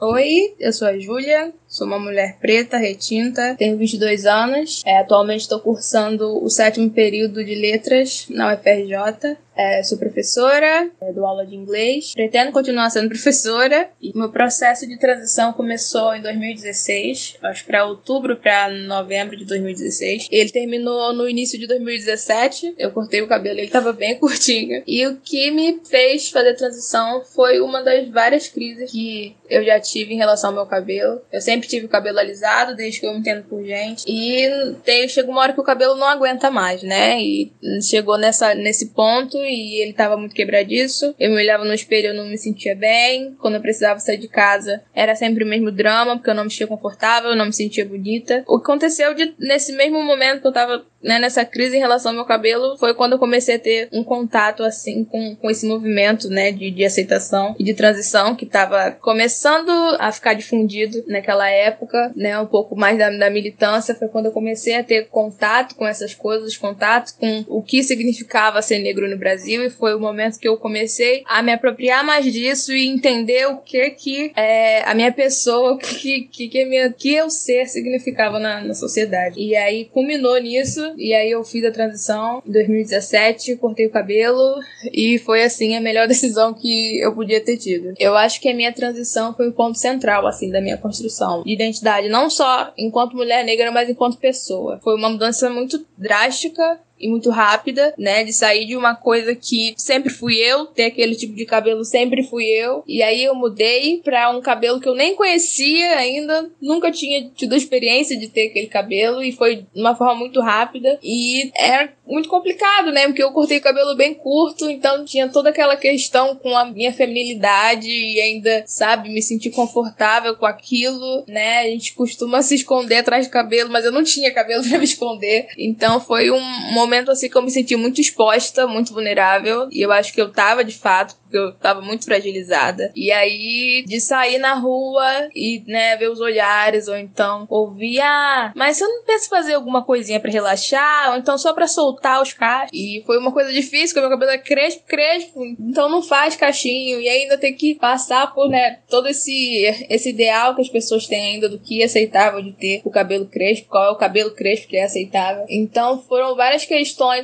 Oi, 0.00 0.56
eu 0.58 0.72
sou 0.72 0.88
a 0.88 0.98
Júlia, 0.98 1.54
sou 1.68 1.86
uma 1.86 2.00
mulher 2.00 2.38
preta, 2.40 2.76
retinta, 2.76 3.54
tenho 3.56 3.78
22 3.78 4.26
anos. 4.26 4.82
É, 4.84 4.98
atualmente 4.98 5.42
estou 5.42 5.60
cursando 5.60 6.44
o 6.44 6.50
sétimo 6.50 6.90
período 6.90 7.44
de 7.44 7.54
letras 7.54 8.26
na 8.28 8.52
UFRJ. 8.52 9.36
É, 9.56 9.82
sou 9.82 9.96
professora, 9.96 10.90
é, 11.00 11.12
dou 11.12 11.24
aula 11.24 11.46
de 11.46 11.56
inglês, 11.56 12.12
pretendo 12.12 12.52
continuar 12.52 12.90
sendo 12.90 13.08
professora. 13.08 13.88
E 14.00 14.16
meu 14.16 14.30
processo 14.30 14.86
de 14.86 14.98
transição 14.98 15.52
começou 15.52 16.14
em 16.14 16.20
2016, 16.20 17.38
acho 17.42 17.64
para 17.64 17.86
outubro 17.86 18.36
para 18.36 18.68
novembro 18.68 19.36
de 19.36 19.46
2016. 19.46 20.28
Ele 20.30 20.50
terminou 20.50 21.14
no 21.14 21.28
início 21.28 21.58
de 21.58 21.66
2017. 21.66 22.74
Eu 22.76 22.90
cortei 22.90 23.22
o 23.22 23.26
cabelo, 23.26 23.58
ele 23.58 23.66
estava 23.66 23.92
bem 23.92 24.16
curtinho. 24.20 24.82
E 24.86 25.06
o 25.06 25.16
que 25.16 25.50
me 25.50 25.80
fez 25.88 26.28
fazer 26.28 26.54
transição 26.54 27.24
foi 27.24 27.60
uma 27.60 27.82
das 27.82 28.08
várias 28.08 28.48
crises 28.48 28.90
que 28.90 29.34
eu 29.48 29.64
já 29.64 29.80
tive 29.80 30.12
em 30.12 30.18
relação 30.18 30.50
ao 30.50 30.56
meu 30.56 30.66
cabelo. 30.66 31.22
Eu 31.32 31.40
sempre 31.40 31.66
tive 31.66 31.86
o 31.86 31.88
cabelo 31.88 32.18
alisado, 32.18 32.76
desde 32.76 33.00
que 33.00 33.06
eu 33.06 33.12
me 33.12 33.20
entendo 33.20 33.44
por 33.44 33.64
gente. 33.64 34.04
E 34.06 34.74
tem, 34.84 35.08
chega 35.08 35.30
uma 35.30 35.40
hora 35.40 35.52
que 35.52 35.60
o 35.60 35.64
cabelo 35.64 35.94
não 35.94 36.06
aguenta 36.06 36.50
mais, 36.50 36.82
né? 36.82 37.20
E 37.22 37.52
chegou 37.80 38.18
nessa, 38.18 38.54
nesse 38.54 38.86
ponto 38.90 39.45
e 39.46 39.80
ele 39.80 39.92
tava 39.92 40.16
muito 40.16 40.34
quebradiço. 40.34 41.14
Eu 41.18 41.30
me 41.30 41.36
olhava 41.36 41.64
no 41.64 41.72
espelho, 41.72 42.08
eu 42.08 42.14
não 42.14 42.26
me 42.26 42.38
sentia 42.38 42.74
bem. 42.74 43.34
Quando 43.40 43.54
eu 43.54 43.60
precisava 43.60 43.98
sair 44.00 44.18
de 44.18 44.28
casa, 44.28 44.82
era 44.94 45.14
sempre 45.14 45.44
o 45.44 45.46
mesmo 45.46 45.70
drama, 45.70 46.16
porque 46.16 46.30
eu 46.30 46.34
não 46.34 46.44
me 46.44 46.50
sentia 46.50 46.66
confortável, 46.66 47.30
eu 47.30 47.36
não 47.36 47.46
me 47.46 47.52
sentia 47.52 47.84
bonita. 47.84 48.44
O 48.46 48.58
que 48.58 48.64
aconteceu 48.64 49.14
de, 49.14 49.34
nesse 49.38 49.72
mesmo 49.72 50.02
momento 50.02 50.42
que 50.42 50.46
eu 50.46 50.52
tava 50.52 50.84
né, 51.02 51.18
nessa 51.18 51.44
crise 51.44 51.76
em 51.76 51.80
relação 51.80 52.10
ao 52.10 52.16
meu 52.16 52.24
cabelo 52.24 52.76
foi 52.78 52.94
quando 52.94 53.12
eu 53.12 53.18
comecei 53.18 53.56
a 53.56 53.58
ter 53.58 53.88
um 53.92 54.02
contato 54.02 54.62
assim 54.62 55.04
com, 55.04 55.36
com 55.36 55.50
esse 55.50 55.66
movimento, 55.66 56.28
né, 56.28 56.50
de, 56.52 56.70
de 56.70 56.84
aceitação 56.84 57.54
e 57.58 57.64
de 57.64 57.74
transição 57.74 58.34
que 58.34 58.46
tava 58.46 58.90
começando 58.92 59.70
a 59.98 60.10
ficar 60.10 60.34
difundido 60.34 61.04
naquela 61.06 61.48
época, 61.48 62.12
né, 62.16 62.38
um 62.38 62.46
pouco 62.46 62.76
mais 62.76 62.98
da, 62.98 63.10
da 63.10 63.30
militância, 63.30 63.94
foi 63.94 64.08
quando 64.08 64.26
eu 64.26 64.32
comecei 64.32 64.74
a 64.74 64.82
ter 64.82 65.08
contato 65.08 65.74
com 65.74 65.86
essas 65.86 66.14
coisas, 66.14 66.56
contato 66.56 67.16
com 67.18 67.44
o 67.48 67.62
que 67.62 67.82
significava 67.82 68.62
ser 68.62 68.78
negro 68.78 69.08
no 69.08 69.16
Brasil 69.16 69.64
e 69.64 69.70
foi 69.70 69.94
o 69.94 70.00
momento 70.00 70.38
que 70.38 70.48
eu 70.48 70.56
comecei 70.56 71.22
a 71.26 71.42
me 71.42 71.52
apropriar 71.52 72.04
mais 72.04 72.24
disso 72.32 72.72
e 72.72 72.86
entender 72.86 73.46
o 73.46 73.58
que 73.58 73.90
que 73.90 74.32
é, 74.34 74.82
a 74.82 74.94
minha 74.94 75.12
pessoa, 75.12 75.72
o 75.74 75.78
que 75.78 76.22
que, 76.22 76.48
que, 76.48 76.64
minha, 76.64 76.92
que 76.92 77.14
eu 77.14 77.30
ser 77.30 77.66
significava 77.66 78.38
na, 78.38 78.60
na 78.62 78.74
sociedade. 78.74 79.40
E 79.40 79.54
aí 79.56 79.86
culminou 79.86 80.36
nisso 80.38 80.94
e 80.96 81.14
aí 81.14 81.30
eu 81.30 81.44
fiz 81.44 81.64
a 81.64 81.70
transição 81.70 82.42
em 82.46 82.52
2017, 82.52 83.56
cortei 83.56 83.86
o 83.86 83.90
cabelo 83.90 84.60
e 84.92 85.18
foi 85.18 85.42
assim 85.42 85.76
a 85.76 85.80
melhor 85.80 86.06
decisão 86.08 86.54
que 86.54 86.98
eu 87.00 87.14
podia 87.14 87.40
ter 87.40 87.56
tido. 87.56 87.94
Eu 87.98 88.16
acho 88.16 88.40
que 88.40 88.48
a 88.48 88.54
minha 88.54 88.72
transição 88.72 89.34
foi 89.34 89.48
o 89.48 89.52
ponto 89.52 89.78
central 89.78 90.26
assim 90.26 90.50
da 90.50 90.60
minha 90.60 90.76
construção 90.76 91.42
de 91.42 91.52
identidade, 91.52 92.08
não 92.08 92.28
só 92.30 92.72
enquanto 92.76 93.16
mulher 93.16 93.44
negra, 93.44 93.70
mas 93.70 93.88
enquanto 93.88 94.18
pessoa. 94.18 94.80
Foi 94.82 94.94
uma 94.94 95.10
mudança 95.10 95.48
muito 95.50 95.84
drástica 95.96 96.78
e 96.98 97.08
muito 97.08 97.30
rápida, 97.30 97.94
né? 97.98 98.24
De 98.24 98.32
sair 98.32 98.66
de 98.66 98.76
uma 98.76 98.94
coisa 98.94 99.34
que 99.34 99.74
sempre 99.76 100.10
fui 100.10 100.36
eu, 100.36 100.66
ter 100.66 100.84
aquele 100.84 101.14
tipo 101.14 101.34
de 101.34 101.44
cabelo 101.44 101.84
sempre 101.84 102.22
fui 102.22 102.44
eu. 102.44 102.82
E 102.86 103.02
aí 103.02 103.24
eu 103.24 103.34
mudei 103.34 104.00
pra 104.02 104.30
um 104.30 104.40
cabelo 104.40 104.80
que 104.80 104.88
eu 104.88 104.94
nem 104.94 105.14
conhecia 105.14 105.96
ainda, 105.96 106.50
nunca 106.60 106.90
tinha 106.90 107.28
tido 107.34 107.54
a 107.54 107.56
experiência 107.56 108.18
de 108.18 108.28
ter 108.28 108.48
aquele 108.48 108.66
cabelo 108.66 109.22
e 109.22 109.32
foi 109.32 109.56
de 109.72 109.80
uma 109.80 109.94
forma 109.94 110.14
muito 110.14 110.40
rápida. 110.40 110.98
E 111.02 111.50
era 111.54 111.92
muito 112.06 112.28
complicado, 112.28 112.92
né? 112.92 113.06
Porque 113.06 113.22
eu 113.22 113.32
cortei 113.32 113.58
o 113.58 113.62
cabelo 113.62 113.96
bem 113.96 114.14
curto, 114.14 114.70
então 114.70 115.04
tinha 115.04 115.28
toda 115.28 115.50
aquela 115.50 115.76
questão 115.76 116.36
com 116.36 116.56
a 116.56 116.64
minha 116.64 116.92
feminilidade 116.92 117.88
e 117.88 118.20
ainda, 118.20 118.64
sabe, 118.66 119.08
me 119.08 119.20
sentir 119.20 119.50
confortável 119.50 120.36
com 120.36 120.46
aquilo, 120.46 121.24
né? 121.26 121.60
A 121.60 121.64
gente 121.64 121.94
costuma 121.94 122.42
se 122.42 122.54
esconder 122.54 122.96
atrás 122.96 123.26
do 123.26 123.30
cabelo, 123.30 123.70
mas 123.70 123.84
eu 123.84 123.92
não 123.92 124.04
tinha 124.04 124.32
cabelo 124.32 124.62
para 124.68 124.78
me 124.78 124.84
esconder. 124.84 125.48
Então 125.58 126.00
foi 126.00 126.30
um 126.30 126.40
momento 126.72 126.85
assim 127.10 127.28
que 127.28 127.36
eu 127.36 127.42
me 127.42 127.50
senti 127.50 127.76
muito 127.76 128.00
exposta, 128.00 128.66
muito 128.66 128.92
vulnerável, 128.92 129.68
e 129.70 129.80
eu 129.80 129.92
acho 129.92 130.12
que 130.12 130.20
eu 130.20 130.30
tava 130.30 130.64
de 130.64 130.76
fato, 130.76 131.14
porque 131.22 131.36
eu 131.36 131.52
tava 131.52 131.80
muito 131.80 132.04
fragilizada. 132.04 132.92
E 132.94 133.10
aí, 133.10 133.84
de 133.86 134.00
sair 134.00 134.38
na 134.38 134.54
rua 134.54 135.28
e, 135.34 135.62
né, 135.66 135.96
ver 135.96 136.10
os 136.10 136.20
olhares, 136.20 136.88
ou 136.88 136.96
então 136.96 137.46
ouvir, 137.50 138.00
ah, 138.00 138.52
mas 138.54 138.76
você 138.76 138.86
não 138.86 139.04
pensa 139.04 139.26
em 139.26 139.30
fazer 139.30 139.54
alguma 139.54 139.84
coisinha 139.84 140.20
para 140.20 140.30
relaxar, 140.30 141.10
ou 141.10 141.18
então 141.18 141.36
só 141.36 141.52
para 141.52 141.66
soltar 141.66 142.22
os 142.22 142.32
cachos. 142.32 142.70
E 142.72 143.02
foi 143.04 143.18
uma 143.18 143.32
coisa 143.32 143.52
difícil, 143.52 143.88
porque 143.88 144.00
meu 144.00 144.10
cabelo 144.10 144.32
é 144.32 144.38
crespo, 144.38 144.84
crespo, 144.86 145.44
então 145.58 145.88
não 145.88 146.02
faz 146.02 146.36
cachinho, 146.36 147.00
e 147.00 147.08
ainda 147.08 147.36
tem 147.36 147.54
que 147.54 147.74
passar 147.74 148.32
por, 148.32 148.48
né, 148.48 148.78
todo 148.88 149.08
esse, 149.08 149.64
esse 149.88 150.10
ideal 150.10 150.54
que 150.54 150.62
as 150.62 150.68
pessoas 150.68 151.06
têm 151.06 151.34
ainda 151.34 151.48
do 151.48 151.58
que 151.58 151.82
é 151.82 151.84
aceitável 151.84 152.42
de 152.42 152.52
ter 152.52 152.80
o 152.84 152.90
cabelo 152.90 153.26
crespo, 153.26 153.68
qual 153.68 153.86
é 153.86 153.90
o 153.90 153.96
cabelo 153.96 154.30
crespo 154.30 154.68
que 154.68 154.76
é 154.76 154.84
aceitável. 154.84 155.44
Então 155.48 156.02
foram 156.02 156.36
várias 156.36 156.64
questões 156.64 156.75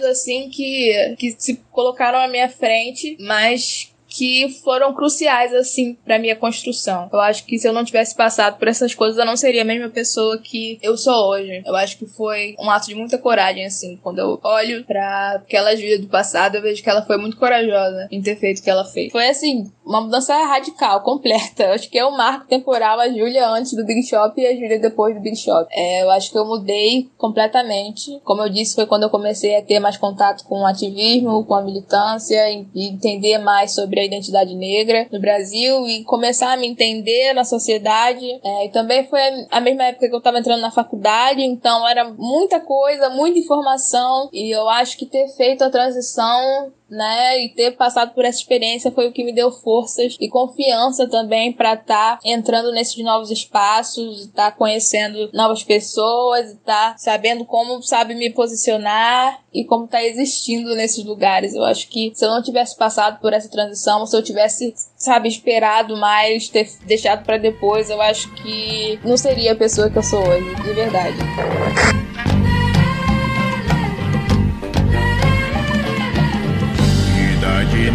assim 0.04 0.48
que, 0.48 1.16
que 1.18 1.34
se 1.38 1.56
colocaram 1.70 2.18
à 2.18 2.28
minha 2.28 2.48
frente, 2.48 3.16
mas 3.20 3.91
que 4.12 4.48
foram 4.62 4.92
cruciais, 4.92 5.54
assim, 5.54 5.96
pra 6.04 6.18
minha 6.18 6.36
construção. 6.36 7.08
Eu 7.12 7.20
acho 7.20 7.44
que 7.46 7.58
se 7.58 7.66
eu 7.66 7.72
não 7.72 7.84
tivesse 7.84 8.14
passado 8.14 8.58
por 8.58 8.68
essas 8.68 8.94
coisas, 8.94 9.16
eu 9.16 9.24
não 9.24 9.36
seria 9.36 9.62
a 9.62 9.64
mesma 9.64 9.88
pessoa 9.88 10.38
que 10.38 10.78
eu 10.82 10.96
sou 10.98 11.30
hoje. 11.30 11.62
Eu 11.64 11.74
acho 11.74 11.96
que 11.96 12.06
foi 12.06 12.54
um 12.60 12.70
ato 12.70 12.88
de 12.88 12.94
muita 12.94 13.16
coragem, 13.16 13.64
assim. 13.64 13.98
Quando 14.02 14.18
eu 14.18 14.38
olho 14.42 14.84
pra 14.84 15.36
aquelas 15.36 15.80
vidas 15.80 16.00
do 16.00 16.08
passado, 16.08 16.56
eu 16.56 16.62
vejo 16.62 16.82
que 16.82 16.90
ela 16.90 17.06
foi 17.06 17.16
muito 17.16 17.38
corajosa 17.38 18.08
em 18.10 18.20
ter 18.20 18.36
feito 18.36 18.58
o 18.58 18.62
que 18.62 18.70
ela 18.70 18.84
fez. 18.84 19.10
Foi, 19.10 19.26
assim, 19.28 19.70
uma 19.84 20.02
mudança 20.02 20.34
radical, 20.44 21.00
completa. 21.02 21.64
Eu 21.64 21.72
acho 21.72 21.88
que 21.88 21.98
é 21.98 22.04
o 22.04 22.16
marco 22.16 22.46
temporal 22.46 23.00
a 23.00 23.08
Júlia 23.08 23.48
antes 23.48 23.72
do 23.72 23.84
Big 23.84 24.02
Shop 24.02 24.38
e 24.38 24.46
a 24.46 24.54
Júlia 24.54 24.78
depois 24.78 25.14
do 25.14 25.22
Big 25.22 25.36
Shop. 25.36 25.66
É, 25.72 26.02
eu 26.02 26.10
acho 26.10 26.30
que 26.30 26.38
eu 26.38 26.44
mudei 26.44 27.08
completamente. 27.16 28.20
Como 28.24 28.42
eu 28.42 28.50
disse, 28.50 28.74
foi 28.74 28.86
quando 28.86 29.04
eu 29.04 29.10
comecei 29.10 29.56
a 29.56 29.62
ter 29.62 29.80
mais 29.80 29.96
contato 29.96 30.44
com 30.44 30.60
o 30.60 30.66
ativismo, 30.66 31.44
com 31.44 31.54
a 31.54 31.62
militância 31.62 32.50
e 32.50 32.88
entender 32.88 33.38
mais 33.38 33.74
sobre 33.74 34.01
a 34.02 34.06
identidade 34.06 34.54
negra 34.54 35.06
no 35.10 35.20
Brasil 35.20 35.86
e 35.88 36.04
começar 36.04 36.52
a 36.52 36.56
me 36.56 36.66
entender 36.66 37.32
na 37.32 37.44
sociedade. 37.44 38.26
É, 38.44 38.66
e 38.66 38.68
também 38.70 39.06
foi 39.06 39.20
a 39.50 39.60
mesma 39.60 39.84
época 39.84 40.08
que 40.08 40.14
eu 40.14 40.18
estava 40.18 40.38
entrando 40.38 40.60
na 40.60 40.70
faculdade, 40.70 41.42
então 41.42 41.86
era 41.88 42.04
muita 42.04 42.60
coisa, 42.60 43.10
muita 43.10 43.38
informação, 43.38 44.28
e 44.32 44.54
eu 44.54 44.68
acho 44.68 44.96
que 44.96 45.06
ter 45.06 45.28
feito 45.28 45.62
a 45.62 45.70
transição 45.70 46.72
né? 46.92 47.42
E 47.42 47.48
ter 47.48 47.72
passado 47.72 48.12
por 48.12 48.24
essa 48.24 48.38
experiência 48.38 48.92
foi 48.92 49.08
o 49.08 49.12
que 49.12 49.24
me 49.24 49.32
deu 49.32 49.50
forças 49.50 50.16
e 50.20 50.28
confiança 50.28 51.08
também 51.08 51.50
para 51.50 51.72
estar 51.72 52.18
tá 52.18 52.20
entrando 52.22 52.70
nesses 52.70 53.02
novos 53.02 53.30
espaços, 53.30 54.26
estar 54.26 54.50
tá 54.50 54.56
conhecendo 54.56 55.30
novas 55.32 55.64
pessoas, 55.64 56.50
estar 56.50 56.92
tá 56.92 56.98
sabendo 56.98 57.46
como 57.46 57.82
sabe 57.82 58.14
me 58.14 58.28
posicionar 58.30 59.40
e 59.54 59.64
como 59.64 59.88
tá 59.88 60.04
existindo 60.04 60.74
nesses 60.74 61.02
lugares. 61.02 61.54
Eu 61.54 61.64
acho 61.64 61.88
que 61.88 62.12
se 62.14 62.24
eu 62.24 62.28
não 62.28 62.42
tivesse 62.42 62.76
passado 62.76 63.18
por 63.20 63.32
essa 63.32 63.48
transição, 63.48 64.04
se 64.06 64.14
eu 64.14 64.22
tivesse, 64.22 64.74
sabe, 64.94 65.28
esperado 65.28 65.96
mais, 65.96 66.48
ter 66.50 66.70
deixado 66.84 67.24
para 67.24 67.38
depois, 67.38 67.88
eu 67.88 68.00
acho 68.02 68.32
que 68.34 69.00
não 69.02 69.16
seria 69.16 69.52
a 69.52 69.56
pessoa 69.56 69.88
que 69.88 69.96
eu 69.96 70.02
sou 70.02 70.20
hoje, 70.20 70.54
de 70.56 70.72
verdade. 70.74 71.16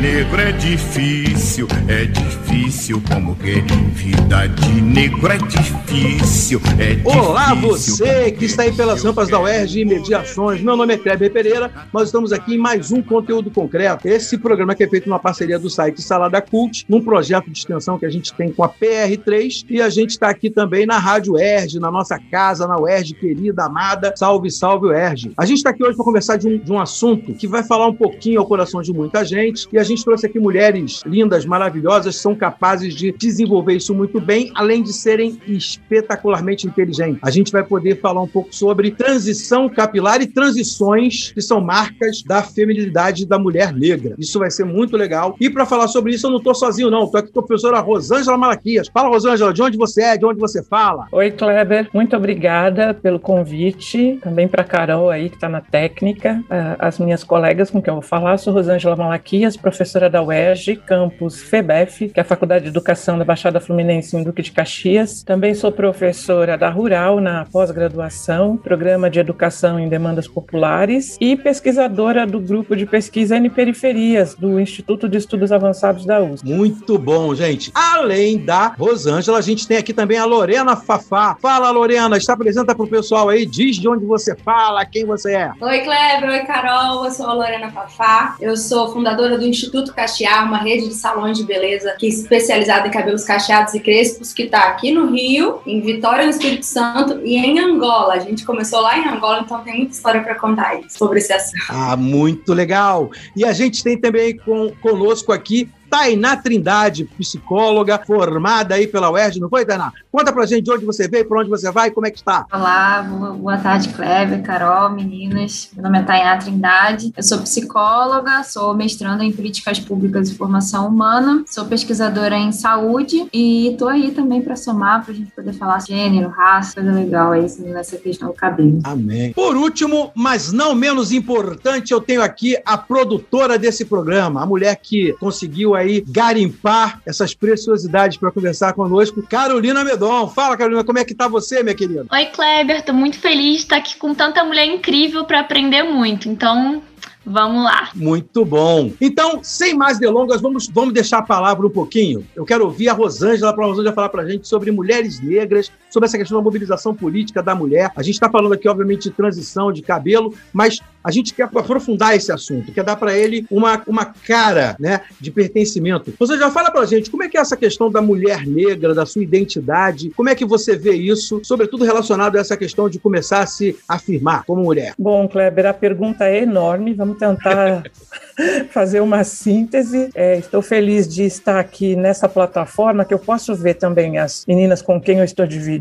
Negro 0.01 0.39
é 0.39 0.51
difícil, 0.51 1.67
é 1.87 2.05
difícil 2.05 3.01
como 3.11 3.35
que 3.35 3.61
vida 3.93 4.47
de 4.47 4.81
negro. 4.81 5.31
É 5.31 5.37
difícil, 5.37 6.61
é 6.79 6.95
difícil. 6.95 7.19
Olá 7.19 7.55
você 7.55 8.31
que 8.31 8.45
está 8.45 8.63
aí 8.63 8.71
pelas 8.71 9.03
rampas 9.03 9.27
da 9.27 9.39
UERJ 9.39 9.81
e 9.81 9.85
Mediações, 9.85 10.61
meu 10.61 10.75
nome 10.75 10.93
é 10.93 10.97
Kleber 10.97 11.31
Pereira, 11.31 11.71
nós 11.91 12.09
estamos 12.09 12.31
aqui 12.31 12.55
em 12.55 12.57
mais 12.59 12.91
um 12.91 13.01
conteúdo 13.01 13.49
concreto, 13.49 14.07
esse 14.07 14.37
programa 14.37 14.75
que 14.75 14.83
é 14.83 14.87
feito 14.87 15.09
numa 15.09 15.17
parceria 15.19 15.57
do 15.57 15.69
site 15.69 16.01
Salada 16.01 16.41
Cult, 16.41 16.85
num 16.87 17.01
projeto 17.01 17.49
de 17.49 17.57
extensão 17.57 17.97
que 17.97 18.05
a 18.05 18.09
gente 18.09 18.31
tem 18.35 18.51
com 18.51 18.63
a 18.63 18.69
PR3 18.69 19.65
e 19.67 19.81
a 19.81 19.89
gente 19.89 20.11
está 20.11 20.29
aqui 20.29 20.51
também 20.51 20.85
na 20.85 20.99
Rádio 20.99 21.33
UERJ, 21.33 21.79
na 21.79 21.89
nossa 21.89 22.19
casa, 22.19 22.67
na 22.67 22.79
UERJ 22.79 23.15
querida, 23.15 23.65
amada, 23.65 24.13
salve, 24.15 24.51
salve 24.51 24.87
UERJ. 24.87 25.31
A 25.35 25.45
gente 25.45 25.57
está 25.57 25.71
aqui 25.71 25.83
hoje 25.83 25.95
para 25.95 26.05
conversar 26.05 26.37
de 26.37 26.47
um, 26.47 26.59
de 26.59 26.71
um 26.71 26.79
assunto 26.79 27.33
que 27.33 27.47
vai 27.47 27.63
falar 27.63 27.87
um 27.87 27.95
pouquinho 27.95 28.39
ao 28.39 28.45
coração 28.45 28.81
de 28.81 28.93
muita 28.93 29.25
gente 29.25 29.67
e 29.73 29.79
a 29.79 29.86
gente 29.87 30.03
trouxe 30.03 30.25
aqui 30.25 30.39
mulheres 30.39 31.01
lindas, 31.05 31.45
maravilhosas, 31.45 32.15
são 32.17 32.35
capazes 32.35 32.93
de 32.93 33.11
desenvolver 33.11 33.75
isso 33.75 33.93
muito 33.93 34.21
bem, 34.21 34.51
além 34.53 34.83
de 34.83 34.93
serem 34.93 35.39
espetacularmente 35.47 36.67
inteligentes. 36.67 37.19
A 37.23 37.31
gente 37.31 37.51
vai 37.51 37.63
poder 37.63 37.99
falar 37.99 38.21
um 38.21 38.27
pouco 38.27 38.53
sobre 38.53 38.91
transição 38.91 39.67
capilar 39.67 40.21
e 40.21 40.27
transições 40.27 41.31
que 41.31 41.41
são 41.41 41.59
marcas 41.59 42.21
da 42.21 42.43
feminilidade 42.43 43.25
da 43.25 43.39
mulher 43.39 43.73
negra. 43.73 44.15
Isso 44.19 44.37
vai 44.37 44.51
ser 44.51 44.65
muito 44.65 44.95
legal. 44.95 45.35
E 45.39 45.49
para 45.49 45.65
falar 45.65 45.87
sobre 45.87 46.13
isso, 46.13 46.27
eu 46.27 46.31
não 46.31 46.37
estou 46.37 46.53
sozinho, 46.53 46.91
não. 46.91 47.05
Estou 47.05 47.19
aqui 47.19 47.31
com 47.31 47.39
a 47.39 47.43
professora 47.43 47.79
Rosângela 47.79 48.37
Malaquias. 48.37 48.87
Fala, 48.93 49.09
Rosângela, 49.09 49.53
de 49.53 49.61
onde 49.61 49.77
você 49.77 50.03
é, 50.03 50.17
de 50.17 50.25
onde 50.25 50.39
você 50.39 50.61
fala? 50.63 51.07
Oi, 51.11 51.31
Kleber. 51.31 51.89
Muito 51.93 52.15
obrigada 52.15 52.93
pelo 52.93 53.19
convite. 53.19 54.19
Também 54.21 54.47
para 54.47 54.63
Carol 54.63 55.09
aí, 55.09 55.29
que 55.29 55.35
está 55.35 55.49
na 55.49 55.61
técnica. 55.61 56.43
Ah, 56.49 56.75
as 56.79 56.99
minhas 56.99 57.23
colegas 57.23 57.71
com 57.71 57.81
quem 57.81 57.91
eu 57.91 57.95
vou 57.95 58.03
falar, 58.03 58.37
sou 58.37 58.53
Rosângela 58.53 58.95
Malaquias, 58.95 59.55
professora 59.55 59.76
professora 59.77 60.09
da 60.09 60.23
UERJ, 60.23 60.77
campus 60.77 61.39
FEBEF, 61.39 62.09
que 62.09 62.19
é 62.19 62.21
a 62.21 62.25
Faculdade 62.25 62.63
de 62.63 62.69
Educação 62.71 63.19
da 63.19 63.23
Baixada 63.23 63.59
Fluminense 63.59 64.17
em 64.17 64.23
Duque 64.23 64.41
de 64.41 64.51
Caxias. 64.51 65.21
Também 65.21 65.53
sou 65.53 65.71
professora 65.71 66.57
da 66.57 66.67
Rural 66.67 67.21
na 67.21 67.45
pós-graduação, 67.45 68.57
Programa 68.57 69.07
de 69.07 69.19
Educação 69.19 69.79
em 69.79 69.87
Demandas 69.87 70.27
Populares 70.27 71.15
e 71.21 71.35
pesquisadora 71.35 72.25
do 72.25 72.39
grupo 72.39 72.75
de 72.75 72.87
pesquisa 72.87 73.37
N 73.37 73.51
Periferias 73.51 74.33
do 74.33 74.59
Instituto 74.59 75.07
de 75.07 75.19
Estudos 75.19 75.51
Avançados 75.51 76.07
da 76.07 76.19
USP. 76.23 76.49
Muito 76.49 76.97
bom, 76.97 77.35
gente. 77.35 77.71
Além 77.75 78.39
da 78.39 78.69
Rosângela, 78.69 79.37
a 79.37 79.41
gente 79.41 79.67
tem 79.67 79.77
aqui 79.77 79.93
também 79.93 80.17
a 80.17 80.25
Lorena 80.25 80.75
Fafá. 80.75 81.37
Fala, 81.39 81.69
Lorena, 81.69 82.17
está 82.17 82.33
apresenta 82.33 82.73
para 82.73 82.83
o 82.83 82.89
pessoal 82.89 83.29
aí, 83.29 83.45
diz 83.45 83.75
de 83.75 83.87
onde 83.87 84.05
você 84.05 84.35
fala, 84.35 84.83
quem 84.85 85.05
você 85.05 85.35
é. 85.35 85.51
Oi, 85.61 85.79
Kleber, 85.81 86.29
oi, 86.31 86.39
Carol, 86.45 87.05
eu 87.05 87.11
sou 87.11 87.27
a 87.27 87.33
Lorena 87.33 87.69
Fafá, 87.69 88.35
eu 88.41 88.57
sou 88.57 88.91
fundadora 88.91 89.37
do 89.37 89.45
Instituto 89.45 89.66
Instituto 89.67 89.93
Cachear, 89.93 90.45
uma 90.45 90.59
rede 90.59 90.87
de 90.87 90.93
salões 90.93 91.37
de 91.37 91.43
beleza 91.43 91.95
que 91.99 92.05
é 92.05 92.09
especializada 92.09 92.87
em 92.87 92.91
cabelos 92.91 93.23
cacheados 93.25 93.73
e 93.73 93.79
crespos, 93.79 94.33
que 94.33 94.43
está 94.43 94.69
aqui 94.69 94.91
no 94.91 95.11
Rio, 95.11 95.59
em 95.65 95.81
Vitória, 95.81 96.23
no 96.23 96.31
Espírito 96.31 96.65
Santo 96.65 97.19
e 97.23 97.35
em 97.35 97.59
Angola. 97.59 98.13
A 98.13 98.19
gente 98.19 98.45
começou 98.45 98.79
lá 98.79 98.97
em 98.97 99.07
Angola, 99.07 99.41
então 99.43 99.61
tem 99.63 99.75
muita 99.75 99.91
história 99.91 100.23
para 100.23 100.35
contar 100.35 100.79
sobre 100.89 101.19
esse 101.19 101.33
assunto. 101.33 101.57
Ah, 101.69 101.97
muito 101.97 102.53
legal! 102.53 103.11
E 103.35 103.43
a 103.43 103.51
gente 103.51 103.83
tem 103.83 103.97
também 103.97 104.37
com, 104.37 104.71
conosco 104.81 105.33
aqui 105.33 105.69
Tainá 105.89 106.35
Trindade, 106.35 107.05
psicóloga 107.17 107.99
formada 108.05 108.75
aí 108.75 108.87
pela 108.87 109.09
UERJ, 109.11 109.39
não 109.39 109.49
foi, 109.49 109.65
Tainá? 109.65 109.91
Conta 110.11 110.33
pra 110.33 110.45
gente 110.45 110.63
de 110.63 110.71
onde 110.71 110.85
você 110.85 111.07
veio, 111.07 111.27
para 111.27 111.39
onde 111.39 111.49
você 111.49 111.71
vai, 111.71 111.91
como 111.91 112.07
é 112.07 112.11
que 112.11 112.17
está? 112.17 112.45
Olá, 112.51 113.01
boa 113.03 113.57
tarde, 113.57 113.89
Kleber, 113.89 114.41
Carol, 114.43 114.89
meninas. 114.89 115.69
Meu 115.73 115.83
nome 115.83 115.99
é 115.99 116.03
Tainá 116.03 116.37
Trindade, 116.37 117.13
eu 117.15 117.23
sou 117.23 117.39
psicóloga, 117.39 118.43
sou 118.43 118.73
mestranda 118.73 119.23
em 119.23 119.31
políticas 119.31 119.79
públicas 119.79 120.29
e 120.29 120.35
formação 120.35 120.87
humana, 120.87 121.43
sou 121.47 121.65
pesquisadora 121.65 122.35
em 122.35 122.51
saúde 122.51 123.27
e 123.33 123.75
tô 123.77 123.87
aí 123.87 124.11
também 124.11 124.41
para 124.41 124.55
somar, 124.55 125.05
pra 125.05 125.13
gente 125.13 125.31
poder 125.31 125.53
falar 125.53 125.79
gênero, 125.79 126.29
raça, 126.29 126.75
coisa 126.75 126.91
legal 126.91 127.31
aí 127.31 127.45
nessa 127.59 127.97
questão 127.97 128.29
do 128.29 128.33
cabelo. 128.33 128.79
Amém. 128.83 129.33
Por 129.33 129.55
último, 129.55 130.11
mas 130.15 130.51
não 130.51 130.75
menos 130.75 131.11
importante, 131.11 131.91
eu 131.93 132.01
tenho 132.01 132.21
aqui 132.21 132.57
a 132.65 132.77
produtora 132.77 133.57
desse 133.57 133.85
programa, 133.85 134.41
a 134.41 134.45
mulher 134.45 134.75
que 134.75 135.13
conseguiu 135.13 135.76
aí 135.77 136.03
garimpar 136.07 137.01
essas 137.05 137.33
preciosidades 137.33 138.17
para 138.17 138.31
conversar 138.31 138.73
conosco, 138.73 139.21
Carolina 139.23 139.83
Medon. 139.83 140.27
Fala, 140.27 140.57
Carolina, 140.57 140.83
como 140.83 140.99
é 140.99 141.05
que 141.05 141.15
tá 141.15 141.27
você, 141.27 141.63
minha 141.63 141.75
querida? 141.75 142.05
Oi, 142.11 142.25
Kleber, 142.25 142.83
tô 142.83 142.93
muito 142.93 143.19
feliz 143.19 143.57
de 143.57 143.63
estar 143.63 143.77
aqui 143.77 143.97
com 143.97 144.13
tanta 144.13 144.43
mulher 144.43 144.65
incrível 144.65 145.25
para 145.25 145.39
aprender 145.39 145.83
muito. 145.83 146.29
Então, 146.29 146.81
Vamos 147.29 147.65
lá. 147.65 147.89
Muito 147.93 148.45
bom. 148.45 148.89
Então, 149.01 149.41
sem 149.43 149.73
mais 149.73 149.99
delongas, 149.99 150.39
vamos, 150.39 150.69
vamos 150.69 150.93
deixar 150.93 151.17
a 151.17 151.23
palavra 151.23 151.67
um 151.67 151.69
pouquinho. 151.69 152.25
Eu 152.33 152.45
quero 152.45 152.63
ouvir 152.63 152.87
a 152.87 152.93
Rosângela 152.93 153.53
para 153.53 153.65
a 153.65 153.67
Rosângela 153.67 153.93
falar 153.93 154.07
para 154.07 154.21
a 154.21 154.29
gente 154.29 154.47
sobre 154.47 154.71
mulheres 154.71 155.19
negras, 155.19 155.69
sobre 155.89 156.07
essa 156.07 156.17
questão 156.17 156.37
da 156.37 156.43
mobilização 156.43 156.93
política 156.93 157.41
da 157.41 157.55
mulher. 157.55 157.91
A 157.95 158.03
gente 158.03 158.15
está 158.15 158.29
falando 158.29 158.53
aqui, 158.53 158.67
obviamente, 158.67 159.03
de 159.03 159.11
transição 159.11 159.71
de 159.71 159.81
cabelo, 159.81 160.33
mas 160.53 160.79
a 161.03 161.11
gente 161.11 161.33
quer 161.33 161.43
aprofundar 161.43 162.15
esse 162.15 162.31
assunto, 162.31 162.71
quer 162.71 162.83
dar 162.83 162.97
para 162.97 163.17
ele 163.17 163.45
uma, 163.49 163.81
uma 163.87 164.05
cara 164.05 164.75
né, 164.77 165.01
de 165.19 165.31
pertencimento. 165.31 166.13
Você 166.19 166.37
já 166.37 166.51
fala 166.51 166.69
para 166.69 166.81
a 166.81 166.85
gente 166.85 167.09
como 167.09 167.23
é 167.23 167.29
que 167.29 167.37
é 167.37 167.41
essa 167.41 167.55
questão 167.55 167.89
da 167.89 168.01
mulher 168.01 168.45
negra, 168.45 168.93
da 168.93 169.05
sua 169.05 169.23
identidade, 169.23 170.09
como 170.11 170.29
é 170.29 170.35
que 170.35 170.45
você 170.45 170.75
vê 170.75 170.93
isso, 170.93 171.39
sobretudo 171.43 171.85
relacionado 171.85 172.35
a 172.35 172.39
essa 172.39 172.57
questão 172.57 172.89
de 172.89 172.99
começar 172.99 173.39
a 173.39 173.45
se 173.45 173.77
afirmar 173.87 174.43
como 174.45 174.63
mulher? 174.63 174.93
Bom, 174.99 175.27
Kleber, 175.27 175.67
a 175.67 175.73
pergunta 175.73 176.25
é 176.25 176.43
enorme, 176.43 176.93
vamos 176.93 177.17
tentar 177.17 177.83
fazer 178.71 178.99
uma 178.99 179.23
síntese. 179.23 180.09
É, 180.13 180.37
estou 180.37 180.61
feliz 180.61 181.07
de 181.07 181.23
estar 181.23 181.59
aqui 181.59 181.95
nessa 181.95 182.27
plataforma 182.27 183.05
que 183.05 183.13
eu 183.13 183.19
posso 183.19 183.55
ver 183.55 183.75
também 183.75 184.17
as 184.17 184.43
meninas 184.45 184.81
com 184.81 184.99
quem 184.99 185.19
eu 185.19 185.23
estou 185.23 185.47
dividindo 185.47 185.76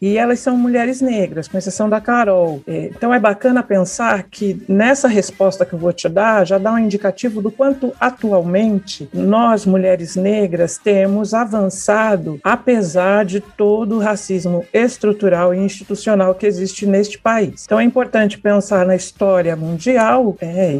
e 0.00 0.16
elas 0.16 0.40
são 0.40 0.56
mulheres 0.56 1.00
negras, 1.00 1.48
com 1.48 1.58
exceção 1.58 1.88
da 1.88 2.00
Carol. 2.00 2.62
É, 2.66 2.90
então 2.94 3.12
é 3.12 3.18
bacana 3.18 3.62
pensar 3.62 4.24
que 4.24 4.62
nessa 4.68 5.08
resposta 5.08 5.64
que 5.64 5.72
eu 5.72 5.78
vou 5.78 5.92
te 5.92 6.08
dar 6.08 6.46
já 6.46 6.58
dá 6.58 6.72
um 6.72 6.78
indicativo 6.78 7.40
do 7.40 7.50
quanto 7.50 7.92
atualmente 8.00 9.08
nós 9.12 9.66
mulheres 9.66 10.16
negras 10.16 10.78
temos 10.78 11.34
avançado 11.34 12.38
apesar 12.42 13.24
de 13.24 13.40
todo 13.40 13.96
o 13.96 13.98
racismo 13.98 14.64
estrutural 14.72 15.54
e 15.54 15.58
institucional 15.58 16.34
que 16.34 16.46
existe 16.46 16.86
neste 16.86 17.18
país. 17.18 17.64
Então 17.64 17.78
é 17.78 17.84
importante 17.84 18.38
pensar 18.38 18.86
na 18.86 18.96
história 18.96 19.54
mundial, 19.56 20.36
é, 20.40 20.78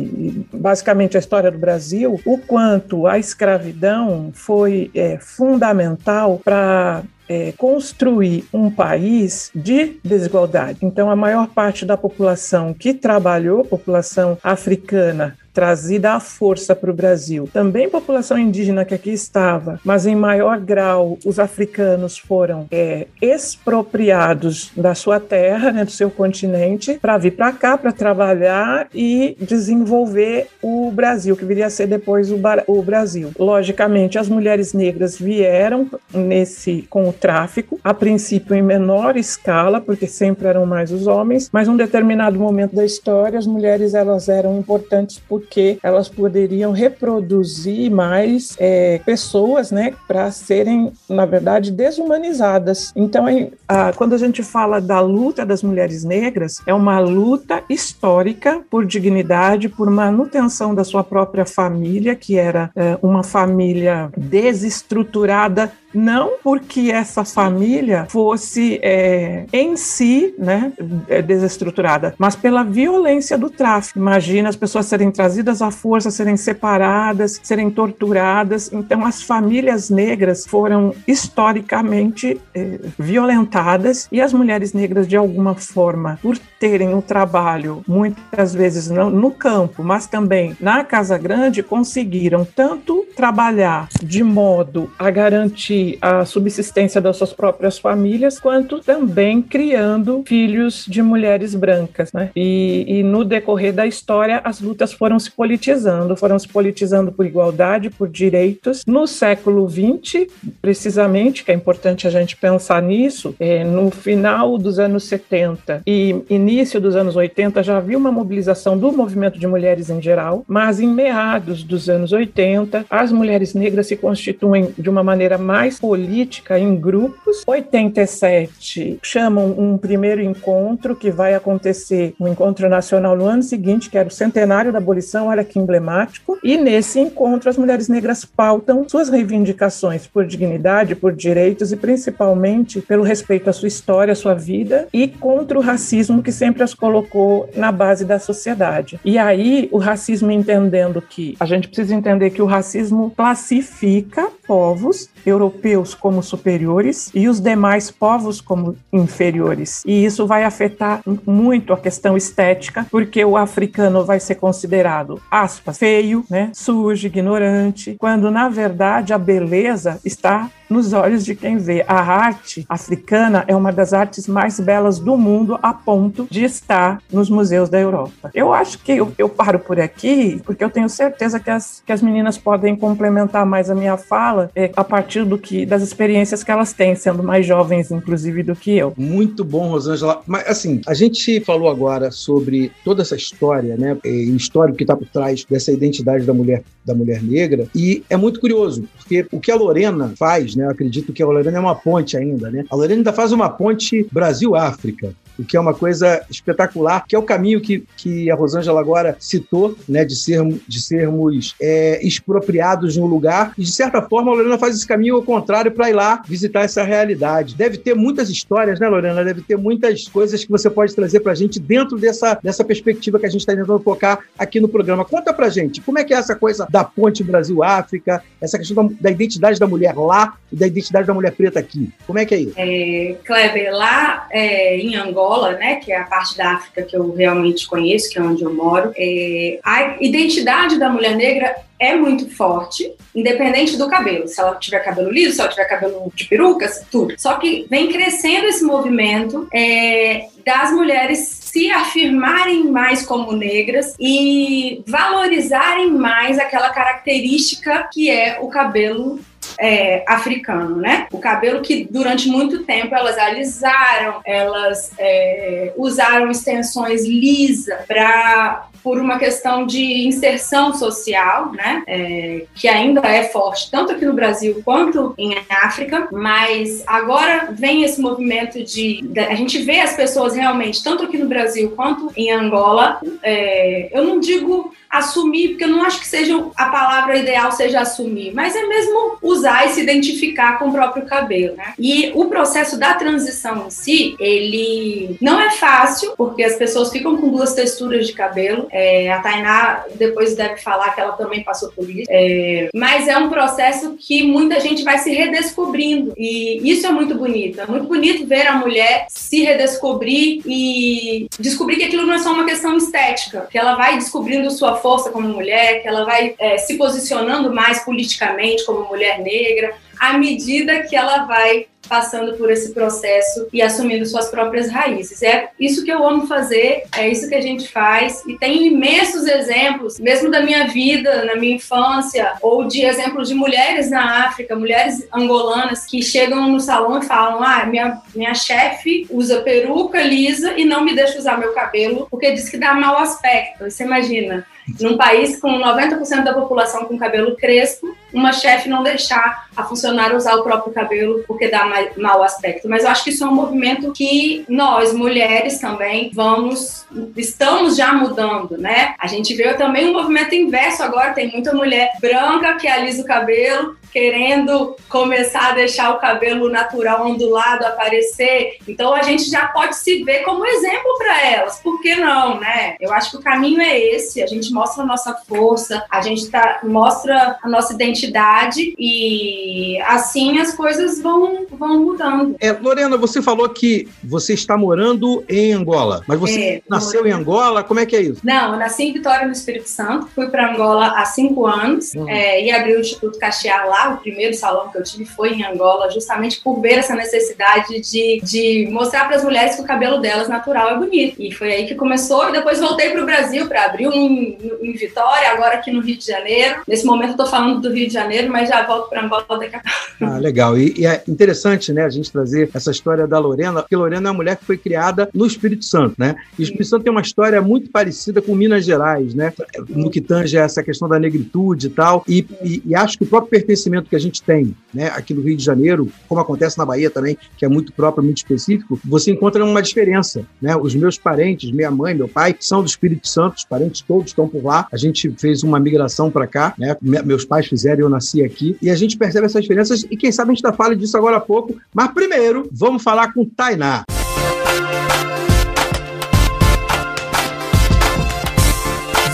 basicamente 0.52 1.16
a 1.16 1.20
história 1.20 1.50
do 1.50 1.58
Brasil, 1.58 2.20
o 2.24 2.38
quanto 2.38 3.06
a 3.06 3.18
escravidão 3.18 4.30
foi 4.32 4.90
é, 4.94 5.18
fundamental 5.18 6.40
para 6.44 7.02
é, 7.28 7.52
construir 7.56 8.44
um 8.52 8.70
país 8.70 9.50
de 9.54 9.98
desigualdade. 10.04 10.78
Então, 10.82 11.10
a 11.10 11.16
maior 11.16 11.48
parte 11.48 11.84
da 11.84 11.96
população 11.96 12.72
que 12.72 12.94
trabalhou, 12.94 13.64
população 13.64 14.38
africana, 14.42 15.36
trazida 15.58 16.12
à 16.12 16.20
força 16.20 16.72
para 16.72 16.88
o 16.88 16.94
Brasil. 16.94 17.48
Também 17.52 17.88
população 17.88 18.38
indígena 18.38 18.84
que 18.84 18.94
aqui 18.94 19.10
estava, 19.10 19.80
mas 19.84 20.06
em 20.06 20.14
maior 20.14 20.60
grau 20.60 21.18
os 21.26 21.40
africanos 21.40 22.16
foram 22.16 22.68
é, 22.70 23.08
expropriados 23.20 24.70
da 24.76 24.94
sua 24.94 25.18
terra, 25.18 25.72
né, 25.72 25.84
do 25.84 25.90
seu 25.90 26.12
continente, 26.12 26.96
para 27.02 27.18
vir 27.18 27.32
para 27.32 27.50
cá 27.50 27.76
para 27.76 27.90
trabalhar 27.90 28.86
e 28.94 29.36
desenvolver 29.40 30.46
o 30.62 30.92
Brasil, 30.92 31.34
que 31.34 31.44
viria 31.44 31.66
a 31.66 31.70
ser 31.70 31.88
depois 31.88 32.30
o, 32.30 32.38
o 32.68 32.80
Brasil. 32.80 33.32
Logicamente, 33.36 34.16
as 34.16 34.28
mulheres 34.28 34.72
negras 34.72 35.18
vieram 35.18 35.90
nesse 36.14 36.86
com 36.88 37.08
o 37.08 37.12
tráfico, 37.12 37.80
a 37.82 37.92
princípio 37.92 38.54
em 38.54 38.62
menor 38.62 39.16
escala, 39.16 39.80
porque 39.80 40.06
sempre 40.06 40.46
eram 40.46 40.64
mais 40.64 40.92
os 40.92 41.08
homens, 41.08 41.50
mas 41.52 41.66
num 41.66 41.76
determinado 41.76 42.38
momento 42.38 42.76
da 42.76 42.84
história 42.84 43.40
as 43.40 43.46
mulheres 43.46 43.92
elas 43.92 44.28
eram 44.28 44.56
importantes 44.56 45.18
porque 45.48 45.78
elas 45.82 46.08
poderiam 46.08 46.72
reproduzir 46.72 47.90
mais 47.90 48.54
é, 48.58 49.00
pessoas, 49.04 49.70
né, 49.70 49.94
para 50.06 50.30
serem 50.30 50.92
na 51.08 51.24
verdade 51.24 51.72
desumanizadas. 51.72 52.92
Então, 52.94 53.24
a, 53.66 53.92
quando 53.94 54.14
a 54.14 54.18
gente 54.18 54.42
fala 54.42 54.78
da 54.78 55.00
luta 55.00 55.46
das 55.46 55.62
mulheres 55.62 56.04
negras, 56.04 56.60
é 56.66 56.74
uma 56.74 57.00
luta 57.00 57.62
histórica 57.68 58.60
por 58.70 58.84
dignidade, 58.84 59.70
por 59.70 59.90
manutenção 59.90 60.74
da 60.74 60.84
sua 60.84 61.02
própria 61.02 61.46
família, 61.46 62.14
que 62.14 62.36
era 62.36 62.70
é, 62.76 62.98
uma 63.02 63.22
família 63.22 64.10
desestruturada 64.16 65.72
não 65.94 66.32
porque 66.42 66.90
essa 66.92 67.24
família 67.24 68.06
fosse 68.08 68.78
é, 68.82 69.46
em 69.52 69.76
si 69.76 70.34
né, 70.38 70.72
é, 71.08 71.22
desestruturada, 71.22 72.14
mas 72.18 72.36
pela 72.36 72.62
violência 72.62 73.38
do 73.38 73.50
tráfico. 73.50 73.98
Imagina 73.98 74.48
as 74.48 74.56
pessoas 74.56 74.86
serem 74.86 75.10
trazidas 75.10 75.62
à 75.62 75.70
força, 75.70 76.10
serem 76.10 76.36
separadas, 76.36 77.40
serem 77.42 77.70
torturadas. 77.70 78.70
Então, 78.72 79.04
as 79.04 79.22
famílias 79.22 79.90
negras 79.90 80.46
foram 80.46 80.94
historicamente 81.06 82.40
é, 82.54 82.78
violentadas 82.98 84.08
e 84.12 84.20
as 84.20 84.32
mulheres 84.32 84.72
negras, 84.72 85.06
de 85.06 85.16
alguma 85.16 85.54
forma, 85.54 86.18
por 86.22 86.38
terem 86.58 86.92
o 86.94 86.98
um 86.98 87.00
trabalho, 87.00 87.82
muitas 87.86 88.54
vezes 88.54 88.88
não, 88.88 89.10
no 89.10 89.30
campo, 89.30 89.82
mas 89.82 90.06
também 90.06 90.56
na 90.60 90.84
Casa 90.84 91.16
Grande, 91.16 91.62
conseguiram 91.62 92.44
tanto 92.44 93.06
trabalhar 93.16 93.88
de 94.02 94.22
modo 94.22 94.90
a 94.98 95.10
garantir 95.10 95.77
a 96.00 96.24
subsistência 96.24 97.00
das 97.00 97.16
suas 97.16 97.32
próprias 97.32 97.78
famílias, 97.78 98.38
quanto 98.38 98.80
também 98.80 99.42
criando 99.42 100.22
filhos 100.26 100.84
de 100.86 101.02
mulheres 101.02 101.54
brancas. 101.54 102.12
Né? 102.12 102.30
E, 102.34 102.84
e 102.86 103.02
no 103.02 103.24
decorrer 103.24 103.72
da 103.72 103.86
história, 103.86 104.40
as 104.44 104.60
lutas 104.60 104.92
foram 104.92 105.18
se 105.18 105.30
politizando, 105.30 106.16
foram 106.16 106.38
se 106.38 106.48
politizando 106.48 107.12
por 107.12 107.26
igualdade, 107.26 107.90
por 107.90 108.08
direitos. 108.08 108.84
No 108.86 109.06
século 109.06 109.68
XX, 109.68 110.26
precisamente, 110.60 111.44
que 111.44 111.52
é 111.52 111.54
importante 111.54 112.06
a 112.06 112.10
gente 112.10 112.36
pensar 112.36 112.82
nisso, 112.82 113.34
é, 113.38 113.64
no 113.64 113.90
final 113.90 114.58
dos 114.58 114.78
anos 114.78 115.04
70 115.04 115.82
e 115.86 116.14
início 116.30 116.80
dos 116.80 116.96
anos 116.96 117.16
80 117.16 117.62
já 117.62 117.76
havia 117.76 117.98
uma 117.98 118.12
mobilização 118.12 118.78
do 118.78 118.92
movimento 118.92 119.38
de 119.38 119.46
mulheres 119.46 119.90
em 119.90 120.00
geral, 120.00 120.44
mas 120.46 120.80
em 120.80 120.88
meados 120.88 121.62
dos 121.62 121.88
anos 121.88 122.12
80 122.12 122.86
as 122.88 123.12
mulheres 123.12 123.54
negras 123.54 123.86
se 123.86 123.96
constituem 123.96 124.74
de 124.78 124.88
uma 124.88 125.02
maneira 125.02 125.38
mais 125.38 125.67
mais 125.68 125.78
política 125.78 126.58
em 126.58 126.74
grupos. 126.76 127.42
87 127.46 128.98
chamam 129.02 129.54
um 129.58 129.76
primeiro 129.76 130.22
encontro 130.22 130.96
que 130.96 131.10
vai 131.10 131.34
acontecer, 131.34 132.14
um 132.18 132.26
encontro 132.26 132.68
nacional 132.68 133.14
no 133.16 133.26
ano 133.26 133.42
seguinte, 133.42 133.90
que 133.90 133.98
era 133.98 134.08
o 134.08 134.10
centenário 134.10 134.72
da 134.72 134.78
abolição, 134.78 135.26
olha 135.26 135.44
que 135.44 135.58
emblemático. 135.58 136.38
E 136.42 136.56
nesse 136.56 136.98
encontro 136.98 137.50
as 137.50 137.58
mulheres 137.58 137.88
negras 137.88 138.24
pautam 138.24 138.88
suas 138.88 139.10
reivindicações 139.10 140.06
por 140.06 140.24
dignidade, 140.24 140.94
por 140.94 141.12
direitos 141.12 141.70
e 141.70 141.76
principalmente 141.76 142.80
pelo 142.80 143.02
respeito 143.02 143.50
à 143.50 143.52
sua 143.52 143.68
história, 143.68 144.12
à 144.12 144.16
sua 144.16 144.34
vida 144.34 144.88
e 144.92 145.06
contra 145.06 145.58
o 145.58 145.62
racismo 145.62 146.22
que 146.22 146.32
sempre 146.32 146.62
as 146.62 146.72
colocou 146.72 147.48
na 147.54 147.70
base 147.70 148.04
da 148.04 148.18
sociedade. 148.18 148.98
E 149.04 149.18
aí 149.18 149.68
o 149.70 149.78
racismo 149.78 150.30
entendendo 150.30 151.02
que 151.02 151.36
a 151.38 151.44
gente 151.44 151.68
precisa 151.68 151.94
entender 151.94 152.30
que 152.30 152.40
o 152.40 152.46
racismo 152.46 153.12
classifica 153.16 154.28
povos 154.48 155.10
europeus 155.26 155.94
como 155.94 156.22
superiores 156.22 157.10
e 157.14 157.28
os 157.28 157.38
demais 157.38 157.90
povos 157.90 158.40
como 158.40 158.74
inferiores. 158.90 159.82
E 159.84 160.06
isso 160.06 160.26
vai 160.26 160.42
afetar 160.42 161.02
muito 161.26 161.74
a 161.74 161.76
questão 161.76 162.16
estética, 162.16 162.86
porque 162.90 163.22
o 163.22 163.36
africano 163.36 164.06
vai 164.06 164.18
ser 164.18 164.36
considerado, 164.36 165.20
aspas, 165.30 165.76
feio, 165.76 166.24
né, 166.30 166.50
sujo, 166.54 167.06
ignorante, 167.06 167.96
quando 167.98 168.30
na 168.30 168.48
verdade 168.48 169.12
a 169.12 169.18
beleza 169.18 170.00
está 170.02 170.50
nos 170.68 170.92
olhos 170.92 171.24
de 171.24 171.34
quem 171.34 171.56
vê. 171.56 171.84
A 171.88 172.00
arte 172.00 172.64
africana 172.68 173.44
é 173.46 173.56
uma 173.56 173.72
das 173.72 173.92
artes 173.92 174.26
mais 174.26 174.60
belas 174.60 174.98
do 174.98 175.16
mundo, 175.16 175.58
a 175.62 175.72
ponto 175.72 176.26
de 176.30 176.44
estar 176.44 177.00
nos 177.10 177.30
museus 177.30 177.68
da 177.68 177.78
Europa. 177.80 178.30
Eu 178.34 178.52
acho 178.52 178.78
que 178.78 178.92
eu, 178.92 179.12
eu 179.16 179.28
paro 179.28 179.58
por 179.58 179.80
aqui, 179.80 180.40
porque 180.44 180.62
eu 180.62 180.70
tenho 180.70 180.88
certeza 180.88 181.40
que 181.40 181.50
as, 181.50 181.82
que 181.84 181.92
as 181.92 182.02
meninas 182.02 182.36
podem 182.36 182.76
complementar 182.76 183.46
mais 183.46 183.70
a 183.70 183.74
minha 183.74 183.96
fala 183.96 184.37
é, 184.54 184.70
a 184.76 184.84
partir 184.84 185.24
do 185.24 185.38
que 185.38 185.64
das 185.64 185.82
experiências 185.82 186.42
que 186.42 186.50
elas 186.50 186.72
têm, 186.72 186.94
sendo 186.94 187.22
mais 187.22 187.46
jovens, 187.46 187.90
inclusive, 187.90 188.42
do 188.42 188.54
que 188.54 188.76
eu. 188.76 188.92
Muito 188.96 189.44
bom, 189.44 189.68
Rosângela. 189.68 190.22
Mas, 190.26 190.46
assim, 190.46 190.80
a 190.86 190.94
gente 190.94 191.40
falou 191.40 191.68
agora 191.68 192.10
sobre 192.10 192.70
toda 192.84 193.02
essa 193.02 193.16
história, 193.16 193.76
né? 193.76 193.96
E 194.04 194.30
o 194.30 194.36
histórico 194.36 194.78
que 194.78 194.84
está 194.84 194.96
por 194.96 195.08
trás 195.08 195.44
dessa 195.44 195.72
identidade 195.72 196.24
da 196.24 196.34
mulher, 196.34 196.62
da 196.84 196.94
mulher 196.94 197.22
negra. 197.22 197.66
E 197.74 198.02
é 198.08 198.16
muito 198.16 198.40
curioso, 198.40 198.84
porque 198.96 199.26
o 199.32 199.40
que 199.40 199.50
a 199.50 199.56
Lorena 199.56 200.12
faz, 200.16 200.54
né? 200.54 200.64
Eu 200.64 200.70
acredito 200.70 201.12
que 201.12 201.22
a 201.22 201.26
Lorena 201.26 201.58
é 201.58 201.60
uma 201.60 201.74
ponte 201.74 202.16
ainda, 202.16 202.50
né? 202.50 202.64
A 202.70 202.76
Lorena 202.76 203.00
ainda 203.00 203.12
faz 203.12 203.32
uma 203.32 203.48
ponte 203.48 204.06
Brasil-África 204.12 205.14
o 205.38 205.44
que 205.44 205.56
é 205.56 205.60
uma 205.60 205.74
coisa 205.74 206.24
espetacular, 206.30 207.04
que 207.06 207.14
é 207.14 207.18
o 207.18 207.22
caminho 207.22 207.60
que, 207.60 207.84
que 207.96 208.30
a 208.30 208.34
Rosângela 208.34 208.80
agora 208.80 209.16
citou, 209.18 209.76
né, 209.88 210.04
de, 210.04 210.16
ser, 210.16 210.42
de 210.66 210.80
sermos 210.80 211.54
é, 211.60 212.04
expropriados 212.06 212.94
de 212.94 213.00
um 213.00 213.06
lugar, 213.06 213.52
e 213.56 213.62
de 213.62 213.70
certa 213.70 214.02
forma 214.02 214.32
a 214.32 214.34
Lorena 214.34 214.58
faz 214.58 214.74
esse 214.74 214.86
caminho 214.86 215.16
ao 215.16 215.22
contrário 215.22 215.70
para 215.70 215.90
ir 215.90 215.94
lá 215.94 216.22
visitar 216.26 216.62
essa 216.62 216.82
realidade. 216.82 217.54
Deve 217.54 217.78
ter 217.78 217.94
muitas 217.94 218.28
histórias, 218.28 218.80
né, 218.80 218.88
Lorena? 218.88 219.24
Deve 219.24 219.42
ter 219.42 219.56
muitas 219.56 220.08
coisas 220.08 220.44
que 220.44 220.50
você 220.50 220.68
pode 220.68 220.94
trazer 220.94 221.20
para 221.20 221.32
a 221.32 221.34
gente 221.34 221.60
dentro 221.60 221.98
dessa, 221.98 222.38
dessa 222.42 222.64
perspectiva 222.64 223.18
que 223.18 223.26
a 223.26 223.28
gente 223.28 223.40
está 223.40 223.54
tentando 223.54 223.78
focar 223.80 224.20
aqui 224.38 224.60
no 224.60 224.68
programa. 224.68 225.04
Conta 225.04 225.32
para 225.32 225.48
gente, 225.48 225.80
como 225.80 225.98
é 225.98 226.04
que 226.04 226.14
é 226.14 226.16
essa 226.16 226.34
coisa 226.34 226.66
da 226.70 226.84
ponte 226.84 227.22
Brasil-África, 227.22 228.22
essa 228.40 228.58
questão 228.58 228.86
da, 228.86 228.94
da, 229.00 229.10
identidade 229.10 229.58
da 229.58 229.66
mulher 229.66 229.94
lá 229.94 230.34
e 230.52 230.56
da 230.56 230.66
identidade 230.66 231.06
da 231.06 231.14
mulher 231.14 231.32
preta 231.32 231.58
aqui? 231.58 231.90
Como 232.06 232.18
é 232.18 232.24
que 232.24 232.34
é 232.34 232.38
isso? 232.38 232.54
É, 232.56 233.16
Kleber, 233.24 233.72
lá 233.72 234.26
é, 234.30 234.76
em 234.76 234.96
Angola, 234.96 235.27
Angola, 235.28 235.52
né, 235.52 235.76
que 235.76 235.92
é 235.92 235.98
a 235.98 236.04
parte 236.04 236.36
da 236.36 236.52
África 236.54 236.82
que 236.82 236.96
eu 236.96 237.14
realmente 237.14 237.66
conheço, 237.68 238.10
que 238.10 238.18
é 238.18 238.22
onde 238.22 238.42
eu 238.42 238.52
moro, 238.52 238.92
é, 238.96 239.60
a 239.62 239.96
identidade 240.00 240.78
da 240.78 240.88
mulher 240.88 241.14
negra 241.14 241.54
é 241.78 241.94
muito 241.94 242.30
forte, 242.30 242.92
independente 243.14 243.76
do 243.76 243.88
cabelo. 243.88 244.26
Se 244.28 244.40
ela 244.40 244.56
tiver 244.56 244.80
cabelo 244.80 245.10
liso, 245.10 245.36
se 245.36 245.40
ela 245.40 245.50
tiver 245.50 245.64
cabelo 245.64 246.12
de 246.14 246.24
perucas, 246.24 246.84
tudo. 246.90 247.14
Só 247.18 247.34
que 247.34 247.66
vem 247.70 247.88
crescendo 247.88 248.46
esse 248.46 248.64
movimento 248.64 249.48
é, 249.52 250.28
das 250.44 250.72
mulheres 250.72 251.18
se 251.18 251.70
afirmarem 251.70 252.64
mais 252.64 253.04
como 253.04 253.32
negras 253.32 253.94
e 253.98 254.82
valorizarem 254.86 255.90
mais 255.92 256.38
aquela 256.38 256.70
característica 256.70 257.88
que 257.92 258.10
é 258.10 258.38
o 258.40 258.48
cabelo 258.48 259.20
é, 259.58 260.04
africano, 260.06 260.76
né? 260.76 261.06
O 261.12 261.18
cabelo 261.18 261.62
que 261.62 261.86
durante 261.90 262.28
muito 262.28 262.64
tempo 262.64 262.94
elas 262.94 263.16
alisaram, 263.18 264.20
elas 264.24 264.92
é, 264.98 265.72
usaram 265.76 266.30
extensões 266.30 267.04
lisas 267.04 267.84
para 267.86 268.68
por 268.82 268.98
uma 268.98 269.18
questão 269.18 269.66
de 269.66 270.06
inserção 270.06 270.74
social, 270.74 271.52
né, 271.52 271.82
é, 271.86 272.44
que 272.54 272.68
ainda 272.68 273.00
é 273.00 273.24
forte 273.24 273.70
tanto 273.70 273.92
aqui 273.92 274.04
no 274.04 274.12
Brasil 274.12 274.62
quanto 274.64 275.14
em 275.18 275.36
África, 275.48 276.08
mas 276.12 276.82
agora 276.86 277.48
vem 277.52 277.82
esse 277.82 278.00
movimento 278.00 278.62
de, 278.62 279.02
de 279.02 279.20
a 279.20 279.34
gente 279.34 279.58
vê 279.62 279.80
as 279.80 279.94
pessoas 279.94 280.34
realmente 280.34 280.82
tanto 280.82 281.04
aqui 281.04 281.18
no 281.18 281.28
Brasil 281.28 281.72
quanto 281.76 282.12
em 282.16 282.30
Angola. 282.30 283.00
É, 283.22 283.88
eu 283.92 284.04
não 284.04 284.20
digo 284.20 284.72
assumir, 284.90 285.50
porque 285.50 285.64
eu 285.64 285.68
não 285.68 285.82
acho 285.82 286.00
que 286.00 286.06
seja 286.06 286.34
a 286.56 286.66
palavra 286.66 287.16
ideal 287.16 287.52
seja 287.52 287.80
assumir, 287.80 288.32
mas 288.34 288.56
é 288.56 288.66
mesmo 288.66 289.18
usar 289.22 289.66
e 289.66 289.70
se 289.70 289.80
identificar 289.80 290.58
com 290.58 290.68
o 290.68 290.72
próprio 290.72 291.04
cabelo, 291.04 291.56
né? 291.56 291.74
E 291.78 292.10
o 292.14 292.26
processo 292.26 292.78
da 292.78 292.94
transição 292.94 293.66
em 293.66 293.70
si, 293.70 294.16
ele 294.18 295.16
não 295.20 295.40
é 295.40 295.50
fácil, 295.50 296.14
porque 296.16 296.42
as 296.42 296.56
pessoas 296.56 296.90
ficam 296.90 297.16
com 297.16 297.30
duas 297.30 297.54
texturas 297.54 298.06
de 298.06 298.12
cabelo. 298.12 298.66
É, 298.70 299.12
a 299.12 299.20
Tainá 299.20 299.84
depois 299.94 300.34
deve 300.34 300.56
falar 300.56 300.94
que 300.94 301.00
ela 301.00 301.12
também 301.12 301.42
passou 301.42 301.70
por 301.72 301.88
isso. 301.88 302.06
É, 302.08 302.68
mas 302.74 303.08
é 303.08 303.16
um 303.16 303.28
processo 303.28 303.94
que 303.98 304.22
muita 304.22 304.60
gente 304.60 304.82
vai 304.82 304.98
se 304.98 305.10
redescobrindo. 305.10 306.14
E 306.16 306.60
isso 306.70 306.86
é 306.86 306.90
muito 306.90 307.14
bonito. 307.14 307.60
É 307.60 307.66
muito 307.66 307.86
bonito 307.86 308.26
ver 308.26 308.46
a 308.46 308.56
mulher 308.56 309.06
se 309.08 309.42
redescobrir 309.42 310.42
e 310.46 311.28
descobrir 311.38 311.76
que 311.76 311.84
aquilo 311.84 312.06
não 312.06 312.14
é 312.14 312.18
só 312.18 312.32
uma 312.32 312.44
questão 312.44 312.76
estética, 312.76 313.46
que 313.50 313.58
ela 313.58 313.74
vai 313.74 313.96
descobrindo 313.96 314.50
sua 314.50 314.77
força 314.78 315.10
como 315.10 315.28
mulher, 315.28 315.82
que 315.82 315.88
ela 315.88 316.04
vai 316.04 316.34
é, 316.38 316.58
se 316.58 316.76
posicionando 316.76 317.52
mais 317.52 317.84
politicamente 317.84 318.64
como 318.64 318.88
mulher 318.88 319.20
negra, 319.20 319.74
à 319.98 320.16
medida 320.16 320.82
que 320.82 320.96
ela 320.96 321.24
vai 321.24 321.66
passando 321.88 322.36
por 322.36 322.50
esse 322.50 322.72
processo 322.72 323.48
e 323.52 323.62
assumindo 323.62 324.04
suas 324.04 324.28
próprias 324.28 324.70
raízes. 324.70 325.22
É 325.22 325.48
isso 325.58 325.84
que 325.84 325.90
eu 325.90 326.06
amo 326.06 326.26
fazer, 326.26 326.84
é 326.96 327.08
isso 327.08 327.28
que 327.28 327.34
a 327.34 327.40
gente 327.40 327.66
faz 327.68 328.22
e 328.26 328.36
tem 328.36 328.66
imensos 328.66 329.26
exemplos, 329.26 329.98
mesmo 329.98 330.30
da 330.30 330.42
minha 330.42 330.68
vida, 330.68 331.24
na 331.24 331.34
minha 331.34 331.56
infância, 331.56 332.34
ou 332.42 332.66
de 332.66 332.82
exemplos 332.84 333.28
de 333.28 333.34
mulheres 333.34 333.90
na 333.90 334.26
África, 334.26 334.54
mulheres 334.54 335.08
angolanas 335.12 335.86
que 335.86 336.02
chegam 336.02 336.48
no 336.50 336.60
salão 336.60 337.00
e 337.00 337.06
falam: 337.06 337.42
"Ah, 337.42 337.64
minha 337.64 338.00
minha 338.14 338.34
chefe 338.34 339.06
usa 339.10 339.40
peruca 339.40 340.02
lisa 340.02 340.54
e 340.58 340.64
não 340.64 340.84
me 340.84 340.94
deixa 340.94 341.18
usar 341.18 341.38
meu 341.38 341.52
cabelo 341.54 342.06
porque 342.10 342.32
diz 342.32 342.48
que 342.48 342.58
dá 342.58 342.74
mau 342.74 342.98
aspecto". 342.98 343.70
Você 343.70 343.84
imagina, 343.84 344.46
num 344.80 344.96
país 344.96 345.40
com 345.40 345.48
90% 345.48 346.24
da 346.24 346.34
população 346.34 346.84
com 346.84 346.98
cabelo 346.98 347.36
crespo, 347.36 347.96
uma 348.12 348.32
chefe 348.32 348.68
não 348.68 348.82
deixar 348.82 349.48
a 349.56 349.64
funcionária 349.64 350.16
usar 350.16 350.34
o 350.36 350.42
próprio 350.42 350.72
cabelo 350.72 351.24
porque 351.26 351.48
dá 351.48 351.68
mau 351.96 352.22
aspecto. 352.22 352.68
Mas 352.68 352.84
eu 352.84 352.90
acho 352.90 353.04
que 353.04 353.10
isso 353.10 353.24
é 353.24 353.26
um 353.26 353.34
movimento 353.34 353.92
que 353.92 354.44
nós, 354.48 354.92
mulheres, 354.92 355.58
também 355.58 356.10
vamos, 356.14 356.86
estamos 357.16 357.76
já 357.76 357.92
mudando, 357.92 358.56
né? 358.56 358.94
A 358.98 359.06
gente 359.06 359.34
vê 359.34 359.52
também 359.54 359.88
um 359.88 359.92
movimento 359.92 360.34
inverso 360.34 360.82
agora, 360.82 361.12
tem 361.12 361.30
muita 361.30 361.52
mulher 361.52 361.92
branca 362.00 362.54
que 362.54 362.66
alisa 362.66 363.02
o 363.02 363.06
cabelo, 363.06 363.76
querendo 363.92 364.76
começar 364.88 365.50
a 365.50 365.52
deixar 365.52 365.90
o 365.94 365.98
cabelo 365.98 366.48
natural 366.50 367.06
ondulado 367.06 367.64
aparecer. 367.66 368.56
Então 368.66 368.94
a 368.94 369.02
gente 369.02 369.28
já 369.30 369.46
pode 369.48 369.76
se 369.76 370.02
ver 370.04 370.20
como 370.24 370.44
exemplo 370.46 370.96
para 370.98 371.26
elas. 371.26 371.60
Por 371.60 371.80
que 371.80 371.94
não, 371.96 372.38
né? 372.40 372.76
Eu 372.80 372.92
acho 372.92 373.10
que 373.10 373.16
o 373.16 373.20
caminho 373.22 373.60
é 373.60 373.78
esse. 373.78 374.22
A 374.22 374.26
gente 374.26 374.52
mostra 374.52 374.82
a 374.82 374.86
nossa 374.86 375.14
força, 375.26 375.84
a 375.90 376.00
gente 376.00 376.28
tá, 376.30 376.60
mostra 376.62 377.38
a 377.42 377.48
nossa 377.48 377.72
identidade 377.74 378.74
e 378.78 379.78
assim 379.86 380.38
as 380.38 380.54
coisas 380.54 381.00
vão, 381.00 381.46
vão 381.50 381.80
mudando. 381.84 382.36
É, 382.40 382.52
Lorena, 382.52 382.96
você 382.96 383.20
falou 383.22 383.48
que 383.48 383.88
você 384.02 384.34
está 384.34 384.56
morando 384.56 385.24
em 385.28 385.52
Angola, 385.52 386.02
mas 386.06 386.18
você 386.18 386.38
É, 386.40 386.62
nasceu 386.68 387.06
em 387.06 387.10
Angola? 387.12 387.64
Como 387.64 387.80
é 387.80 387.86
que 387.86 387.96
é 387.96 388.00
isso? 388.00 388.20
Não, 388.24 388.52
eu 388.52 388.58
nasci 388.58 388.84
em 388.84 388.92
Vitória, 388.92 389.26
no 389.26 389.32
Espírito 389.32 389.68
Santo. 389.68 390.08
Fui 390.14 390.28
para 390.28 390.52
Angola 390.52 390.92
há 390.96 391.04
cinco 391.04 391.46
anos 391.46 391.94
Uhum. 391.94 392.08
é, 392.08 392.42
e 392.44 392.50
abri 392.50 392.74
o 392.76 392.80
Instituto 392.80 393.18
Caxiar 393.18 393.66
lá. 393.68 393.77
O 393.94 393.96
primeiro 393.98 394.34
salão 394.34 394.68
que 394.70 394.78
eu 394.78 394.82
tive 394.82 395.04
foi 395.04 395.30
em 395.34 395.44
Angola, 395.44 395.90
justamente 395.90 396.40
por 396.40 396.60
ver 396.60 396.74
essa 396.78 396.94
necessidade 396.94 397.80
de, 397.80 398.20
de 398.22 398.68
mostrar 398.70 399.06
para 399.06 399.16
as 399.16 399.24
mulheres 399.24 399.54
que 399.56 399.62
o 399.62 399.64
cabelo 399.64 399.98
delas 399.98 400.28
natural 400.28 400.70
é 400.70 400.78
bonito. 400.78 401.20
E 401.22 401.32
foi 401.32 401.52
aí 401.52 401.66
que 401.66 401.74
começou. 401.74 402.28
E 402.28 402.32
depois 402.32 402.58
voltei 402.60 402.90
para 402.90 403.02
o 403.02 403.06
Brasil 403.06 403.46
para 403.48 403.64
abrir 403.64 403.88
um 403.88 403.92
em, 403.92 404.38
em 404.62 404.72
Vitória, 404.72 405.30
agora 405.32 405.54
aqui 405.56 405.70
no 405.70 405.80
Rio 405.80 405.96
de 405.96 406.06
Janeiro. 406.06 406.60
Nesse 406.66 406.84
momento 406.84 407.08
eu 407.10 407.12
estou 407.12 407.26
falando 407.26 407.60
do 407.60 407.72
Rio 407.72 407.86
de 407.86 407.92
Janeiro, 407.92 408.30
mas 408.30 408.48
já 408.48 408.64
volto 408.66 408.88
para 408.88 409.04
Angola 409.04 409.24
daqui 409.28 409.56
a 409.56 409.60
pouco. 409.60 409.68
Ah, 410.14 410.18
legal. 410.18 410.56
E, 410.58 410.74
e 410.78 410.86
é 410.86 411.02
interessante, 411.08 411.72
né, 411.72 411.84
a 411.84 411.90
gente 411.90 412.10
trazer 412.10 412.48
essa 412.54 412.70
história 412.70 413.06
da 413.06 413.18
Lorena, 413.18 413.62
porque 413.62 413.76
Lorena 413.76 414.08
é 414.08 414.10
uma 414.10 414.16
mulher 414.16 414.36
que 414.36 414.44
foi 414.44 414.56
criada 414.56 415.08
no 415.12 415.26
Espírito 415.26 415.64
Santo, 415.64 415.94
né? 415.98 416.16
E 416.38 416.42
o 416.42 416.44
Espírito 416.44 416.68
Santo 416.68 416.82
tem 416.84 416.92
uma 416.92 417.00
história 417.00 417.40
muito 417.42 417.70
parecida 417.70 418.20
com 418.22 418.34
Minas 418.34 418.64
Gerais, 418.64 419.14
né? 419.14 419.32
No 419.68 419.90
que 419.90 420.00
tange 420.00 420.36
essa 420.36 420.62
questão 420.62 420.88
da 420.88 420.98
negritude 420.98 421.66
e 421.66 421.70
tal. 421.70 422.04
E, 422.08 422.26
e- 422.42 422.62
e 422.66 422.74
acho 422.74 422.96
que 422.98 423.04
o 423.04 423.06
próprio 423.06 423.30
pertencimento 423.30 423.67
que 423.88 423.96
a 423.96 423.98
gente 423.98 424.22
tem, 424.22 424.54
né, 424.72 424.86
aqui 424.88 425.12
no 425.14 425.20
Rio 425.22 425.36
de 425.36 425.44
Janeiro, 425.44 425.90
como 426.08 426.20
acontece 426.20 426.56
na 426.58 426.64
Bahia 426.64 426.90
também, 426.90 427.16
que 427.36 427.44
é 427.44 427.48
muito 427.48 427.72
próprio, 427.72 428.02
muito 428.04 428.18
específico, 428.18 428.78
você 428.84 429.10
encontra 429.10 429.44
uma 429.44 429.62
diferença, 429.62 430.24
né? 430.40 430.56
Os 430.56 430.74
meus 430.74 430.96
parentes, 430.98 431.50
minha 431.50 431.70
mãe, 431.70 431.94
meu 431.94 432.08
pai, 432.08 432.34
são 432.40 432.62
do 432.62 432.66
Espírito 432.68 433.06
Santo, 433.08 433.36
os 433.38 433.44
parentes 433.44 433.80
todos 433.80 434.10
estão 434.10 434.28
por 434.28 434.44
lá. 434.44 434.66
A 434.72 434.76
gente 434.76 435.10
fez 435.18 435.42
uma 435.42 435.58
migração 435.60 436.10
para 436.10 436.26
cá, 436.26 436.54
né? 436.58 436.76
Me- 436.80 437.02
Meus 437.02 437.24
pais 437.24 437.46
fizeram, 437.46 437.82
eu 437.82 437.88
nasci 437.88 438.22
aqui, 438.22 438.56
e 438.60 438.70
a 438.70 438.74
gente 438.74 438.96
percebe 438.96 439.26
essas 439.26 439.42
diferenças 439.42 439.84
e 439.90 439.96
quem 439.96 440.10
sabe 440.12 440.30
a 440.30 440.34
gente 440.34 440.44
ainda 440.44 440.56
fala 440.56 440.76
disso 440.76 440.96
agora 440.96 441.16
há 441.16 441.20
pouco. 441.20 441.56
Mas 441.74 441.88
primeiro, 441.92 442.48
vamos 442.52 442.82
falar 442.82 443.12
com 443.12 443.24
Tainá. 443.24 443.84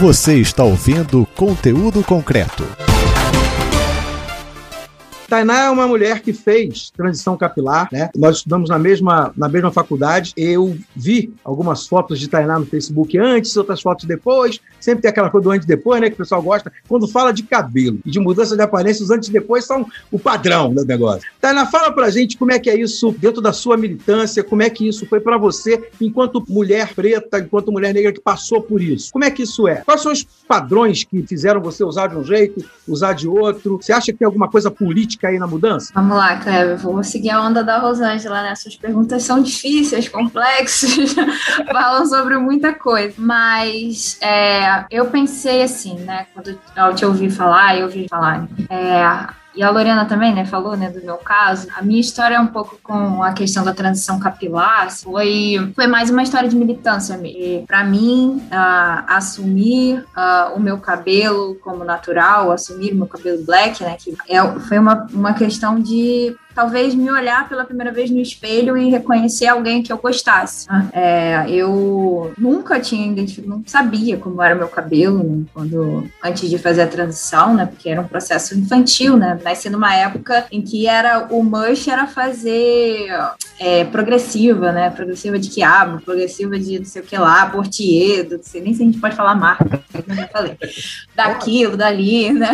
Você 0.01 0.35
está 0.35 0.65
ouvindo 0.65 1.27
conteúdo 1.35 2.03
concreto. 2.03 2.65
Tainá 5.29 5.65
é 5.65 5.71
uma 5.71 5.87
mulher 5.87 6.21
que 6.21 6.33
fez 6.33 6.91
transição 6.91 7.37
capilar, 7.37 7.89
né? 7.91 8.11
Nós 8.15 8.37
estudamos 8.37 8.69
na 8.69 8.79
mesma, 8.79 9.33
na 9.37 9.49
mesma 9.49 9.73
faculdade. 9.73 10.33
Eu 10.37 10.77
vi 10.95 11.33
algumas 11.43 11.87
fotos 11.87 12.21
de 12.21 12.29
Tainá 12.29 12.59
no 12.59 12.67
Facebook 12.67 13.17
antes, 13.19 13.57
outras 13.57 13.81
fotos 13.81 14.05
depois. 14.05 14.61
Sempre 14.79 15.03
tem 15.03 15.11
aquela 15.11 15.31
coisa 15.31 15.45
do 15.45 15.51
antes 15.51 15.65
e 15.65 15.69
depois, 15.69 16.01
né? 16.01 16.09
Que 16.09 16.15
o 16.15 16.19
pessoal 16.19 16.43
gosta. 16.43 16.73
Quando 16.87 17.09
fala 17.09 17.33
de 17.33 17.43
cabelo 17.43 17.99
e 18.05 18.11
de 18.11 18.21
mudança 18.21 18.57
de 18.57 18.63
aparência, 18.63 19.03
os 19.03 19.11
antes 19.11 19.29
e 19.29 19.33
depois 19.33 19.65
são 19.65 19.87
o 20.11 20.19
padrão 20.19 20.73
do 20.73 20.85
negócio. 20.85 21.29
Tainá, 21.41 21.67
fala 21.67 21.91
pra 21.93 22.11
gente 22.11 22.37
como 22.37 22.53
é 22.53 22.59
que 22.59 22.71
é 22.71 22.79
isso 22.79 23.15
dentro 23.19 23.41
da 23.41 23.53
sua 23.53 23.77
militância, 23.77 24.45
como 24.45 24.63
é 24.63 24.71
que 24.71 24.89
isso 24.89 25.07
foi 25.07 25.21
pra 25.21 25.39
você 25.39 25.91
enquanto 26.01 26.45
mulher 26.49 26.95
preta, 26.95 27.39
enquanto 27.39 27.73
mulher 27.73 27.95
negra 27.95 28.13
que 28.13 28.21
passou 28.21 28.61
por 28.61 28.81
isso. 28.81 29.11
Como 29.13 29.25
é 29.25 29.31
que 29.31 29.43
isso 29.43 29.67
é? 29.67 29.77
Quais 29.77 30.03
são 30.03 30.13
os 30.13 30.25
padrões 30.47 31.05
que 31.05 31.23
fizeram 31.27 31.61
você 31.61 31.83
usar 31.83 32.09
de 32.09 32.17
um 32.17 32.25
jeito, 32.25 32.65
usar 32.87 33.15
de 33.15 33.27
outro? 33.27 33.79
Você 33.81 33.93
acha 33.93 34.13
que 34.13 34.19
tem 34.19 34.27
alguma 34.27 34.49
coisa 34.49 34.71
política 34.71 35.14
aí 35.27 35.39
na 35.39 35.47
mudança? 35.47 35.93
Vamos 35.95 36.17
lá, 36.17 36.37
Cleber, 36.37 36.77
vou 36.77 37.03
seguir 37.03 37.31
a 37.31 37.41
onda 37.41 37.63
da 37.63 37.79
Rosângela, 37.79 38.43
né? 38.43 38.55
Suas 38.55 38.77
perguntas 38.77 39.23
são 39.23 39.43
difíceis, 39.43 40.09
complexas, 40.09 41.15
falam 41.71 42.07
sobre 42.07 42.37
muita 42.39 42.73
coisa. 42.73 43.15
Mas 43.19 44.19
é, 44.21 44.85
eu 44.91 45.07
pensei 45.07 45.63
assim, 45.63 45.99
né? 46.01 46.27
Quando 46.35 46.59
eu 46.77 46.95
te 46.95 47.05
ouvi 47.05 47.31
falar, 47.31 47.77
eu 47.77 47.87
ouvi 47.87 48.07
falar. 48.09 48.47
É, 48.69 49.05
e 49.57 49.63
a 49.63 49.71
Lorena 49.71 50.05
também, 50.05 50.35
né, 50.35 50.45
falou, 50.45 50.77
né, 50.77 50.91
do 50.91 51.05
meu 51.05 51.17
caso. 51.17 51.69
A 51.77 51.83
minha 51.83 52.01
história 52.01 52.37
é 52.37 52.41
um 52.41 52.49
pouco 52.49 52.79
com 52.83 53.23
a 53.23 53.33
questão 53.33 53.65
da 53.65 53.73
transição 53.73 54.19
capilar. 54.19 54.91
Foi, 54.91 55.73
foi 55.75 55.87
mais 55.87 56.11
uma 56.11 56.23
história 56.23 56.49
de 56.49 56.57
militância 56.57 57.17
mesmo. 57.17 57.67
Para 57.67 57.85
mim, 57.85 58.43
ah, 58.51 59.05
assumir 59.09 60.05
ah, 60.15 60.53
o 60.55 60.61
meu 60.61 60.79
cabelo 60.79 61.57
como 61.63 61.85
natural, 61.85 62.51
assumir 62.51 62.93
o 62.93 62.97
meu 62.97 63.07
cabelo 63.07 63.45
black, 63.45 63.83
né, 63.83 63.97
que 63.99 64.17
é, 64.29 64.43
foi 64.61 64.79
uma, 64.79 65.07
uma 65.13 65.35
questão 65.35 65.79
de 65.81 66.37
talvez 66.55 66.95
me 66.95 67.11
olhar 67.11 67.49
pela 67.49 67.65
primeira 67.65 67.93
vez 67.93 68.11
no 68.11 68.21
espelho 68.21 68.77
e 68.77 68.91
reconhecer 68.91 69.47
alguém 69.47 69.83
que 69.83 69.93
eu 69.93 69.99
gostasse. 69.99 70.67
né? 70.71 70.89
É, 70.93 71.51
eu 71.51 72.33
nunca 72.39 72.81
tinha 72.81 73.07
identificado, 73.07 73.49
não 73.49 73.63
sabia 73.67 74.17
como 74.17 74.43
era 74.43 74.55
meu 74.55 74.69
cabelo 74.69 75.23
né, 75.23 75.45
quando 75.53 76.09
antes 76.23 76.49
de 76.49 76.59
fazer 76.59 76.83
a 76.83 76.87
transição, 76.87 77.55
né? 77.55 77.67
Porque 77.67 77.89
era 77.89 78.01
um 78.01 78.07
processo 78.07 78.57
infantil, 78.57 79.17
né? 79.17 79.39
Nasci 79.43 79.69
numa 79.69 79.95
época 79.95 80.47
em 80.51 80.63
que 80.63 80.87
era 80.87 81.27
o 81.31 81.43
mush 81.43 81.89
era 81.89 82.07
fazer 82.07 83.09
é, 83.59 83.85
progressiva, 83.85 84.73
né? 84.73 84.91
Progressiva 84.91 85.39
de 85.39 85.49
quiabo, 85.49 86.01
progressiva 86.01 86.59
de 86.59 86.79
não 86.79 86.87
sei 86.87 87.03
o 87.03 87.05
que 87.05 87.17
lá, 87.17 87.47
Portier, 87.47 88.27
não 88.31 88.43
sei 88.43 88.61
nem 88.61 88.75
se 88.75 88.83
a 88.83 88.87
gente 88.87 88.99
pode 88.99 89.17
falar 89.17 89.35
marca, 89.35 89.83
como 89.93 90.21
eu 90.21 90.29
falei, 90.29 90.57
daquilo, 91.15 91.77
dali, 91.77 92.33
né? 92.33 92.53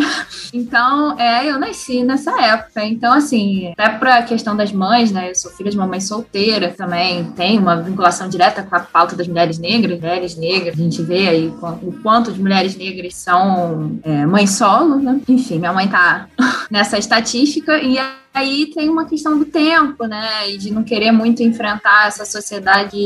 Então, 0.53 1.19
é, 1.19 1.51
eu 1.51 1.59
nasci 1.59 2.03
nessa 2.03 2.41
época. 2.41 2.85
Então, 2.85 3.13
assim, 3.13 3.73
até 3.73 3.90
pra 3.93 4.23
questão 4.23 4.57
das 4.57 4.73
mães, 4.73 5.11
né? 5.11 5.31
Eu 5.31 5.35
sou 5.35 5.51
filha 5.53 5.71
de 5.71 5.77
uma 5.77 5.87
mãe 5.87 6.01
solteira 6.01 6.75
também, 6.77 7.25
tem 7.33 7.59
uma 7.59 7.77
vinculação 7.77 8.29
direta 8.29 8.63
com 8.63 8.75
a 8.75 8.81
pauta 8.81 9.17
das 9.17 9.27
mulheres 9.27 9.59
negras, 9.59 9.99
mulheres 9.99 10.37
negras, 10.37 10.75
a 10.75 10.83
gente 10.83 11.03
vê 11.03 11.29
aí 11.29 11.49
o 11.83 11.93
quanto 12.03 12.33
de 12.33 12.41
mulheres 12.41 12.77
negras 12.77 13.15
são 13.15 13.99
é, 14.03 14.27
mães 14.27 14.51
solo, 14.51 14.97
né? 14.97 15.21
Enfim, 15.29 15.59
minha 15.59 15.73
mãe 15.73 15.89
tá 15.89 16.29
nessa 16.71 16.99
estatística 16.99 17.79
e 17.79 17.99
aí 18.33 18.71
tem 18.75 18.89
uma 18.89 19.05
questão 19.05 19.39
do 19.39 19.45
tempo, 19.45 20.05
né? 20.07 20.51
E 20.51 20.59
de 20.59 20.73
não 20.73 20.83
querer 20.83 21.11
muito 21.13 21.43
enfrentar 21.43 22.07
essa 22.09 22.25
sociedade 22.25 22.97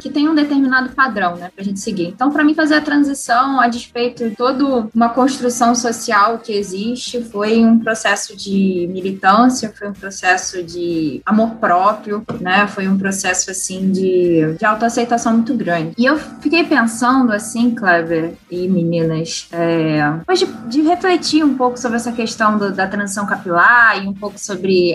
que 0.00 0.10
tem 0.10 0.28
um 0.28 0.34
determinado 0.34 0.90
padrão, 0.92 1.36
né? 1.36 1.50
Pra 1.54 1.64
gente 1.64 1.80
seguir. 1.80 2.08
Então, 2.08 2.30
para 2.30 2.44
mim, 2.44 2.54
fazer 2.54 2.74
a 2.76 2.80
transição, 2.80 3.60
a 3.60 3.68
despeito 3.68 4.28
de 4.30 4.36
toda 4.36 4.88
uma 4.94 5.08
construção 5.10 5.74
social 5.74 6.38
que 6.38 6.52
existe, 6.52 7.22
foi 7.22 7.64
um 7.64 7.78
processo 7.78 8.36
de 8.36 8.88
militância, 8.90 9.72
foi 9.76 9.88
um 9.88 9.92
processo 9.92 10.62
de 10.62 11.20
amor 11.24 11.50
próprio, 11.56 12.24
né? 12.40 12.66
Foi 12.66 12.88
um 12.88 12.98
processo, 12.98 13.50
assim, 13.50 13.90
de, 13.90 14.54
de 14.58 14.64
autoaceitação 14.64 15.32
muito 15.34 15.54
grande. 15.54 15.92
E 15.98 16.04
eu 16.04 16.16
fiquei 16.18 16.64
pensando, 16.64 17.32
assim, 17.32 17.70
Kleber 17.74 18.34
e 18.50 18.68
meninas, 18.68 19.48
é, 19.52 20.10
depois 20.18 20.38
de, 20.38 20.46
de 20.68 20.80
refletir 20.82 21.44
um 21.44 21.54
pouco 21.54 21.78
sobre 21.78 21.96
essa 21.96 22.12
questão 22.12 22.56
do- 22.58 22.72
da 22.72 22.86
transição 22.86 23.26
capilar 23.26 24.02
e 24.02 24.06
um 24.08 24.14
pouco 24.14 24.38
sobre 24.38 24.53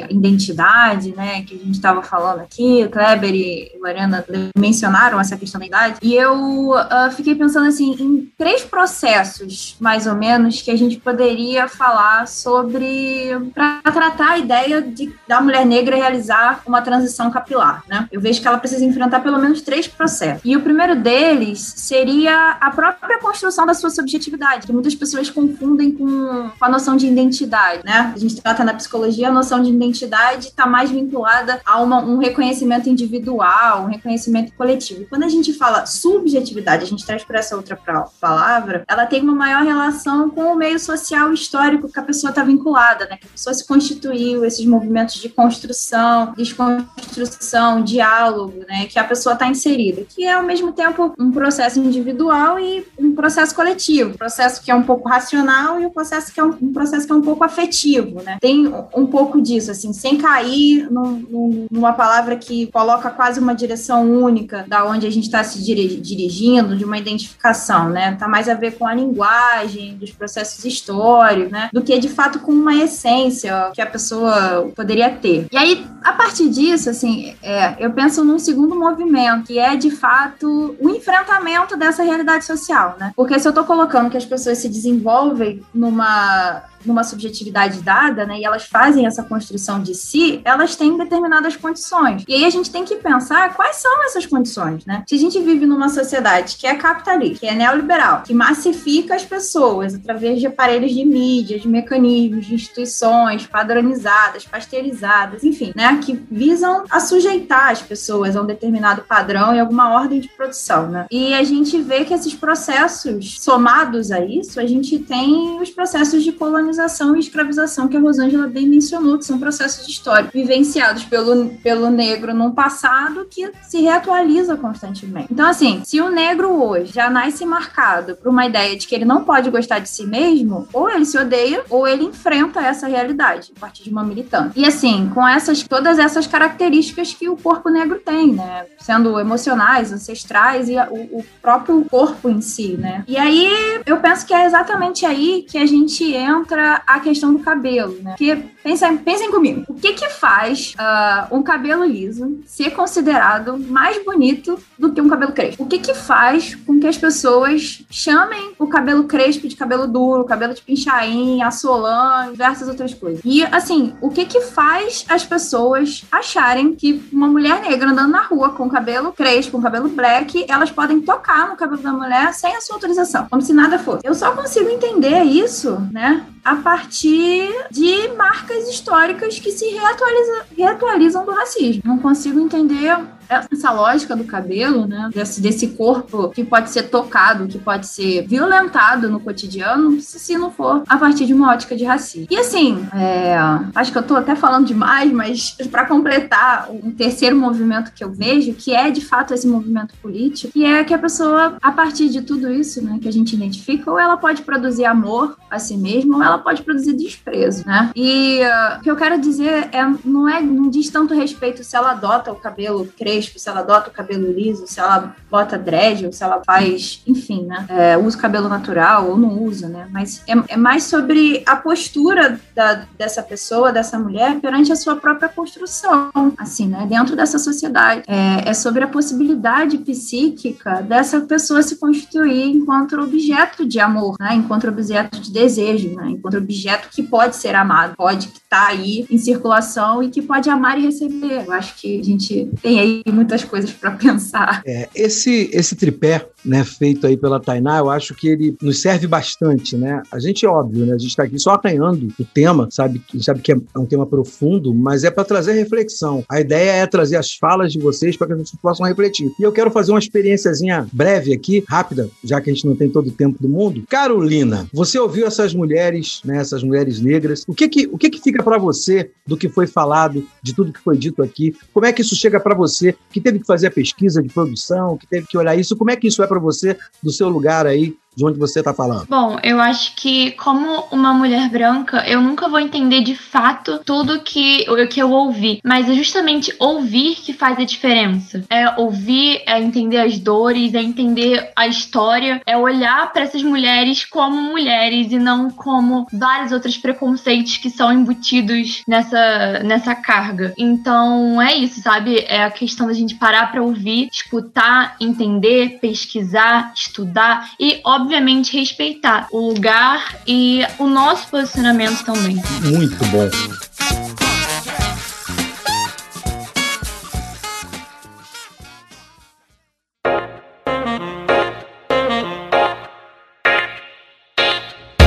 identidade, 0.10 1.14
né, 1.16 1.44
que 1.44 1.56
a 1.56 1.58
gente 1.58 1.76
estava 1.76 2.02
falando 2.02 2.42
aqui, 2.42 2.88
Kleber 2.88 3.34
e 3.34 3.72
Lorena 3.82 4.26
mencionaram 4.58 5.20
essa 5.20 5.38
questão 5.38 5.60
da 5.60 5.68
idade, 5.68 6.00
e 6.02 6.16
eu 6.16 6.74
ah, 6.74 7.12
fiquei 7.16 7.36
pensando 7.36 7.68
assim 7.68 7.96
em 8.00 8.32
três 8.38 8.64
processos, 8.64 9.76
mais 9.80 10.08
ou 10.08 10.16
menos, 10.16 10.62
que 10.62 10.72
a 10.72 10.78
gente 10.78 10.98
poderia 10.98 11.68
falar 11.68 12.28
sobre 12.28 13.30
para 13.54 13.82
tratar 13.92 14.32
a 14.32 14.38
ideia 14.38 14.82
de 14.82 15.10
da 15.28 15.42
mulher 15.42 15.66
negra 15.66 15.96
realizar 15.96 16.62
uma 16.66 16.82
transição 16.82 17.30
capilar, 17.32 17.84
né? 17.88 18.08
Eu 18.12 18.22
vejo 18.22 18.42
que 18.42 18.48
ela 18.48 18.58
precisa 18.58 18.84
enfrentar 18.86 19.20
pelo 19.20 19.40
menos 19.40 19.62
três 19.62 19.88
processos. 19.88 20.42
E 20.44 20.56
o 20.56 20.62
primeiro 20.62 20.96
deles 20.96 21.74
seria 21.78 22.58
a 22.60 22.72
própria 22.72 23.20
construção 23.20 23.66
da 23.66 23.74
sua 23.74 23.90
subjetividade, 23.90 24.66
que 24.66 24.74
muitas 24.74 24.96
pessoas 24.96 25.30
confundem 25.30 25.92
com, 25.92 26.50
com 26.58 26.66
a 26.66 26.70
noção 26.70 26.96
de 26.96 27.08
identidade, 27.08 27.84
né? 27.84 28.12
A 28.16 28.20
gente 28.20 28.42
trata 28.42 28.64
na 28.64 28.74
psicologia 28.74 29.30
a 29.30 29.32
noção 29.32 29.49
noção 29.50 29.64
de 29.64 29.72
identidade 29.72 30.48
está 30.48 30.68
mais 30.68 30.92
vinculada 30.92 31.60
a 31.66 31.82
uma, 31.82 32.00
um 32.00 32.20
reconhecimento 32.20 32.88
individual, 32.88 33.84
um 33.84 33.88
reconhecimento 33.88 34.54
coletivo. 34.54 35.08
Quando 35.10 35.24
a 35.24 35.30
gente 35.30 35.54
fala 35.54 35.88
subjetividade, 35.88 36.84
a 36.84 36.88
gente 36.88 37.06
traz 37.06 37.24
para 37.24 37.40
essa 37.40 37.56
outra 37.56 37.80
palavra, 38.22 38.84
ela 38.88 39.08
tem 39.08 39.22
uma 39.22 39.34
maior 39.34 39.64
relação 39.64 40.30
com 40.30 40.54
o 40.54 40.56
meio 40.56 40.80
social 40.80 41.34
histórico 41.34 41.92
que 41.92 42.00
a 42.00 42.04
pessoa 42.04 42.30
está 42.30 42.44
vinculada, 42.44 43.08
né? 43.08 43.18
Que 43.18 43.26
a 43.26 43.30
pessoa 43.30 43.54
se 43.54 43.66
constituiu, 43.66 44.46
esses 44.46 44.66
movimentos 44.66 45.16
de 45.16 45.30
construção, 45.30 46.34
desconstrução, 46.38 47.82
diálogo, 47.84 48.66
né? 48.68 48.86
Que 48.86 49.00
a 49.00 49.04
pessoa 49.04 49.34
está 49.34 49.48
inserida, 49.48 50.04
que 50.08 50.26
é 50.26 50.34
ao 50.34 50.44
mesmo 50.44 50.72
tempo 50.74 51.14
um 51.18 51.32
processo 51.32 51.80
individual 51.80 52.60
e 52.60 52.86
um 53.00 53.16
processo 53.16 53.56
coletivo, 53.56 54.12
um 54.12 54.18
processo 54.18 54.62
que 54.62 54.70
é 54.70 54.76
um 54.76 54.84
pouco 54.84 55.10
racional 55.10 55.82
e 55.82 55.86
um 55.86 55.90
processo 55.90 56.32
que 56.32 56.40
é 56.40 56.44
um, 56.44 56.56
um 56.62 56.72
processo 56.72 57.08
que 57.08 57.12
é 57.12 57.16
um 57.16 57.22
pouco 57.22 57.44
afetivo, 57.44 58.22
né? 58.22 58.38
Tem 58.40 58.68
um 58.68 59.08
pouco 59.08 59.39
disso, 59.42 59.72
assim, 59.72 59.94
sem 59.94 60.18
cair 60.18 60.90
num, 60.92 61.26
num, 61.30 61.68
numa 61.72 61.94
palavra 61.94 62.36
que 62.36 62.68
coloca 62.68 63.10
quase 63.10 63.40
uma 63.40 63.54
direção 63.54 64.10
única 64.10 64.66
da 64.68 64.86
onde 64.86 65.06
a 65.08 65.10
gente 65.10 65.26
está 65.26 65.44
se 65.44 65.64
dirigindo, 65.64 66.76
de 66.76 66.86
uma 66.86 66.98
identificação, 66.98 67.90
né? 67.90 68.16
Tá 68.16 68.28
mais 68.28 68.48
a 68.50 68.54
ver 68.54 68.78
com 68.78 68.86
a 68.86 68.94
linguagem, 68.94 69.98
dos 69.98 70.12
processos 70.12 70.64
históricos, 70.66 71.52
né? 71.52 71.70
Do 71.74 71.82
que 71.82 71.98
de 72.00 72.10
fato 72.10 72.40
com 72.40 72.52
uma 72.52 72.76
essência 72.76 73.72
que 73.74 73.82
a 73.82 73.86
pessoa 73.86 74.72
poderia 74.76 75.10
ter. 75.10 75.48
E 75.52 75.58
aí, 75.58 75.86
a 76.04 76.14
partir 76.14 76.50
disso, 76.50 76.90
assim, 76.90 77.36
é, 77.42 77.76
eu 77.80 77.92
penso 77.92 78.24
num 78.24 78.40
segundo 78.40 78.76
movimento, 78.76 79.48
que 79.48 79.60
é 79.60 79.76
de 79.76 79.92
fato 79.92 80.76
o 80.80 80.90
enfrentamento 80.90 81.76
dessa 81.78 82.04
realidade 82.04 82.46
social, 82.46 82.96
né? 83.00 83.12
Porque 83.16 83.40
se 83.40 83.48
eu 83.48 83.54
tô 83.54 83.64
colocando 83.64 84.10
que 84.10 84.18
as 84.18 84.26
pessoas 84.26 84.58
se 84.58 84.70
desenvolvem 84.70 85.62
numa 85.74 86.64
numa 86.86 87.04
subjetividade 87.04 87.82
dada, 87.82 88.26
né, 88.26 88.40
e 88.40 88.46
elas 88.46 88.66
fazem 88.66 89.06
essa 89.06 89.24
construção 89.24 89.82
de 89.82 89.94
si, 89.94 90.42
elas 90.44 90.76
têm 90.76 90.98
determinadas 90.98 91.56
condições. 91.56 92.24
E 92.28 92.34
aí 92.34 92.46
a 92.46 92.50
gente 92.50 92.72
tem 92.72 92.86
que 92.86 92.96
pensar 92.96 93.54
quais 93.56 93.78
são 93.78 94.04
essas 94.06 94.26
condições, 94.26 94.86
né? 94.86 95.04
Se 95.08 95.16
a 95.16 95.18
gente 95.18 95.40
vive 95.40 95.66
numa 95.66 95.90
sociedade 95.90 96.58
que 96.58 96.66
é 96.66 96.76
capitalista, 96.76 97.40
que 97.40 97.48
é 97.48 97.56
neoliberal, 97.56 98.24
que 98.24 98.34
massifica 98.34 99.16
as 99.16 99.24
pessoas 99.24 99.96
através 99.96 100.40
de 100.40 100.48
aparelhos 100.48 100.94
de 100.94 101.06
mídia, 101.06 101.60
de 101.60 101.68
mecanismos, 101.68 102.46
de 102.46 102.56
instituições 102.56 103.46
padronizadas, 103.46 104.46
pasteurizadas, 104.46 105.44
enfim, 105.44 105.72
né, 105.76 106.00
que 106.04 106.22
visam 106.32 106.86
a 106.90 107.00
sujeitar 107.00 107.70
as 107.70 107.82
pessoas 107.82 108.36
a 108.36 108.42
um 108.42 108.46
determinado 108.46 109.02
padrão 109.02 109.54
e 109.54 109.60
alguma 109.60 109.94
ordem 109.94 110.20
de 110.20 110.30
produção, 110.30 110.88
né? 110.88 111.06
E 111.12 111.34
a 111.34 111.44
gente 111.44 111.80
vê 111.82 112.06
que 112.06 112.14
esses 112.14 112.34
processos 112.34 113.40
somados 113.40 114.12
a 114.12 114.24
isso, 114.24 114.60
a 114.60 114.66
gente 114.66 115.00
tem 115.00 115.60
os 115.62 115.70
processos 115.70 116.24
de 116.24 116.32
colonização 116.32 116.69
colonização 116.70 117.16
e 117.16 117.20
escravização 117.20 117.88
que 117.88 117.98
a 117.98 118.00
Rosângela 118.00 118.48
bem 118.48 118.68
mencionou, 118.68 119.18
que 119.18 119.26
são 119.26 119.40
processos 119.40 119.88
históricos 119.88 120.32
vivenciados 120.34 121.04
pelo, 121.04 121.50
pelo 121.64 121.90
negro 121.90 122.34
num 122.34 122.52
passado 122.52 123.28
que 123.30 123.52
se 123.68 123.82
reatualiza 123.82 124.56
constantemente. 124.56 125.28
Então, 125.32 125.48
assim, 125.48 125.82
se 125.84 126.00
o 126.00 126.10
negro 126.10 126.50
hoje 126.50 126.94
já 126.94 127.10
nasce 127.10 127.46
marcado 127.46 128.16
por 128.16 128.30
uma 128.30 128.46
ideia 128.46 128.78
de 128.78 128.88
que 128.88 128.96
ele 128.96 129.06
não 129.06 129.24
pode 129.24 129.50
gostar 129.50 129.80
de 129.80 129.90
si 129.90 130.06
mesmo, 130.06 130.68
ou 130.72 130.90
ele 130.90 131.06
se 131.06 131.18
odeia, 131.18 131.64
ou 131.70 131.88
ele 131.88 132.04
enfrenta 132.04 132.62
essa 132.62 132.88
realidade 132.88 133.52
a 133.56 133.60
partir 133.60 133.84
de 133.84 133.90
uma 133.90 134.04
militância. 134.04 134.52
E 134.56 134.66
assim, 134.66 135.10
com 135.14 135.28
essas 135.28 135.64
todas 135.64 135.98
essas 135.98 136.28
características 136.28 137.14
que 137.14 137.28
o 137.28 137.36
corpo 137.36 137.70
negro 137.70 138.00
tem, 138.00 138.34
né? 138.34 138.66
Sendo 138.80 139.20
emocionais, 139.20 139.92
ancestrais 139.92 140.70
e 140.70 140.76
o, 140.78 141.20
o 141.20 141.26
próprio 141.42 141.84
corpo 141.90 142.30
em 142.30 142.42
si, 142.42 142.78
né? 142.78 143.04
E 143.08 143.18
aí 143.18 143.50
eu 143.86 143.98
penso 143.98 144.26
que 144.26 144.34
é 144.34 144.46
exatamente 144.46 145.06
aí 145.06 145.46
que 145.48 145.58
a 145.58 145.66
gente 145.66 146.04
entra 146.14 146.59
entra 146.60 146.84
a 146.86 147.00
questão 147.00 147.34
do 147.34 147.40
cabelo, 147.40 147.98
né? 148.02 148.12
Porque 148.12 148.38
pensem, 148.64 148.98
pensem 148.98 149.32
comigo, 149.32 149.64
o 149.68 149.74
que 149.74 149.94
que 149.94 150.10
faz 150.10 150.74
uh, 150.80 151.36
um 151.36 151.42
cabelo 151.42 151.86
liso 151.86 152.42
ser 152.46 152.72
considerado 152.72 153.58
mais 153.58 154.04
bonito 154.04 154.60
do 154.78 154.92
que 154.92 155.02
um 155.02 155.10
cabelo 155.10 155.32
crespo? 155.32 155.64
O 155.64 155.68
que 155.68 155.80
que 155.80 155.94
faz 155.94 156.56
com 156.56 156.80
que 156.80 156.88
as 156.88 156.98
pessoas 156.98 157.84
chamem 157.90 158.54
o 158.58 158.68
cabelo 158.68 159.04
crespo 159.06 159.48
de 159.48 159.56
cabelo 159.56 159.88
duro, 159.88 160.26
cabelo 160.26 160.54
de 160.54 160.62
pinchain, 160.62 161.42
assolã, 161.42 162.30
diversas 162.32 162.68
outras 162.68 162.94
coisas? 162.94 163.22
E 163.24 163.44
assim, 163.46 163.94
o 164.02 164.10
que 164.10 164.26
que 164.26 164.42
faz 164.42 165.06
as 165.10 165.26
pessoas 165.26 166.06
acharem 166.12 166.76
que 166.76 167.04
uma 167.12 167.28
mulher 167.28 167.62
negra 167.62 167.90
andando 167.90 168.12
na 168.12 168.24
rua 168.24 168.52
com 168.52 168.70
cabelo 168.70 169.12
crespo, 169.12 169.54
com 169.54 169.62
cabelo 169.62 169.90
black, 169.90 170.46
elas 170.48 170.72
podem 170.72 171.02
tocar 171.02 171.50
no 171.50 171.56
cabelo 171.56 171.82
da 171.82 171.92
mulher 171.92 172.34
sem 172.34 172.56
a 172.56 172.62
sua 172.62 172.76
autorização, 172.76 173.28
como 173.30 173.42
se 173.42 173.54
nada 173.54 173.80
fosse? 173.80 174.06
Eu 174.06 174.14
só 174.14 174.32
consigo 174.32 174.70
entender 174.70 175.24
isso, 175.24 175.78
né? 175.92 176.26
a 176.44 176.56
partir 176.56 177.48
de 177.70 178.08
marcas 178.18 178.59
históricas 178.68 179.40
que 179.40 179.52
se 179.52 179.70
reatualiza, 179.70 180.46
reatualizam 180.58 181.26
do 181.26 181.32
racismo. 181.32 181.82
Não 181.86 182.00
consigo 182.00 182.40
entender 182.40 182.98
essa 183.30 183.72
lógica 183.72 184.16
do 184.16 184.24
cabelo, 184.24 184.88
né? 184.88 185.10
Desse, 185.14 185.40
desse 185.40 185.68
corpo 185.70 186.30
que 186.30 186.44
pode 186.44 186.70
ser 186.72 186.84
tocado, 186.84 187.48
que 187.48 187.60
pode 187.60 187.88
ser 187.88 188.26
violentado 188.28 189.10
no 189.10 189.20
cotidiano, 189.20 190.02
se, 190.02 190.20
se 190.20 190.38
não 190.38 190.52
for 190.52 190.84
a 190.88 190.98
partir 190.98 191.26
de 191.26 191.34
uma 191.34 191.52
ótica 191.52 191.76
de 191.76 191.84
racismo. 191.84 192.28
E 192.30 192.38
assim, 192.38 192.88
é, 192.94 193.38
acho 193.76 193.92
que 193.92 193.98
eu 193.98 194.04
tô 194.04 194.16
até 194.16 194.36
falando 194.36 194.66
demais, 194.66 195.12
mas 195.12 195.56
para 195.70 195.86
completar 195.86 196.70
um 196.72 196.92
terceiro 196.92 197.36
movimento 197.36 197.92
que 197.94 198.04
eu 198.04 198.12
vejo, 198.12 198.54
que 198.54 198.74
é 198.74 198.90
de 198.90 199.02
fato 199.02 199.34
esse 199.34 199.48
movimento 199.48 199.94
político, 200.02 200.52
que 200.54 200.66
é 200.66 200.84
que 200.84 200.94
a 200.94 200.98
pessoa, 200.98 201.58
a 201.62 201.72
partir 201.72 202.10
de 202.10 202.22
tudo 202.22 202.52
isso, 202.52 202.84
né, 202.84 202.98
que 203.02 203.08
a 203.08 203.14
gente 203.14 203.36
identifica, 203.36 203.92
ou 203.92 204.00
ela 204.00 204.18
pode 204.18 204.42
produzir 204.42 204.86
amor 204.86 205.38
a 205.50 205.60
si 205.60 205.78
mesma, 205.78 206.18
ou 206.18 206.24
ela 206.24 206.38
pode 206.40 206.64
produzir 206.64 206.94
desprezo, 206.94 207.66
né? 207.66 207.92
E 207.96 208.42
uh, 208.42 208.78
o 208.78 208.82
que 208.82 208.92
eu 208.92 208.96
quero 208.96 209.20
dizer 209.20 209.70
é, 209.72 209.86
não 210.04 210.28
é, 210.28 210.42
não 210.42 210.70
diz 210.70 210.90
tanto 210.90 211.14
respeito 211.14 211.64
se 211.64 211.76
ela 211.76 211.92
adota 211.92 212.32
o 212.32 212.36
cabelo 212.36 212.88
crespo 212.98 213.19
crespo, 213.20 213.40
se 213.40 213.50
ela 213.50 213.60
adota 213.60 213.90
o 213.90 213.94
cabelo 213.94 214.32
liso, 214.32 214.66
se 214.66 214.80
ela 214.80 215.16
bota 215.30 215.58
dread, 215.58 216.06
ou 216.06 216.14
se 216.14 216.24
ela 216.24 216.42
faz, 216.46 217.02
enfim, 217.06 217.46
né? 217.46 217.66
É, 217.70 217.98
usa 217.98 218.18
o 218.18 218.22
cabelo 218.22 218.48
natural 218.48 219.10
ou 219.10 219.18
não 219.18 219.44
usa, 219.44 219.68
né? 219.68 219.88
Mas 219.92 220.24
é, 220.28 220.54
é 220.54 220.58
mais 220.58 220.84
sobre 220.84 221.44
a 221.46 221.56
postura 221.56 222.40
da, 222.56 222.86
dessa 222.98 223.22
pessoa, 223.22 223.72
dessa 223.72 224.00
mulher, 224.00 224.40
perante 224.40 224.72
a 224.72 224.76
sua 224.76 224.96
própria 224.96 225.30
construção, 225.30 226.10
assim, 226.38 226.68
né? 226.68 226.86
Dentro 226.90 227.16
dessa 227.16 227.38
sociedade. 227.38 228.04
É, 228.08 228.50
é 228.50 228.54
sobre 228.54 228.84
a 228.84 228.88
possibilidade 228.88 229.78
psíquica 229.80 230.82
dessa 230.82 231.22
pessoa 231.22 231.62
se 231.62 231.78
constituir 231.78 232.46
enquanto 232.46 233.00
objeto 233.00 233.68
de 233.68 233.80
amor, 233.80 234.16
né? 234.20 234.36
Enquanto 234.36 234.68
objeto 234.68 235.20
de 235.20 235.32
desejo, 235.32 235.96
né? 235.96 236.12
Enquanto 236.12 236.38
objeto 236.38 236.90
que 236.90 237.04
pode 237.04 237.36
ser 237.36 237.56
amado, 237.56 237.96
pode 237.96 238.28
estar 238.28 238.66
tá 238.66 238.68
aí 238.68 239.06
em 239.10 239.18
circulação 239.18 240.02
e 240.02 240.10
que 240.10 240.22
pode 240.22 240.50
amar 240.50 240.78
e 240.78 240.86
receber. 240.86 241.46
Eu 241.46 241.52
acho 241.52 241.76
que 241.76 242.00
a 242.00 242.04
gente 242.04 242.50
tem 242.62 242.80
aí 242.80 243.04
muitas 243.12 243.44
coisas 243.44 243.72
para 243.72 243.92
pensar. 243.92 244.62
É, 244.66 244.90
esse, 244.96 245.50
esse 245.54 245.76
tripé 245.76 246.28
né, 246.44 246.64
feito 246.64 247.06
aí 247.08 247.18
pela 247.18 247.40
Tainá, 247.40 247.80
eu 247.80 247.90
acho 247.90 248.14
que 248.16 248.28
ele 248.28 248.56
nos 248.62 248.82
serve 248.82 249.08
bastante, 249.08 249.76
né? 249.76 250.02
A 250.12 250.20
gente, 250.20 250.46
é 250.46 250.50
óbvio, 250.50 250.86
né? 250.86 250.94
A 250.94 250.98
gente 250.98 251.10
está 251.10 251.24
aqui 251.24 251.40
só 251.40 251.52
apanhando 251.52 252.08
o 252.20 252.26
tema, 252.26 252.68
sabe, 252.72 253.02
sabe 253.20 253.42
que 253.42 253.52
é 253.52 253.58
um 253.76 253.86
tema 253.86 254.06
profundo, 254.06 254.74
mas 254.74 255.04
é 255.04 255.12
para 255.12 255.24
trazer 255.24 255.54
reflexão. 255.54 256.24
A 256.30 256.40
ideia 256.40 256.72
é 256.72 256.88
trazer 256.88 257.18
as 257.18 257.34
falas 257.34 257.72
de 257.72 257.80
vocês 257.80 258.16
para 258.16 258.28
que 258.28 258.34
a 258.34 258.38
gente 258.38 258.56
possa 258.62 258.86
refletir. 258.86 259.32
E 259.40 259.44
eu 259.44 259.52
quero 259.52 259.72
fazer 259.72 259.92
uma 259.92 260.00
experiênciazinha 260.00 260.88
breve 260.92 261.34
aqui, 261.34 261.64
rápida, 261.68 262.10
já 262.24 262.40
que 262.42 262.50
a 262.50 262.54
gente 262.54 262.66
não 262.66 262.76
tem 262.76 262.90
todo 262.90 263.08
o 263.08 263.12
tempo 263.12 263.42
do 263.42 263.50
mundo. 263.50 263.84
Carolina, 263.90 264.68
você 264.74 265.00
ouviu 265.00 265.26
essas 265.26 265.54
mulheres, 265.54 266.22
né, 266.24 266.38
essas 266.38 266.64
mulheres 266.64 267.00
negras? 267.00 267.44
O 267.48 267.54
que 267.54 267.68
que, 267.68 267.88
o 267.92 267.98
que, 267.98 268.10
que 268.10 268.22
fica 268.22 268.44
para 268.44 268.58
você 268.58 269.12
do 269.26 269.38
que 269.38 269.50
foi 269.50 269.68
falado, 269.68 270.26
de 270.42 270.54
tudo 270.54 270.74
que 270.74 270.80
foi 270.80 270.98
dito 270.98 271.22
aqui? 271.22 271.56
Como 271.74 271.86
é 271.86 271.94
que 271.94 272.02
isso 272.02 272.16
chega 272.16 272.40
para 272.40 272.56
você, 272.56 272.96
que 273.12 273.22
teve 273.22 273.40
que 273.40 273.46
fazer 273.46 273.68
a 273.68 273.72
pesquisa 273.72 274.22
de 274.22 274.30
produção, 274.30 274.98
que 274.98 275.08
teve 275.08 275.28
que 275.28 275.38
olhar 275.38 275.56
isso? 275.56 275.76
Como 275.76 275.92
é 275.92 275.96
que 275.96 276.08
isso 276.08 276.24
é 276.24 276.28
para 276.30 276.40
você 276.40 276.78
do 277.04 277.12
seu 277.12 277.28
lugar 277.28 277.68
aí 277.68 277.98
de 278.20 278.26
onde 278.26 278.38
você 278.38 278.60
está 278.60 278.74
falando? 278.74 279.06
Bom, 279.08 279.40
eu 279.42 279.60
acho 279.62 279.96
que 279.96 280.32
como 280.32 280.84
uma 280.92 281.14
mulher 281.14 281.50
branca, 281.50 282.04
eu 282.06 282.22
nunca 282.22 282.50
vou 282.50 282.60
entender 282.60 283.02
de 283.02 283.16
fato 283.16 283.80
tudo 283.86 284.20
que, 284.20 284.66
que 284.88 285.00
eu 285.00 285.10
ouvi, 285.12 285.62
mas 285.64 285.90
é 285.90 285.94
justamente 285.94 286.54
ouvir 286.60 287.16
que 287.16 287.32
faz 287.32 287.58
a 287.58 287.64
diferença. 287.64 288.44
É 288.50 288.78
ouvir, 288.78 289.42
é 289.46 289.60
entender 289.60 290.00
as 290.00 290.20
dores, 290.20 290.74
é 290.74 290.82
entender 290.82 291.50
a 291.56 291.66
história, 291.66 292.42
é 292.46 292.58
olhar 292.58 293.12
para 293.14 293.24
essas 293.24 293.42
mulheres 293.42 294.04
como 294.04 294.42
mulheres 294.42 295.12
e 295.12 295.18
não 295.18 295.50
como 295.50 296.06
vários 296.12 296.52
outros 296.52 296.78
preconceitos 296.78 297.56
que 297.56 297.70
são 297.70 297.92
embutidos 297.92 298.84
nessa, 298.86 299.60
nessa 299.64 299.96
carga. 299.96 300.54
Então 300.58 301.42
é 301.42 301.56
isso, 301.56 301.82
sabe? 301.82 302.20
É 302.28 302.44
a 302.44 302.52
questão 302.52 302.88
da 302.88 302.94
gente 302.94 303.16
parar 303.16 303.50
para 303.50 303.64
ouvir, 303.64 304.10
escutar, 304.12 304.98
entender, 305.00 305.80
pesquisar, 305.80 306.74
estudar 306.76 307.52
e, 307.58 307.80
obviamente, 307.86 308.09
obviamente, 308.10 308.58
respeitar 308.58 309.28
o 309.32 309.40
lugar 309.40 310.18
e 310.26 310.66
o 310.80 310.88
nosso 310.88 311.28
posicionamento 311.28 312.04
também. 312.04 312.42
Muito 312.64 313.06
bom. 313.06 313.30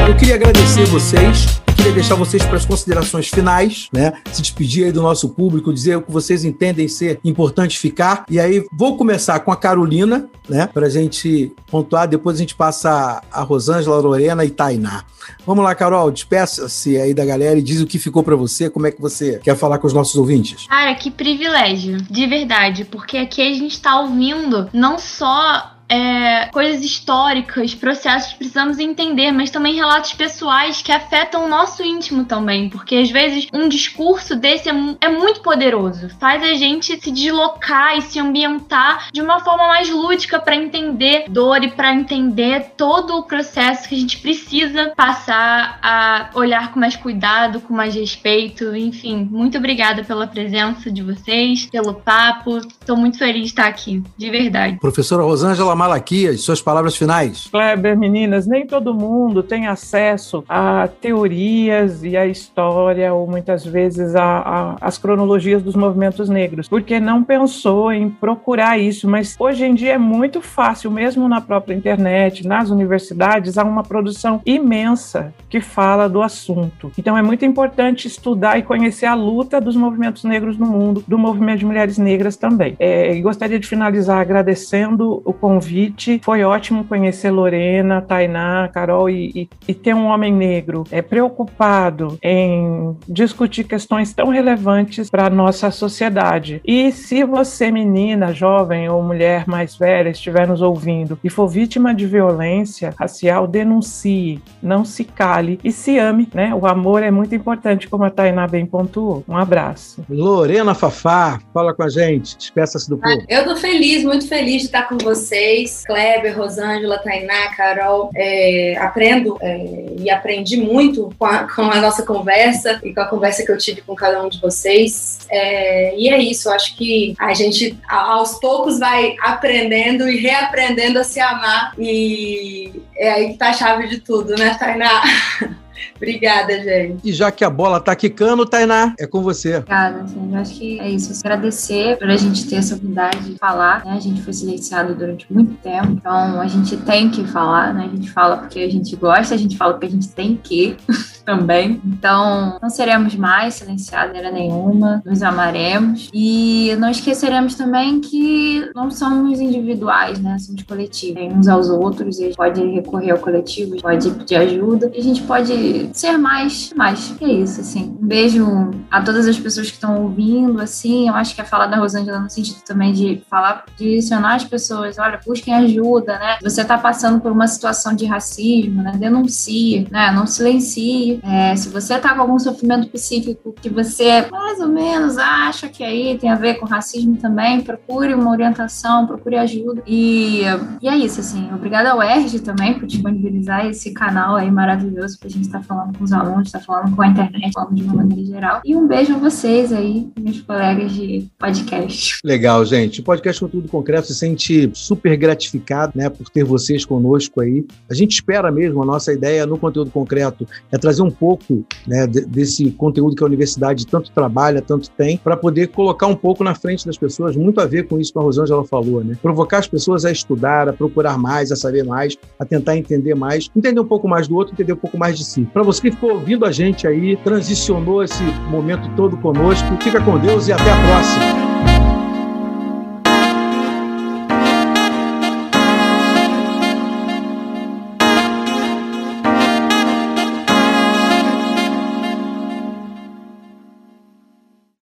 Eu 0.07 0.17
queria 0.17 0.37
agradecer 0.37 0.85
vocês 0.85 1.61
queria 1.83 1.97
deixar 1.97 2.15
vocês 2.15 2.45
para 2.45 2.55
as 2.55 2.65
considerações 2.65 3.27
finais, 3.27 3.89
né? 3.93 4.13
Se 4.33 4.41
despedir 4.41 4.85
aí 4.85 4.93
do 4.93 5.03
nosso 5.03 5.31
público, 5.31 5.75
dizer 5.75 5.97
o 5.97 6.03
que 6.03 6.13
vocês 6.13 6.45
entendem 6.45 6.87
ser 6.87 7.19
importante 7.25 7.77
ficar. 7.77 8.25
E 8.31 8.39
aí 8.39 8.65
vou 8.73 8.97
começar 8.97 9.41
com 9.41 9.51
a 9.51 9.57
Carolina, 9.57 10.31
né? 10.49 10.69
Para 10.69 10.87
a 10.87 10.89
gente 10.89 11.53
pontuar, 11.69 12.07
depois 12.07 12.37
a 12.37 12.39
gente 12.39 12.55
passa 12.55 13.21
a 13.33 13.43
Rosângela, 13.43 13.97
a 13.97 14.01
Lorena 14.01 14.45
e 14.45 14.51
Tainá. 14.51 15.03
Vamos 15.45 15.65
lá, 15.65 15.75
Carol, 15.75 16.13
despeça-se 16.13 16.97
aí 16.99 17.13
da 17.13 17.25
galera 17.25 17.59
e 17.59 17.63
diz 17.63 17.81
o 17.81 17.87
que 17.87 17.99
ficou 17.99 18.23
para 18.23 18.37
você, 18.37 18.71
como 18.71 18.87
é 18.87 18.93
que 18.93 19.01
você 19.01 19.41
quer 19.43 19.57
falar 19.57 19.79
com 19.79 19.89
os 19.89 19.93
nossos 19.93 20.15
ouvintes. 20.15 20.69
Cara, 20.69 20.95
que 20.95 21.11
privilégio, 21.11 22.01
de 22.01 22.27
verdade, 22.29 22.85
porque 22.85 23.17
aqui 23.17 23.43
a 23.43 23.53
gente 23.53 23.81
tá 23.81 23.99
ouvindo 23.99 24.69
não 24.73 25.01
só 25.01 25.73
é, 25.93 26.47
coisas 26.47 26.83
históricas, 26.83 27.75
processos 27.75 28.33
que 28.33 28.39
precisamos 28.39 28.79
entender, 28.79 29.31
mas 29.31 29.51
também 29.51 29.75
relatos 29.75 30.15
pessoais 30.15 30.81
que 30.81 30.91
afetam 30.91 31.45
o 31.45 31.49
nosso 31.49 31.83
íntimo 31.83 32.25
também, 32.25 32.71
porque 32.71 32.97
às 32.97 33.11
vezes 33.11 33.47
um 33.53 33.69
discurso 33.69 34.35
desse 34.35 34.71
é, 34.71 34.75
é 35.03 35.09
muito 35.11 35.43
poderoso, 35.43 36.09
faz 36.19 36.43
a 36.43 36.55
gente 36.55 36.99
se 36.99 37.11
deslocar 37.11 37.99
e 37.99 38.03
se 38.03 38.19
ambientar 38.19 39.09
de 39.13 39.21
uma 39.21 39.41
forma 39.41 39.67
mais 39.67 39.91
lúdica 39.91 40.41
para 40.41 40.57
entender 40.57 41.27
dor 41.29 41.63
e 41.63 41.71
para 41.71 41.93
entender 41.93 42.73
todo 42.75 43.19
o 43.19 43.25
processo 43.25 43.87
que 43.87 43.95
a 43.95 43.99
gente 43.99 44.17
precisa 44.19 44.93
passar 44.97 45.79
a 45.83 46.31
olhar 46.35 46.73
com 46.73 46.81
mais 46.81 46.97
cuidado, 46.97 47.61
com 47.61 47.75
mais 47.75 47.95
respeito, 47.95 48.75
enfim. 48.75 49.29
Muito 49.31 49.59
obrigada 49.59 50.03
pela 50.03 50.27
presença 50.27 50.91
de 50.91 51.03
vocês, 51.03 51.67
pelo 51.67 51.93
papo. 51.95 52.57
Estou 52.59 52.97
muito 52.97 53.19
feliz 53.19 53.43
de 53.43 53.49
estar 53.49 53.67
aqui, 53.67 54.03
de 54.17 54.31
verdade. 54.31 54.79
Professora 54.79 55.23
Rosângela 55.23 55.82
Malaquias, 55.83 56.43
suas 56.43 56.63
palavras 56.63 56.95
finais. 56.95 57.49
Kleber, 57.51 57.99
meninas, 57.99 58.47
nem 58.47 58.65
todo 58.65 58.95
mundo 58.95 59.43
tem 59.43 59.67
acesso 59.67 60.45
a 60.49 60.89
teorias 61.01 62.05
e 62.05 62.17
a 62.17 62.25
história, 62.25 63.13
ou 63.13 63.27
muitas 63.27 63.67
vezes 63.67 64.15
a, 64.15 64.23
a, 64.23 64.77
as 64.81 64.97
cronologias 64.97 65.61
dos 65.61 65.75
movimentos 65.75 66.29
negros, 66.29 66.69
porque 66.69 67.01
não 67.01 67.25
pensou 67.25 67.93
em 67.93 68.09
procurar 68.09 68.79
isso. 68.79 69.09
Mas 69.09 69.35
hoje 69.37 69.65
em 69.65 69.75
dia 69.75 69.95
é 69.95 69.99
muito 69.99 70.41
fácil, 70.41 70.89
mesmo 70.89 71.29
na 71.29 71.41
própria 71.41 71.75
internet, 71.75 72.47
nas 72.47 72.71
universidades, 72.71 73.59
há 73.59 73.65
uma 73.65 73.83
produção 73.83 74.41
imensa 74.47 75.35
que 75.51 75.61
fala 75.61 76.09
do 76.09 76.23
assunto. 76.23 76.93
Então 76.97 77.19
é 77.19 77.23
muito 77.23 77.45
importante 77.45 78.07
estudar 78.07 78.57
e 78.57 78.63
conhecer 78.63 79.07
a 79.07 79.15
luta 79.15 79.61
dos 79.61 79.75
movimentos 79.75 80.23
negros 80.23 80.57
no 80.57 80.67
mundo, 80.67 81.03
do 81.09 81.19
movimento 81.19 81.59
de 81.59 81.67
mulheres 81.67 81.99
negras 81.99 82.37
também. 82.37 82.77
É, 82.79 83.21
gostaria 83.21 83.59
de 83.59 83.67
finalizar 83.67 84.21
agradecendo 84.21 85.21
o 85.25 85.33
convite 85.33 85.62
convite. 85.63 86.21
Foi 86.25 86.43
ótimo 86.43 86.85
conhecer 86.85 87.31
Lorena, 87.31 88.01
Tainá, 88.03 88.69
Carol 88.69 89.09
e, 89.09 89.31
e, 89.35 89.49
e 89.69 89.75
ter 89.75 89.95
um 89.95 90.07
homem 90.07 90.33
negro 90.33 90.85
é, 90.91 91.01
preocupado 91.01 92.19
em 92.23 92.97
discutir 93.09 93.65
questões 93.65 94.13
tão 94.13 94.29
relevantes 94.29 95.09
para 95.09 95.27
a 95.27 95.31
nossa 95.31 95.71
sociedade. 95.71 96.61
E 96.65 96.91
se 96.91 97.23
você, 97.25 97.71
menina, 97.71 98.35
jovem 98.35 98.89
ou 98.89 99.03
mulher 99.03 99.45
mais 99.47 99.77
velha, 99.77 100.11
estiver 100.11 100.47
nos 100.49 100.61
ouvindo 100.61 101.19
e 101.23 101.31
for 101.31 101.47
vítima 101.47 101.95
de 101.95 102.07
violência 102.07 102.93
racial, 102.99 103.47
denuncie, 103.47 104.43
não 104.63 104.85
se 104.85 105.05
cale 105.05 105.61
e 105.63 105.71
se 105.71 105.99
ame, 105.99 106.29
né? 106.35 106.53
O 106.55 106.67
amor 106.67 107.03
é 107.03 107.11
muito 107.11 107.35
importante, 107.35 107.89
como 107.89 108.05
a 108.05 108.11
Tainá 108.11 108.49
bem 108.49 108.67
pontuou. 108.67 109.23
Um 109.29 109.37
abraço. 109.37 110.05
Lorena 110.09 110.75
Fafá, 110.75 111.41
fala 111.55 111.73
com 111.75 111.83
a 111.83 111.89
gente, 111.89 112.37
despeça-se 112.37 112.89
do 112.89 112.99
povo. 112.99 113.23
Eu 113.29 113.45
tô 113.45 113.57
feliz, 113.57 114.03
muito 114.03 114.27
feliz 114.27 114.63
de 114.63 114.67
estar 114.67 114.89
com 114.89 114.99
vocês 114.99 115.52
vocês, 115.53 115.85
Kleber, 115.85 116.37
Rosângela, 116.37 116.99
Tainá, 116.99 117.49
Carol. 117.55 118.11
É, 118.15 118.77
aprendo 118.79 119.37
é, 119.41 119.87
e 119.99 120.11
aprendi 120.11 120.57
muito 120.57 121.11
com 121.19 121.25
a, 121.25 121.47
com 121.49 121.63
a, 121.63 121.81
nossa 121.81 122.05
conversa 122.05 122.81
e 122.83 122.95
com 122.95 123.01
a 123.01 123.07
conversa 123.07 123.45
que 123.45 123.53
eu 123.53 123.59
tive 123.59 123.83
com 123.83 123.95
cada 123.95 124.23
um 124.23 124.29
de 124.29 124.41
vocês. 124.41 125.21
É, 125.31 125.97
e 125.97 126.09
é 126.09 126.19
isso, 126.19 126.51
acho 126.51 126.77
que 126.77 127.15
a 127.19 127.35
gente 127.35 127.79
aos 127.89 128.39
poucos 128.39 128.79
vai 128.79 129.15
aprendendo 129.21 130.09
e 130.09 130.17
reaprendendo 130.17 130.99
a 130.99 131.05
se 131.05 131.21
amar. 131.21 131.75
E 131.79 132.73
é 132.97 133.11
aí 133.11 133.33
que 133.33 133.39
tá 133.39 133.51
a 133.51 133.53
chave 133.53 133.89
de 133.89 133.99
tudo, 133.99 134.35
né, 134.37 134.57
Tainá? 134.59 135.03
Obrigada, 135.97 136.63
gente. 136.63 137.01
E 137.05 137.13
já 137.13 137.31
que 137.31 137.45
a 137.45 137.51
bola 137.51 137.81
tá 137.81 137.95
quicando, 137.95 138.47
Tainá, 138.47 138.95
é 138.99 139.07
com 139.07 139.23
você. 139.23 139.57
Obrigada, 139.57 140.07
gente. 140.07 140.33
Eu 140.33 140.39
acho 140.39 140.55
que 140.55 140.81
é 140.81 140.91
isso. 140.91 141.21
Agradecer 141.21 141.99
por 141.99 142.11
a 142.11 142.17
gente 142.17 142.49
ter 142.49 142.57
essa 142.57 142.75
oportunidade 142.75 143.31
de 143.31 143.39
falar. 143.39 143.85
Né? 143.85 143.93
A 143.93 144.01
gente 144.01 144.23
foi 144.23 144.33
silenciado 144.33 144.95
durante 144.95 145.33
muito 145.33 145.55
tempo, 145.63 145.93
então 145.93 146.41
a 146.41 146.47
gente 146.47 146.77
tem 146.79 147.11
que 147.11 147.25
falar, 147.25 147.73
né? 147.75 147.89
A 147.93 147.97
gente 147.97 148.11
fala 148.11 148.39
porque 148.39 148.61
a 148.61 148.71
gente 148.71 148.95
gosta, 148.97 149.35
a 149.35 149.39
gente 149.39 149.57
fala 149.57 149.75
porque 149.75 149.87
a 149.87 149.91
gente 149.91 150.09
tem 150.09 150.37
que 150.37 150.77
também. 151.25 151.81
Então, 151.85 152.59
não 152.61 152.71
seremos 152.71 153.15
mais 153.15 153.55
silenciados, 153.55 154.17
era 154.17 154.31
nenhuma, 154.31 155.03
nos 155.05 155.23
amaremos. 155.23 156.11
E 156.13 156.75
não 156.79 156.91
esqueceremos 156.91 157.55
também 157.55 158.01
que 158.01 158.71
não 158.75 158.91
somos 158.91 159.41
individuais, 159.41 160.19
né? 160.21 160.39
Somos 160.39 160.63
coletivos, 160.63 161.23
uns 161.23 161.49
aos 161.49 161.69
outros, 161.69 162.19
e 162.19 162.25
a 162.25 162.27
gente 162.27 162.37
pode 162.37 162.63
recorrer 162.63 163.11
ao 163.13 163.19
coletivo, 163.19 163.81
pode 163.81 164.11
pedir 164.11 164.37
ajuda, 164.37 164.91
e 164.95 164.99
a 164.99 165.03
gente 165.03 165.23
pode 165.23 165.91
ser 165.93 166.17
mais, 166.19 166.73
mais. 166.75 167.15
É 167.21 167.27
isso, 167.27 167.61
assim. 167.61 167.97
Um 168.01 168.07
beijo 168.07 168.47
a 168.91 169.01
todas 169.01 169.27
as 169.27 169.39
pessoas 169.39 169.69
que 169.69 169.75
estão 169.75 170.03
ouvindo, 170.03 170.61
assim. 170.61 171.09
Eu 171.09 171.15
acho 171.15 171.35
que 171.35 171.41
a 171.41 171.45
fala 171.45 171.67
da 171.67 171.77
Rosângela 171.77 172.19
no 172.19 172.31
sentido 172.31 172.63
também 172.65 172.93
de 172.93 173.23
falar, 173.29 173.65
direcionar 173.77 174.37
as 174.37 174.45
pessoas, 174.45 174.99
olha, 174.99 175.21
busquem 175.25 175.55
ajuda, 175.55 176.19
né? 176.19 176.39
Você 176.43 176.63
está 176.63 176.79
passando 176.79 177.21
por 177.21 177.33
uma 177.33 177.47
situação 177.47 177.95
de 177.95 178.05
racismo, 178.07 178.83
né? 178.83 178.93
Denuncie, 178.97 179.87
né? 179.91 180.11
Não 180.11 180.27
silencie. 180.27 181.12
É, 181.23 181.55
se 181.57 181.69
você 181.69 181.95
está 181.95 182.15
com 182.15 182.21
algum 182.21 182.39
sofrimento 182.39 182.89
psíquico 182.89 183.55
que 183.61 183.69
você 183.69 184.27
mais 184.31 184.61
ou 184.61 184.69
menos 184.69 185.19
acha 185.19 185.69
que 185.69 185.83
aí 185.83 186.17
tem 186.19 186.31
a 186.31 186.35
ver 186.35 186.55
com 186.55 186.67
racismo 186.67 187.17
também, 187.17 187.61
procure 187.61 188.15
uma 188.15 188.31
orientação, 188.31 189.07
procure 189.07 189.37
ajuda. 189.37 189.83
E, 189.87 190.43
e 190.81 190.89
é 190.89 190.97
isso, 190.97 191.21
assim. 191.21 191.49
Obrigada 191.53 191.91
ao 191.91 192.03
ERG 192.03 192.41
também 192.41 192.79
por 192.79 192.87
disponibilizar 192.87 193.67
esse 193.67 193.93
canal 193.93 194.37
aí 194.37 194.51
maravilhoso 194.51 195.19
pra 195.19 195.29
gente 195.29 195.47
estar 195.47 195.59
tá 195.59 195.65
falando 195.65 195.97
com 195.97 196.05
os 196.05 196.13
alunos, 196.13 196.47
estar 196.47 196.59
tá 196.61 196.65
falando 196.65 196.95
com 196.95 197.03
a 197.03 197.09
internet, 197.09 197.53
falando 197.53 197.75
de 197.75 197.83
uma 197.83 197.95
maneira 197.95 198.25
geral. 198.25 198.61
E 198.65 198.77
um 198.77 198.87
beijo 198.87 199.15
a 199.15 199.19
vocês 199.19 199.73
aí, 199.73 200.09
meus 200.19 200.41
colegas 200.41 200.93
de 200.93 201.29
podcast. 201.39 202.19
Legal, 202.25 202.65
gente. 202.65 203.01
O 203.01 203.05
podcast 203.05 203.41
Conteúdo 203.41 203.69
Concreto 203.69 204.07
se 204.07 204.15
sente 204.15 204.71
super 204.75 205.17
gratificado, 205.17 205.93
né, 205.95 206.09
por 206.09 206.29
ter 206.29 206.45
vocês 206.45 206.85
conosco 206.85 207.41
aí. 207.41 207.65
A 207.91 207.95
gente 207.95 208.13
espera 208.13 208.51
mesmo, 208.51 208.83
a 208.83 208.87
nossa 208.87 209.13
ideia 209.13 209.47
no 209.47 209.59
Conteúdo 209.59 209.91
Concreto 209.91 210.47
é 210.71 210.79
trazer 210.79 211.02
um 211.03 211.11
pouco 211.11 211.65
né, 211.87 212.07
desse 212.07 212.71
conteúdo 212.71 213.17
que 213.17 213.23
a 213.23 213.27
universidade 213.27 213.87
tanto 213.87 214.11
trabalha, 214.11 214.63
tanto 214.63 214.91
tem, 214.91 215.17
para 215.17 215.37
poder 215.37 215.69
colocar 215.69 216.07
um 216.07 216.15
pouco 216.15 216.43
na 216.45 216.55
frente 216.55 216.87
das 216.87 216.97
pessoas, 216.97 217.37
muito 217.37 217.61
a 217.61 217.67
ver 217.67 217.87
com 217.87 217.99
isso 217.99 218.13
que 218.13 218.19
a 218.19 218.23
Rosângela 218.23 218.65
falou, 218.65 219.03
né? 219.03 219.17
Provocar 219.21 219.59
as 219.59 219.69
pessoas 219.69 220.05
a 220.05 220.11
estudar, 220.11 220.69
a 220.69 220.73
procurar 220.73 221.19
mais, 221.19 221.53
a 221.53 221.57
saber 221.57 221.85
mais, 221.85 222.17
a 222.39 222.45
tentar 222.45 222.77
entender 222.77 223.15
mais, 223.15 223.51
entender 223.57 223.81
um 223.81 223.87
pouco 223.87 224.09
mais 224.09 224.29
do 224.29 224.37
outro, 224.37 224.55
entender 224.55 224.73
um 224.73 224.77
pouco 224.77 224.99
mais 224.99 225.19
de 225.19 225.25
si. 225.25 225.45
Para 225.45 225.63
você 225.63 225.83
que 225.83 225.91
ficou 225.91 226.13
ouvindo 226.13 226.45
a 226.45 226.53
gente 226.53 226.87
aí, 226.87 227.17
transicionou 227.17 228.03
esse 228.03 228.23
momento 228.51 228.89
todo 228.97 229.17
conosco, 229.17 229.69
fica 229.83 230.01
com 230.01 230.19
Deus 230.19 230.49
e 230.49 230.53
até 230.53 230.71
a 230.71 230.87
próxima. 230.87 231.52